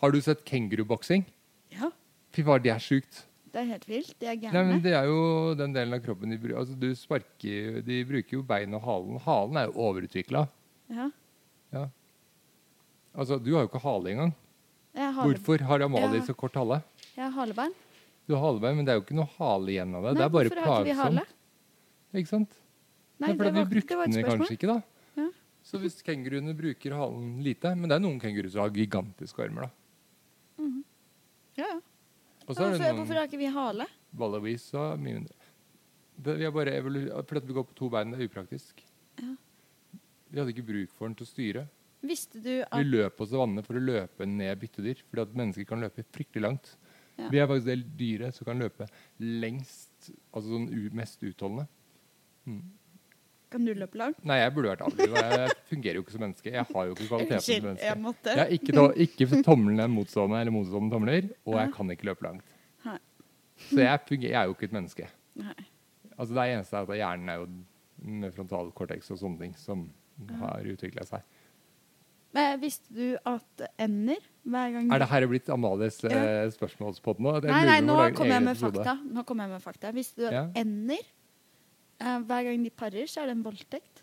Har 0.01 0.11
du 0.13 0.21
sett 0.25 0.45
kenguruboksing? 0.49 1.25
Ja, 1.77 1.91
Fy 2.33 2.43
far, 2.43 2.59
det 2.65 2.71
er 2.73 2.81
sjukt. 2.81 3.25
det 3.53 3.61
er 3.61 3.67
helt 3.69 3.85
vilt. 3.87 4.15
De 4.19 4.27
er 4.27 4.37
Nei, 4.41 4.63
men 4.65 4.81
det 4.81 4.95
er 4.97 5.05
jo 5.05 5.53
den 5.55 5.75
delen 5.75 5.93
av 5.93 6.01
kroppen 6.01 6.31
de 6.33 6.39
bruker. 6.41 6.57
Altså, 6.63 6.75
du 6.81 6.95
sparker 6.97 7.83
De 7.85 7.99
bruker 8.09 8.39
jo 8.39 8.43
bein 8.43 8.73
og 8.75 8.81
halen. 8.87 9.19
Halen 9.21 9.57
er 9.61 9.67
jo 9.69 9.75
overutvikla. 9.77 10.47
Ja. 10.89 11.11
Ja. 11.73 11.85
Altså, 13.15 13.37
du 13.39 13.53
har 13.55 13.67
jo 13.67 13.69
ikke 13.69 13.83
hale 13.85 14.15
engang. 14.15 14.33
Hvorfor 14.97 15.61
har 15.69 15.81
Amalie 15.85 16.19
Ja. 16.21 16.25
så 16.25 16.35
kort 16.37 16.55
hale? 16.57 16.83
Jeg 17.17 17.25
har 17.27 17.35
halebein. 17.37 17.75
Du 18.27 18.35
har 18.37 18.45
halebein, 18.47 18.79
men 18.79 18.89
det 18.89 18.95
er 18.95 18.99
jo 19.01 19.05
ikke 19.05 19.19
noe 19.19 19.31
hale 19.37 19.73
igjen 19.75 19.95
av 19.99 20.07
det. 20.07 20.13
Nei, 20.13 20.19
det 20.19 20.25
er 20.25 20.35
bare 20.37 20.53
vi 20.53 20.57
plagsomt. 20.57 21.37
Ikke 22.13 22.31
sant? 22.31 22.59
Nei, 23.23 23.31
er 23.31 23.39
det 23.39 23.53
var, 23.53 23.67
du 23.67 23.73
brukte 23.75 23.99
den 24.03 24.27
kanskje 24.27 24.57
ikke, 24.57 24.71
da. 24.71 24.79
Ja. 25.21 25.29
Så 25.67 25.79
hvis 25.83 26.01
kenguruene 26.05 26.55
bruker 26.59 26.95
halen 26.99 27.37
lite 27.45 27.71
Men 27.79 27.87
det 27.87 27.95
er 27.95 28.03
noen 28.03 28.19
kenguruer 28.21 28.51
som 28.51 28.65
har 28.65 28.73
gigantiske 28.75 29.45
armer, 29.45 29.69
da. 29.69 29.79
Ja, 31.59 31.69
ja. 31.69 31.81
Og 32.49 32.57
så 32.57 32.67
er 32.67 32.79
det 32.81 32.95
hvorfor 32.97 33.19
har 33.21 33.29
ikke 33.29 33.41
vi 33.41 33.51
hale? 33.53 33.87
wallabies 34.19 34.65
har 34.77 34.97
mye 35.01 35.21
mindre. 35.21 35.37
Det, 36.17 36.35
vi 36.39 36.45
har 36.45 36.53
bare 36.55 36.75
fordi 36.83 37.47
vi 37.49 37.57
går 37.57 37.69
på 37.69 37.77
to 37.77 37.89
bein, 37.93 38.13
det 38.13 38.21
er 38.21 38.29
upraktisk. 38.29 38.83
Ja. 39.21 39.35
Vi 40.33 40.41
hadde 40.41 40.53
ikke 40.55 40.67
bruk 40.67 40.93
for 40.97 41.09
den 41.09 41.17
til 41.19 41.27
å 41.27 41.31
styre. 41.31 41.65
Visste 42.03 42.41
du 42.43 42.51
Vi 42.51 42.63
at 42.65 42.89
løp 42.89 43.21
oss 43.23 43.31
til 43.31 43.41
vannet 43.41 43.67
for 43.67 43.79
å 43.79 43.83
løpe 43.83 44.27
ned 44.27 44.59
byttedyr. 44.59 45.03
Fordi 45.09 45.25
at 45.25 45.37
mennesker 45.39 45.69
kan 45.69 45.83
løpe 45.85 46.05
fryktelig 46.11 46.45
langt. 46.45 46.73
Ja. 47.23 47.31
Vi 47.33 47.41
er 47.41 47.49
faktisk 47.51 47.69
det 47.71 47.97
dyret 47.99 48.37
som 48.37 48.49
kan 48.49 48.63
løpe 48.63 48.87
lengst, 49.23 50.13
altså 50.33 50.55
sånn 50.55 50.69
mest 50.99 51.23
utholdende. 51.23 51.67
Mm. 52.47 52.63
Kan 53.53 53.67
du 53.69 53.75
løpe 53.77 53.99
langt? 54.01 54.21
Nei, 54.25 54.39
jeg 54.41 54.53
burde 54.57 54.71
vært 54.73 54.85
aldri 54.87 55.07
Jeg 55.13 55.57
fungerer 55.69 55.99
jo 55.99 56.05
ikke 56.07 56.15
som 56.15 56.23
menneske. 56.25 56.53
Jeg 56.55 56.65
har 56.71 56.87
jo 56.89 56.95
ikke 56.95 57.09
kvaliteten 57.11 57.45
som 57.45 57.67
menneske. 57.67 57.89
jeg 57.91 58.01
måtte. 58.01 58.37
Jeg 58.39 58.59
ikke, 58.59 58.77
to 58.79 58.87
ikke 59.05 59.43
tomlene 59.45 59.89
motstående 59.93 60.41
eller 60.41 60.55
motstående 60.55 60.95
tomler, 60.95 61.29
og 61.45 61.59
jeg 61.61 61.75
kan 61.77 61.93
ikke 61.93 62.09
løpe 62.09 62.27
langt. 62.29 62.57
Nei. 62.87 62.97
Så 63.67 63.83
jeg, 63.83 64.01
fungerer, 64.09 64.33
jeg 64.33 64.41
er 64.41 64.49
jo 64.49 64.57
ikke 64.57 64.71
et 64.71 64.79
menneske. 64.79 65.11
Nei. 65.43 65.59
Altså 66.17 66.35
Det 66.39 66.47
eneste 66.55 66.79
er 66.79 66.89
at 66.89 66.99
hjernen 67.03 67.33
er 67.33 67.43
jo 67.43 67.51
med 68.23 68.35
frontalkortex 68.35 69.13
og 69.15 69.21
sånne 69.21 69.45
ting 69.45 69.55
som 69.59 69.85
har 70.41 70.67
utvikla 70.73 71.05
seg. 71.07 71.25
Men 72.33 72.61
visste 72.63 72.95
du 72.97 73.19
at 73.29 73.67
ender 73.81 74.23
Er 74.45 74.99
det 74.99 75.09
her 75.09 75.27
blitt 75.31 75.49
Amalies 75.55 76.01
Ja. 76.03 76.11
eh, 76.11 76.51
spørsmålspodd 76.51 77.21
nå? 77.23 77.37
Nei, 77.45 77.65
nei, 77.65 77.81
nå 77.81 77.95
kommer 78.15 78.35
jeg 78.35 78.43
med 78.43 78.57
fakta. 78.59 78.99
Nå 79.07 79.23
kommer 79.25 79.45
jeg 79.47 79.53
med 79.53 79.63
fakta. 79.63 79.93
Hvis 79.95 80.15
du 80.17 80.23
Ja. 80.29 80.49
ender 80.57 80.99
eh, 82.01 82.19
Hver 82.27 82.43
gang 82.49 82.65
de 82.65 82.71
parer, 82.71 83.07
så 83.07 83.23
er 83.23 83.27
det 83.27 83.37
en 83.37 83.45
voldtekt. 83.45 84.03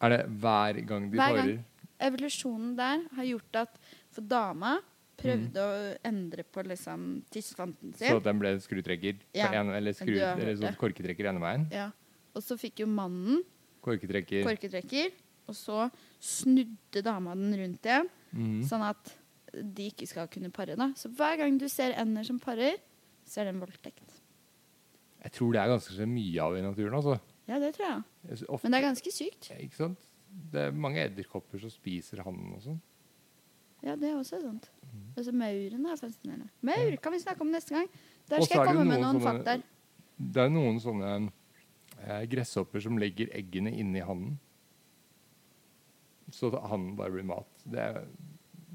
Er 0.00 0.08
det 0.10 0.20
hver 0.40 0.86
gang 0.86 1.10
de 1.10 1.16
Hver 1.18 1.36
gang. 1.36 1.64
Evolusjonen 2.00 2.76
der 2.76 3.02
har 3.16 3.24
gjort 3.24 3.54
at 3.56 3.78
For 4.10 4.20
dama 4.22 4.78
prøvde 5.18 5.56
å 5.62 5.96
endre 6.04 6.42
på 6.44 6.62
liksom 6.66 7.22
tissefanten 7.30 7.94
sin. 7.94 8.08
Så 8.10 8.22
den 8.22 8.38
ble 8.38 8.54
skrutrekker? 8.58 9.18
Ja, 9.34 9.50
en, 9.52 9.70
eller 9.70 9.92
skru, 9.92 10.14
eller 10.18 10.56
sånn 10.58 10.76
korketrekker 10.76 11.28
ene 11.30 11.40
veien? 11.40 11.66
Ja. 11.70 11.90
Og 12.34 12.42
så 12.42 12.56
fikk 12.58 12.80
jo 12.82 12.86
mannen 12.86 13.42
Korketrekker. 13.82 14.42
korketrekker, 14.46 15.12
og 15.48 15.54
så 15.54 15.90
snudde 16.20 17.02
dama 17.04 17.34
den 17.34 17.52
rundt 17.54 17.82
igjen, 17.86 18.08
Mhm. 18.32 18.62
sånn 18.68 18.82
at 18.88 19.12
de 19.52 19.90
ikke 19.90 20.06
skal 20.08 20.28
kunne 20.28 20.50
pare. 20.50 20.76
da. 20.76 20.92
Så 20.96 21.08
hver 21.12 21.36
gang 21.36 21.58
du 21.60 21.68
ser 21.68 21.92
ender 22.00 22.24
som 22.24 22.38
parer, 22.40 22.78
så 23.26 23.40
er 23.40 23.44
det 23.44 23.54
en 23.54 23.60
voldtekt. 23.60 24.20
Jeg 25.22 25.32
tror 25.32 25.52
det 25.52 25.60
er 25.60 25.68
ganske 25.68 26.06
mye 26.08 26.40
av 26.42 26.56
i 26.56 26.62
naturen. 26.62 26.94
altså. 26.94 27.20
Ja, 27.48 27.58
det 27.58 27.74
tror 27.74 27.86
jeg. 27.86 28.02
Jeg 28.28 28.48
Ofte, 28.48 28.64
Men 28.64 28.72
det 28.72 28.78
er 28.82 28.88
ganske 28.88 29.12
sykt. 29.12 29.50
Ikke 29.60 29.76
sant? 29.76 29.98
Det 30.52 30.60
er 30.60 30.70
mange 30.72 30.98
edderkopper 31.04 31.60
som 31.60 31.70
spiser 31.70 32.22
hannen 32.24 32.54
og 32.54 32.62
sånn. 32.62 32.80
Ja, 33.82 33.96
det 33.96 34.08
er 34.10 34.16
også 34.16 34.40
sant. 34.40 34.70
Og 34.82 35.18
Altså, 35.18 35.32
Maurene 35.32 35.92
er 35.92 35.96
fascinerende. 35.96 36.48
Maur 36.62 36.96
kan 37.02 37.12
vi 37.12 37.18
snakke 37.18 37.40
om 37.40 37.50
neste 37.50 37.74
gang. 37.74 37.88
Der 38.30 38.40
skal 38.40 38.58
jeg 38.62 38.66
komme 38.66 38.84
noen 38.84 38.88
med 38.88 39.00
noen 39.02 39.20
fakta. 39.20 39.62
Det 40.18 40.42
er 40.42 40.48
noen 40.48 40.78
sånne 40.80 41.32
eh, 42.06 42.26
gresshopper 42.26 42.80
som 42.80 42.96
legger 42.96 43.28
eggene 43.34 43.72
inni 43.76 44.00
hannen. 44.00 44.38
Så 46.32 46.50
han 46.68 46.92
bare 46.96 47.12
blir 47.14 47.26
mat. 47.28 47.48
Det 47.64 47.80
er, 47.80 48.04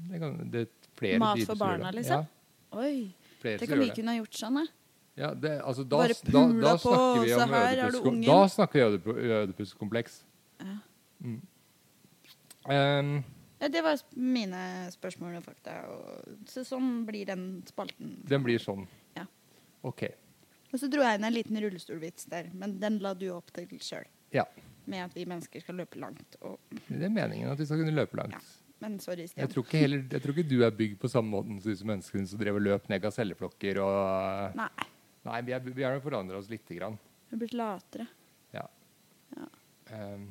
det 0.08 0.20
kan, 0.22 0.36
det 0.52 0.64
er 0.66 0.90
flere 0.98 1.20
Mat 1.22 1.40
for 1.46 1.58
barna, 1.58 1.90
det. 1.90 2.00
liksom? 2.00 2.26
Ja, 2.26 2.34
Oi, 2.78 3.08
flere 3.40 3.58
tenk 3.62 3.72
om 3.74 3.80
vi 3.82 3.88
kunne 3.96 4.14
ha 4.14 4.20
gjort 4.20 4.38
sånn, 4.38 4.60
da. 4.60 4.66
Ja, 5.18 5.32
det, 5.34 5.56
altså, 5.66 5.82
da, 5.82 5.98
Bare 6.04 6.14
da, 6.14 6.42
da 6.62 6.74
på, 6.78 6.92
så 7.26 7.46
her 7.50 7.80
er 7.88 7.94
du 7.96 7.98
ungen. 8.04 8.26
Da 8.28 8.38
snakker 8.52 8.92
vi 8.94 9.00
om 9.00 9.18
ødipuskompleks. 9.40 10.20
Ja. 10.62 10.76
Mm. 11.24 11.40
Um, 12.68 13.18
Ja, 13.58 13.68
Det 13.68 13.82
var 13.82 13.98
mine 14.14 14.60
spørsmål 14.94 15.40
og 15.40 15.48
fakta. 15.48 15.74
Og, 15.90 16.36
så 16.46 16.62
sånn 16.66 17.02
blir 17.08 17.26
den 17.26 17.64
spalten. 17.66 18.20
den 18.28 18.44
blir 18.46 18.62
sånn. 18.62 18.86
Ja. 19.16 19.24
OK. 19.82 20.04
Og 20.70 20.78
så 20.78 20.86
dro 20.92 21.02
jeg 21.02 21.18
inn 21.18 21.26
en 21.26 21.34
liten 21.34 21.58
rullestolvits 21.64 22.28
der, 22.30 22.52
men 22.54 22.76
den 22.78 23.00
la 23.02 23.14
du 23.18 23.26
opp 23.34 23.50
til 23.56 23.66
sjøl. 23.82 24.06
Ja. 24.30 24.44
Med 24.88 25.04
at 25.04 25.14
vi 25.16 25.26
mennesker 25.28 25.60
skal 25.62 25.76
løpe 25.82 26.00
langt. 26.00 26.38
Og, 26.40 26.58
Det 26.88 27.02
er 27.04 27.12
meningen 27.12 27.50
at 27.52 27.60
vi 27.60 27.66
skal 27.68 27.82
kunne 27.82 27.94
løpe 27.96 28.16
langt. 28.16 28.32
Ja. 28.38 28.40
men 28.80 28.98
sorry, 29.02 29.24
Jeg 29.26 29.32
Stian. 29.34 29.48
tror, 29.52 29.64
ikke 29.66 29.78
heller, 29.82 30.04
jeg 30.10 30.22
tror 30.22 30.36
ikke 30.36 30.48
du 30.48 30.60
er 30.64 30.70
bygd 30.70 30.98
på 31.02 31.08
samme 31.12 31.30
måten 31.34 31.58
som 31.60 31.72
disse 31.72 31.86
menneskene 31.88 32.28
som 32.30 32.38
drev 32.40 32.54
og 32.60 32.62
løp 32.62 32.88
ned 32.88 33.04
av 33.04 33.12
celleflokker 33.16 33.80
og 33.82 34.54
Nei, 34.56 34.68
Nei, 35.28 35.40
vi, 35.44 35.52
er, 35.52 35.60
vi 35.60 35.82
har 35.84 35.96
nok 35.96 36.04
forandra 36.06 36.38
oss 36.38 36.48
lite 36.48 36.76
grann. 36.78 36.94
Vi 37.28 37.34
er 37.36 37.40
blitt 37.42 37.56
latere. 37.58 38.06
Ja. 38.54 38.62
Ja. 39.36 39.48
Um, 39.92 40.28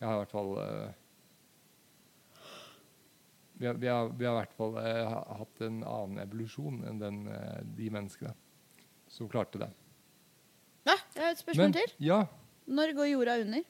jeg 0.00 0.08
har 0.08 0.16
i 0.16 0.20
hvert 0.24 0.34
fall 0.34 0.50
uh, 0.58 0.90
vi, 3.62 3.66
har, 3.66 3.74
vi, 3.74 3.86
har, 3.88 4.08
vi 4.18 4.26
har 4.26 4.34
i 4.34 4.40
hvert 4.42 4.56
fall 4.58 4.74
uh, 4.76 5.16
hatt 5.38 5.60
en 5.62 5.82
annen 5.86 6.18
evolusjon 6.24 6.82
enn 6.90 6.98
den, 7.00 7.22
uh, 7.30 7.60
de 7.78 7.88
menneskene 7.94 8.34
som 9.12 9.28
klarte 9.30 9.60
det. 9.62 9.70
Ja, 10.88 10.96
jeg 11.14 11.22
har 11.22 11.30
et 11.36 11.42
spørsmål 11.44 11.68
Men, 11.70 11.76
til. 11.78 11.92
ja, 12.02 12.20
Når 12.72 12.94
går 12.96 13.10
jorda 13.12 13.34
under? 13.44 13.64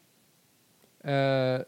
eh, 1.04 1.64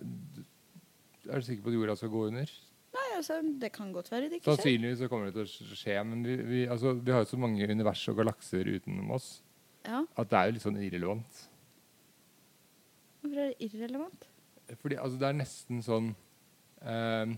er 1.26 1.40
du 1.40 1.42
sikker 1.46 1.64
på 1.64 1.72
at 1.72 1.74
jorda 1.78 1.96
skal 1.98 2.12
gå 2.12 2.26
under? 2.28 2.50
Nei, 2.94 3.06
altså, 3.16 3.40
Det 3.58 3.72
kan 3.74 3.90
godt 3.92 4.10
være 4.12 4.28
det 4.30 4.36
ikke 4.38 4.44
skjer. 4.46 4.60
Sannsynligvis 4.60 5.00
så 5.02 5.08
kommer 5.10 5.26
det 5.32 5.34
til 5.34 5.48
å 5.66 5.78
skje, 5.80 5.96
men 6.06 6.22
vi, 6.22 6.36
vi, 6.46 6.60
altså, 6.70 6.92
vi 7.00 7.10
har 7.10 7.24
jo 7.24 7.30
så 7.32 7.38
mange 7.42 7.66
univers 7.70 8.04
og 8.12 8.16
galakser 8.20 8.68
utenom 8.76 9.10
oss 9.16 9.40
Ja, 9.84 10.04
at 10.16 10.30
det 10.30 10.38
er 10.38 10.46
jo 10.46 10.52
litt 10.56 10.62
sånn 10.64 10.78
irrelevant. 10.78 11.40
Hvorfor 13.24 13.40
er 13.40 13.50
det 13.50 13.66
irrelevant? 13.72 14.28
Fordi 14.80 14.96
altså, 15.00 15.18
det 15.20 15.28
er 15.28 15.36
nesten 15.40 15.82
sånn 15.84 16.12
eh, 16.84 17.34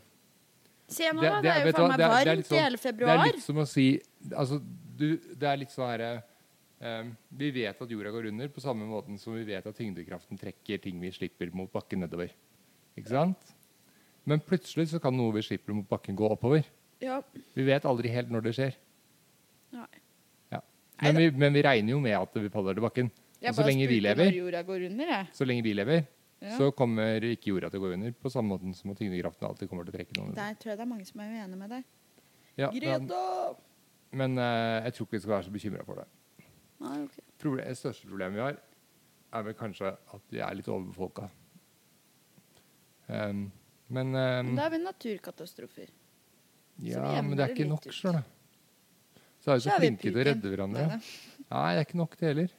Se 0.89 1.09
nå, 1.11 1.21
Det- 1.21 1.31
da. 1.31 1.41
det- 1.41 1.43
Det 1.43 1.51
er 1.51 1.67
jo 1.67 1.73
faen 1.73 1.89
meg 1.89 1.99
det 1.99 2.05
det 2.05 2.13
varmt 2.13 2.39
i 2.39 2.43
sånn- 2.53 2.79
februar. 2.79 3.17
Det 3.17 3.27
er 3.27 3.33
litt 3.33 3.43
som 3.45 3.57
å 3.57 3.67
si 3.67 4.01
altså, 4.37 4.61
du, 4.97 5.17
Det 5.17 5.43
er 5.43 5.57
litt 5.57 5.71
sånn 5.71 5.89
herre 5.91 6.11
ehm, 6.13 6.23
Vi 6.77 7.51
vet 7.57 7.79
at 7.81 7.93
jorda 7.93 8.11
går 8.13 8.29
under 8.29 8.51
på 8.53 8.61
samme 8.61 8.85
måten 8.89 9.17
som 9.19 9.33
vi 9.33 9.47
vet 9.49 9.65
at 9.67 9.79
tyngdekraften 9.79 10.37
trekker 10.41 10.83
ting 10.85 10.99
vi 11.01 11.13
slipper 11.15 11.49
mot 11.57 11.71
bakken 11.73 12.03
nedover. 12.05 12.35
Ikke 12.97 13.13
sant? 13.13 13.55
Men 14.27 14.43
plutselig 14.43 14.91
så 14.91 15.01
kan 15.01 15.15
noe 15.17 15.33
vi 15.37 15.45
slipper 15.47 15.77
mot 15.77 15.87
bakken, 15.89 16.17
gå 16.19 16.29
oppover. 16.29 16.67
Ja. 17.01 17.21
Vi 17.55 17.65
vet 17.67 17.87
aldri 17.87 18.11
helt 18.13 18.33
når 18.33 18.49
det 18.49 18.55
skjer. 18.57 18.77
Nei. 19.77 19.89
Ja. 20.53 20.61
Men, 21.03 21.21
vi, 21.21 21.31
men 21.31 21.55
vi 21.55 21.63
regner 21.65 21.95
jo 21.95 22.03
med 22.03 22.17
at 22.19 22.37
vi 22.41 22.51
faller 22.53 22.77
til 22.77 22.85
bakken. 22.85 23.11
Og 23.47 23.55
så 23.55 23.67
lenge 23.69 23.87
vi 23.87 24.01
lever, 24.01 24.33
under, 24.43 25.29
så 25.37 25.47
lenge 25.47 25.63
vi 25.63 25.75
lever, 25.77 26.07
Ja. 26.41 26.57
så 26.59 26.71
kommer 26.77 27.25
ikke 27.25 27.49
jorda 27.53 27.71
til 27.73 27.81
å 27.81 27.85
gå 27.87 27.93
under 27.95 28.13
på 28.13 28.29
samme 28.33 28.53
måten 28.53 28.75
som 28.77 28.91
at 28.93 28.99
tyngdekraften 29.01 29.47
alltid 29.49 29.71
kommer 29.71 29.87
til 29.87 29.95
å 29.95 29.97
trekke 29.97 30.17
noen 30.19 30.33
under. 30.33 30.41
Der 30.43 30.59
tror 30.61 30.73
jeg 30.73 30.79
det 30.81 30.85
er 30.85 30.91
mange 30.91 31.07
som 31.09 31.23
er 31.25 31.31
uenige 31.33 31.61
med 31.61 31.71
deg. 31.73 31.87
Ja, 32.57 32.69
men 32.73 32.81
Greta! 32.83 33.23
men 34.21 34.37
uh, 34.41 34.85
jeg 34.85 34.97
tror 34.97 35.07
ikke 35.07 35.17
vi 35.17 35.23
skal 35.23 35.35
være 35.35 35.47
så 35.47 35.55
bekymra 35.55 35.87
for 35.87 36.03
det. 36.03 36.07
Det 37.61 37.77
største 37.79 38.09
problemet 38.11 38.37
vi 38.39 38.45
har, 38.45 38.59
er 39.37 39.47
vel 39.47 39.57
kanskje 39.59 39.93
at 39.95 40.23
vi 40.33 40.41
er 40.43 40.59
litt 40.59 40.69
overbefolka. 40.73 41.29
Um, 43.07 43.47
men 43.89 44.07
um, 44.15 44.55
Da 44.57 44.67
har 44.67 44.73
vi 44.75 44.81
naturkatastrofer. 44.83 45.93
Ja, 46.83 47.23
men 47.23 47.37
det 47.39 47.45
er 47.47 47.55
ikke 47.55 47.69
nok, 47.71 47.85
du. 47.87 47.93
Så 47.95 48.11
er 48.11 48.19
vi 48.19 48.25
Så 49.47 49.59
så 49.63 49.71
er 49.71 49.79
vi 49.79 49.87
flinke 49.87 50.09
til 50.11 50.17
å 50.19 50.25
redde 50.27 50.51
hverandre. 50.53 50.87
Nei, 50.91 50.99
Nei, 51.47 51.69
det 51.77 51.83
er 51.83 51.87
ikke 51.87 52.01
nok, 52.01 52.17
det 52.19 52.27
heller. 52.33 52.57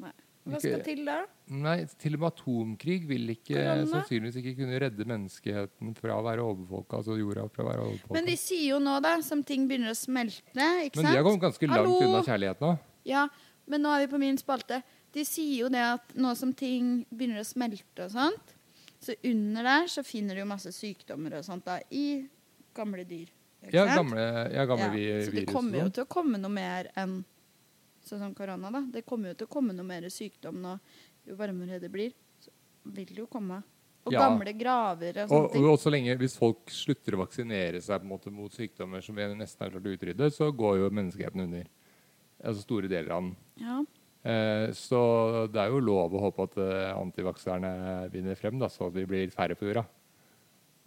Nei. 0.00 0.12
Hva 0.46 0.60
skal 0.62 0.82
til 0.86 1.00
da? 1.06 1.16
Nei, 1.50 1.74
Til 1.98 2.16
og 2.16 2.22
med 2.22 2.28
atomkrig 2.30 2.96
vil 3.10 3.32
ikke 3.34 3.54
Korona? 3.58 3.86
sannsynligvis 3.90 4.36
ikke 4.40 4.54
kunne 4.60 4.78
redde 4.82 5.06
menneskeheten 5.10 5.94
fra 5.98 6.16
å 6.16 6.24
være 6.26 6.44
overbefolka. 6.46 7.00
Altså 7.02 7.16
jorda 7.18 7.48
fra 7.52 7.64
å 7.64 7.68
være 7.68 7.84
overbefolka. 7.88 8.16
Men 8.16 8.30
de 8.30 8.36
sier 8.40 8.64
jo 8.70 8.78
nå, 8.82 8.94
da, 9.04 9.16
som 9.26 9.42
ting 9.46 9.66
begynner 9.68 9.92
å 9.92 9.98
smelte, 9.98 10.68
ikke 10.86 11.02
Men 11.02 11.10
de 11.10 11.16
har 11.18 11.26
kommet 11.26 11.44
ganske 11.48 11.70
langt 11.70 11.82
Hallo? 11.82 11.98
unna 12.06 12.22
kjærlighet 12.30 12.62
nå. 12.64 12.72
Ja, 13.06 13.26
men 13.66 13.82
nå 13.82 13.92
er 13.94 14.06
vi 14.06 14.12
på 14.12 14.18
min 14.22 14.36
spalte. 14.38 14.82
De 15.12 15.24
sier 15.24 15.62
jo 15.64 15.68
det 15.72 15.80
at 15.82 16.14
nå 16.14 16.34
som 16.36 16.52
ting 16.52 17.04
begynner 17.10 17.40
å 17.40 17.46
smelte 17.48 18.04
og 18.06 18.10
sånt, 18.12 18.52
så 19.00 19.14
under 19.24 19.62
der 19.62 19.86
så 19.92 20.02
finner 20.04 20.34
de 20.34 20.40
jo 20.44 20.48
masse 20.50 20.72
sykdommer 20.74 21.38
og 21.38 21.44
sånt 21.46 21.64
da, 21.68 21.78
i 21.90 22.26
gamle 22.74 23.04
dyr. 23.08 23.28
Ja, 23.72 23.84
gamle, 23.88 24.22
ja, 24.52 24.64
gamle 24.68 24.84
Ja, 24.86 24.90
vi- 24.92 25.26
så 25.26 25.32
det 25.34 25.46
kommer 25.48 25.78
jo 25.84 25.88
til 25.90 26.04
å 26.04 26.08
komme 26.08 26.38
noe 26.38 26.50
mer 26.52 26.90
enn 26.96 27.24
sånn 28.06 28.18
som 28.20 28.34
korona, 28.34 28.70
da. 28.70 28.80
Det 28.92 29.04
kommer 29.06 29.28
jo 29.32 29.34
til 29.34 29.46
å 29.46 29.50
komme 29.50 29.74
noe 29.74 29.84
mer 29.86 30.02
sykdom 30.02 30.60
nå. 30.62 30.78
Jo 31.26 31.34
varmere 31.34 31.80
det 31.80 31.90
blir, 31.90 32.12
så 32.40 32.50
vil 32.84 33.06
det 33.06 33.16
jo 33.18 33.26
komme. 33.26 33.62
Og 34.06 34.12
Ja. 34.12 34.20
gamle 34.28 34.52
graver 34.56 35.24
og 35.24 35.28
sånne 35.28 35.56
Og, 35.56 35.64
og 35.72 35.78
så 35.80 35.90
lenge, 35.90 36.16
Hvis 36.16 36.36
folk 36.38 36.66
slutter 36.70 37.14
å 37.16 37.26
vaksinere 37.26 37.82
seg 37.82 37.98
på 38.00 38.04
en 38.04 38.08
måte 38.08 38.30
mot 38.30 38.52
sykdommer 38.52 39.02
som 39.02 39.16
vi 39.16 39.22
nesten 39.34 39.58
har 39.62 39.70
klart 39.70 39.82
å 39.82 39.96
utrydde, 39.98 40.30
så 40.30 40.52
går 40.54 40.76
jo 40.78 40.90
menneskeheten 40.90 41.40
under. 41.42 41.64
Altså 42.44 42.62
store 42.66 42.88
deler 42.90 43.10
av 43.16 43.22
den. 43.22 43.36
Ja. 43.62 43.78
Eh, 44.26 44.72
så 44.74 45.46
det 45.52 45.60
er 45.62 45.70
jo 45.70 45.78
lov 45.80 46.14
å 46.18 46.20
håpe 46.26 46.48
at 46.48 46.56
eh, 46.58 46.90
antivakserne 46.98 47.70
vinner 48.12 48.34
frem, 48.38 48.58
da, 48.58 48.68
så 48.68 48.90
vi 48.92 49.04
blir 49.08 49.30
færre 49.34 49.54
på 49.56 49.68
jorda. 49.70 49.86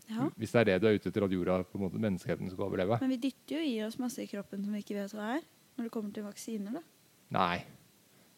ja. 0.10 0.28
Hvis 0.38 0.52
det 0.54 0.60
er 0.62 0.70
det 0.74 0.78
du 0.82 0.88
er 0.90 1.00
ute 1.00 1.10
etter, 1.10 1.24
at 1.26 1.32
jorda 1.34 1.60
på 1.64 1.80
en 1.80 1.86
måte 1.88 2.02
menneskeheten 2.02 2.50
skal 2.52 2.68
overleve. 2.68 3.00
Men 3.02 3.14
vi 3.16 3.20
dytter 3.30 3.58
jo 3.60 3.66
i 3.66 3.76
oss 3.86 3.98
masse 4.02 4.22
i 4.24 4.28
kroppen 4.30 4.64
som 4.66 4.74
vi 4.76 4.84
ikke 4.84 4.98
vet 5.00 5.14
hva 5.18 5.36
er, 5.38 5.44
når 5.78 5.88
det 5.88 5.92
kommer 5.94 6.14
til 6.16 6.26
vaksiner, 6.28 6.80
da. 6.80 6.86
Nei, 7.38 7.60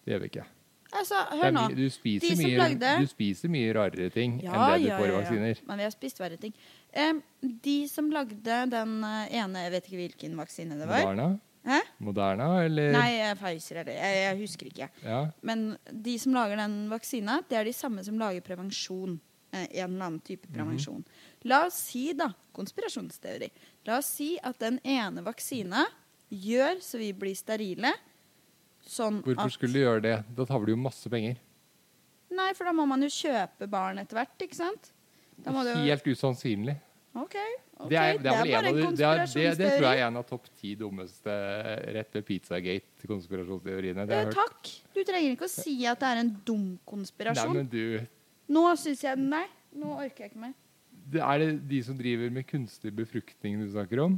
det 0.05 0.14
gjør 0.14 0.24
vi 0.26 0.32
ikke. 0.34 0.47
Altså, 0.91 1.16
hør 1.39 1.53
nå. 1.55 1.62
du, 1.72 1.86
spiser 1.89 2.36
mye, 2.36 2.57
lagde- 2.59 2.95
du 2.99 3.07
spiser 3.07 3.47
mye 3.47 3.70
rarere 3.78 4.09
ting 4.12 4.34
Ja, 4.43 4.51
enn 4.51 4.66
det 4.74 4.82
du 4.82 4.88
ja, 4.89 4.97
får 4.99 5.05
i 5.05 5.07
ja, 5.07 5.14
ja. 5.14 5.20
vaksiner. 5.22 5.62
Men 5.70 5.80
vi 5.80 5.86
har 5.88 5.93
spist 5.95 6.20
verre 6.20 6.38
ting. 6.41 6.51
Um, 6.91 7.22
de 7.64 7.76
som 7.88 8.09
lagde 8.12 8.36
den 8.74 8.97
eh, 9.07 9.38
ene, 9.39 9.64
jeg 9.64 9.72
vet 9.78 9.88
ikke 9.88 10.01
hvilken 10.01 10.36
vaksine 10.36 10.76
det 10.76 10.89
var. 10.89 11.05
Moderna? 11.07 11.30
Hæ? 11.66 11.80
Moderna, 12.01 12.64
eller? 12.66 12.91
Nei, 12.95 13.34
Pfizer 13.38 13.82
eller 13.84 13.93
jeg, 13.93 14.16
jeg 14.26 14.38
husker 14.39 14.66
ikke. 14.72 14.88
Ja. 15.05 15.20
Men 15.45 15.78
de 15.91 16.16
som 16.20 16.34
lager 16.34 16.57
den 16.57 16.88
vaksina, 16.89 17.39
det 17.49 17.57
er 17.59 17.64
de 17.70 17.74
samme 17.78 18.03
som 18.03 18.18
lager 18.18 18.41
prevensjon. 18.41 19.20
Eh, 19.53 19.68
en 19.84 19.93
eller 19.93 20.05
annen 20.05 20.22
type 20.24 20.47
Mhm. 20.47 20.53
prevensjon. 20.55 21.03
La 21.43 21.66
oss 21.68 21.76
si, 21.76 22.14
da, 22.14 22.30
konspirasjonsteori 22.55 23.49
La 23.86 23.97
oss 23.97 24.05
si 24.07 24.38
at 24.41 24.57
den 24.59 24.80
ene 24.86 25.22
vaksina 25.26 25.86
gjør 26.32 26.80
så 26.82 26.97
vi 26.97 27.12
blir 27.14 27.36
sterile. 27.36 27.91
Sånn 28.88 29.22
Hvorfor 29.24 29.45
at 29.45 29.51
skulle 29.51 29.74
du 29.74 29.80
gjøre 29.84 30.01
det? 30.01 30.24
Da 30.36 30.45
tar 30.45 30.64
du 30.66 30.72
jo 30.72 30.78
masse 30.78 31.09
penger. 31.09 31.38
Nei, 32.32 32.53
for 32.53 32.64
da 32.64 32.72
må 32.72 32.88
man 32.88 33.01
jo 33.01 33.07
kjøpe 33.09 33.68
barn 33.70 33.97
etter 33.99 34.16
hvert, 34.18 34.38
ikke 34.39 34.55
sant? 34.55 34.91
Helt 35.45 36.03
usannsynlig. 36.07 36.78
OK. 37.12 37.34
ok, 37.76 37.89
det, 37.89 37.97
er, 37.97 38.20
det, 38.24 38.32
er 38.32 38.45
det, 38.45 38.53
er 38.53 38.57
av 38.57 38.64
de, 38.72 38.84
det, 38.95 39.57
det, 39.59 39.70
tror 39.76 39.86
jeg 39.89 39.99
er 39.99 40.05
en 40.05 40.20
av 40.22 40.24
topp 40.30 40.45
ti 40.55 40.70
dummeste 40.80 41.34
rett 41.97 42.16
ved 42.16 42.24
Pizzagate-konspirasjonsteoriene. 42.30 44.05
Hørt. 44.07 44.38
takk. 44.38 44.72
Du 44.95 45.01
trenger 45.03 45.36
ikke 45.36 45.49
å 45.49 45.51
si 45.51 45.76
at 45.91 45.99
det 45.99 46.07
er 46.07 46.22
en 46.24 46.32
dum 46.47 46.64
Nei, 46.70 46.80
konspirasjon. 46.88 47.57
men 47.59 47.68
du, 47.68 47.99
Nå 48.51 48.64
syns 48.80 49.03
jeg 49.03 49.20
Nei, 49.20 49.43
nå 49.76 49.91
orker 49.97 50.26
jeg 50.26 50.34
ikke 50.34 50.43
mer. 50.45 50.55
det 51.12 51.24
er 51.28 51.43
det 51.43 51.51
de 51.68 51.84
som 51.84 51.99
driver 51.99 52.32
med 52.32 52.47
kunstig 52.47 52.95
befruktning 52.95 53.59
du 53.59 53.68
snakker 53.76 54.05
om? 54.07 54.18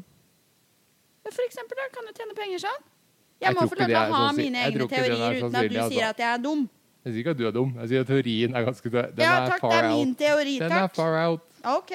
For 1.31 1.45
eksempel, 1.47 1.79
da 1.79 1.89
kan 1.97 2.05
du 2.05 2.13
tjene 2.13 2.37
penger 2.37 2.65
sånn. 2.67 2.81
Jeg 3.41 3.49
Jeg 3.49 3.57
må 3.57 3.67
få 3.67 3.75
lov 3.75 3.87
til 3.89 3.97
å 3.97 4.05
ha 4.05 4.23
sånn, 4.29 4.37
mine 4.37 4.65
egne 4.67 4.85
er 4.85 4.89
teorier 4.91 5.37
uten 5.39 5.55
at 5.55 5.69
du 5.71 5.77
altså. 5.77 5.91
sier 5.95 6.09
at 6.11 6.19
jeg 6.21 6.29
er 6.29 6.41
dum. 6.43 6.67
Jeg 7.03 7.11
sier 7.11 7.23
ikke 7.23 7.33
at 7.33 7.39
du 7.39 7.47
er 7.47 7.55
dum. 7.55 7.71
Jeg 7.81 7.89
sier 7.91 8.03
at 8.05 8.07
teorien 8.13 8.53
er 8.55 8.65
ganske 8.67 8.89
Den 8.93 9.23
ja, 9.25 9.31
er 9.33 9.49
takk, 9.49 9.63
far 9.63 9.71
det 9.73 9.79
er 9.79 9.87
out. 9.89 9.97
min 9.97 10.13
teori, 10.15 10.59
Den 10.61 10.75
er 10.77 10.91
far 10.93 11.17
out. 11.25 11.49
OK. 11.73 11.91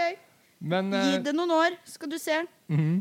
Men 0.61 0.91
Gi 0.93 1.19
eh, 1.19 1.23
det 1.23 1.35
noen 1.37 1.53
år, 1.55 1.77
skal 1.89 2.11
du 2.11 2.19
se. 2.21 2.43
mhm. 2.73 2.99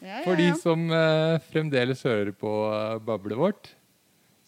Ja, 0.00 0.14
ja, 0.14 0.20
for 0.24 0.38
de 0.38 0.46
som 0.56 0.86
uh, 0.88 1.36
fremdeles 1.52 2.00
hører 2.08 2.30
på 2.32 2.48
uh, 2.72 2.96
bablet 3.04 3.36
vårt, 3.36 3.66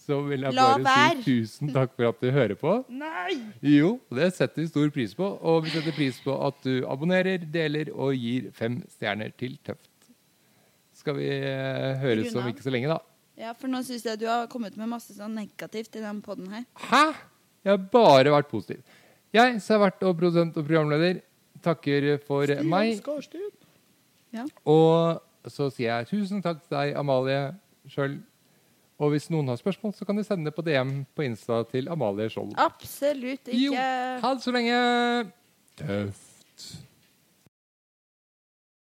så 0.01 0.17
vil 0.25 0.47
jeg 0.47 0.57
La 0.57 0.63
bare 0.79 0.85
vær. 0.87 1.19
si 1.21 1.43
tusen 1.43 1.69
takk 1.75 1.93
for 1.93 2.09
at 2.09 2.23
du 2.25 2.31
hører 2.33 2.57
på. 2.59 2.73
Nei! 2.89 3.37
Jo, 3.61 3.99
det 4.17 4.31
setter 4.33 4.63
vi 4.63 4.71
stor 4.71 4.89
pris 4.95 5.13
på. 5.15 5.29
Og 5.29 5.67
vi 5.67 5.75
setter 5.75 5.93
pris 5.95 6.17
på 6.25 6.35
at 6.47 6.57
du 6.65 6.87
abonnerer, 6.89 7.45
deler 7.53 7.93
og 7.93 8.17
gir 8.17 8.49
fem 8.57 8.81
stjerner 8.91 9.35
til 9.37 9.59
Tøft. 9.61 9.91
Skal 10.97 11.19
vi 11.21 11.29
uh, 11.29 12.01
høres 12.01 12.33
om 12.33 12.49
ikke 12.49 12.65
så 12.65 12.73
lenge, 12.73 12.89
da. 12.89 12.99
Ja, 13.43 13.53
for 13.59 13.69
nå 13.69 13.83
syns 13.85 14.05
jeg 14.09 14.23
du 14.23 14.27
har 14.29 14.49
kommet 14.53 14.77
med 14.81 14.91
masse 14.91 15.15
sånn 15.17 15.37
negativt 15.37 16.01
i 16.01 16.03
den 16.05 16.25
poden 16.25 16.49
her. 16.53 16.65
Hæ? 16.89 17.05
Jeg 17.63 17.77
har 17.77 17.85
bare 17.93 18.33
vært 18.35 18.51
positiv. 18.51 18.81
Jeg 19.33 19.61
som 19.65 19.77
har 19.77 19.87
vært 19.87 20.03
og 20.09 20.17
produsent 20.19 20.57
og 20.57 20.67
programleder, 20.67 21.23
takker 21.65 22.19
for 22.27 22.51
meg. 22.67 23.01
Ja. 24.33 24.47
Og 24.65 25.51
så 25.51 25.69
sier 25.75 25.99
jeg 26.01 26.11
tusen 26.13 26.43
takk 26.45 26.63
til 26.65 26.77
deg, 26.77 26.95
Amalie 26.99 27.53
Skjøld. 27.91 28.21
Og 29.03 29.11
hvis 29.11 29.27
noen 29.33 29.49
har 29.51 29.59
spørsmål, 29.59 29.95
så 29.97 30.07
kan 30.07 30.19
de 30.19 30.23
sende 30.25 30.47
det 30.47 30.55
på 30.55 30.63
DM 30.63 31.03
på 31.17 31.25
Insta 31.27 31.63
til 31.71 31.89
Amalie 31.91 32.29
Skjold. 32.31 32.53
Absolutt 32.61 33.51
Jo, 33.51 33.73
ikke 33.73 33.87
ha 34.23 34.35
det 34.37 34.45
så 34.45 34.55
lenge. 34.55 34.79
Tøft. 35.81 36.69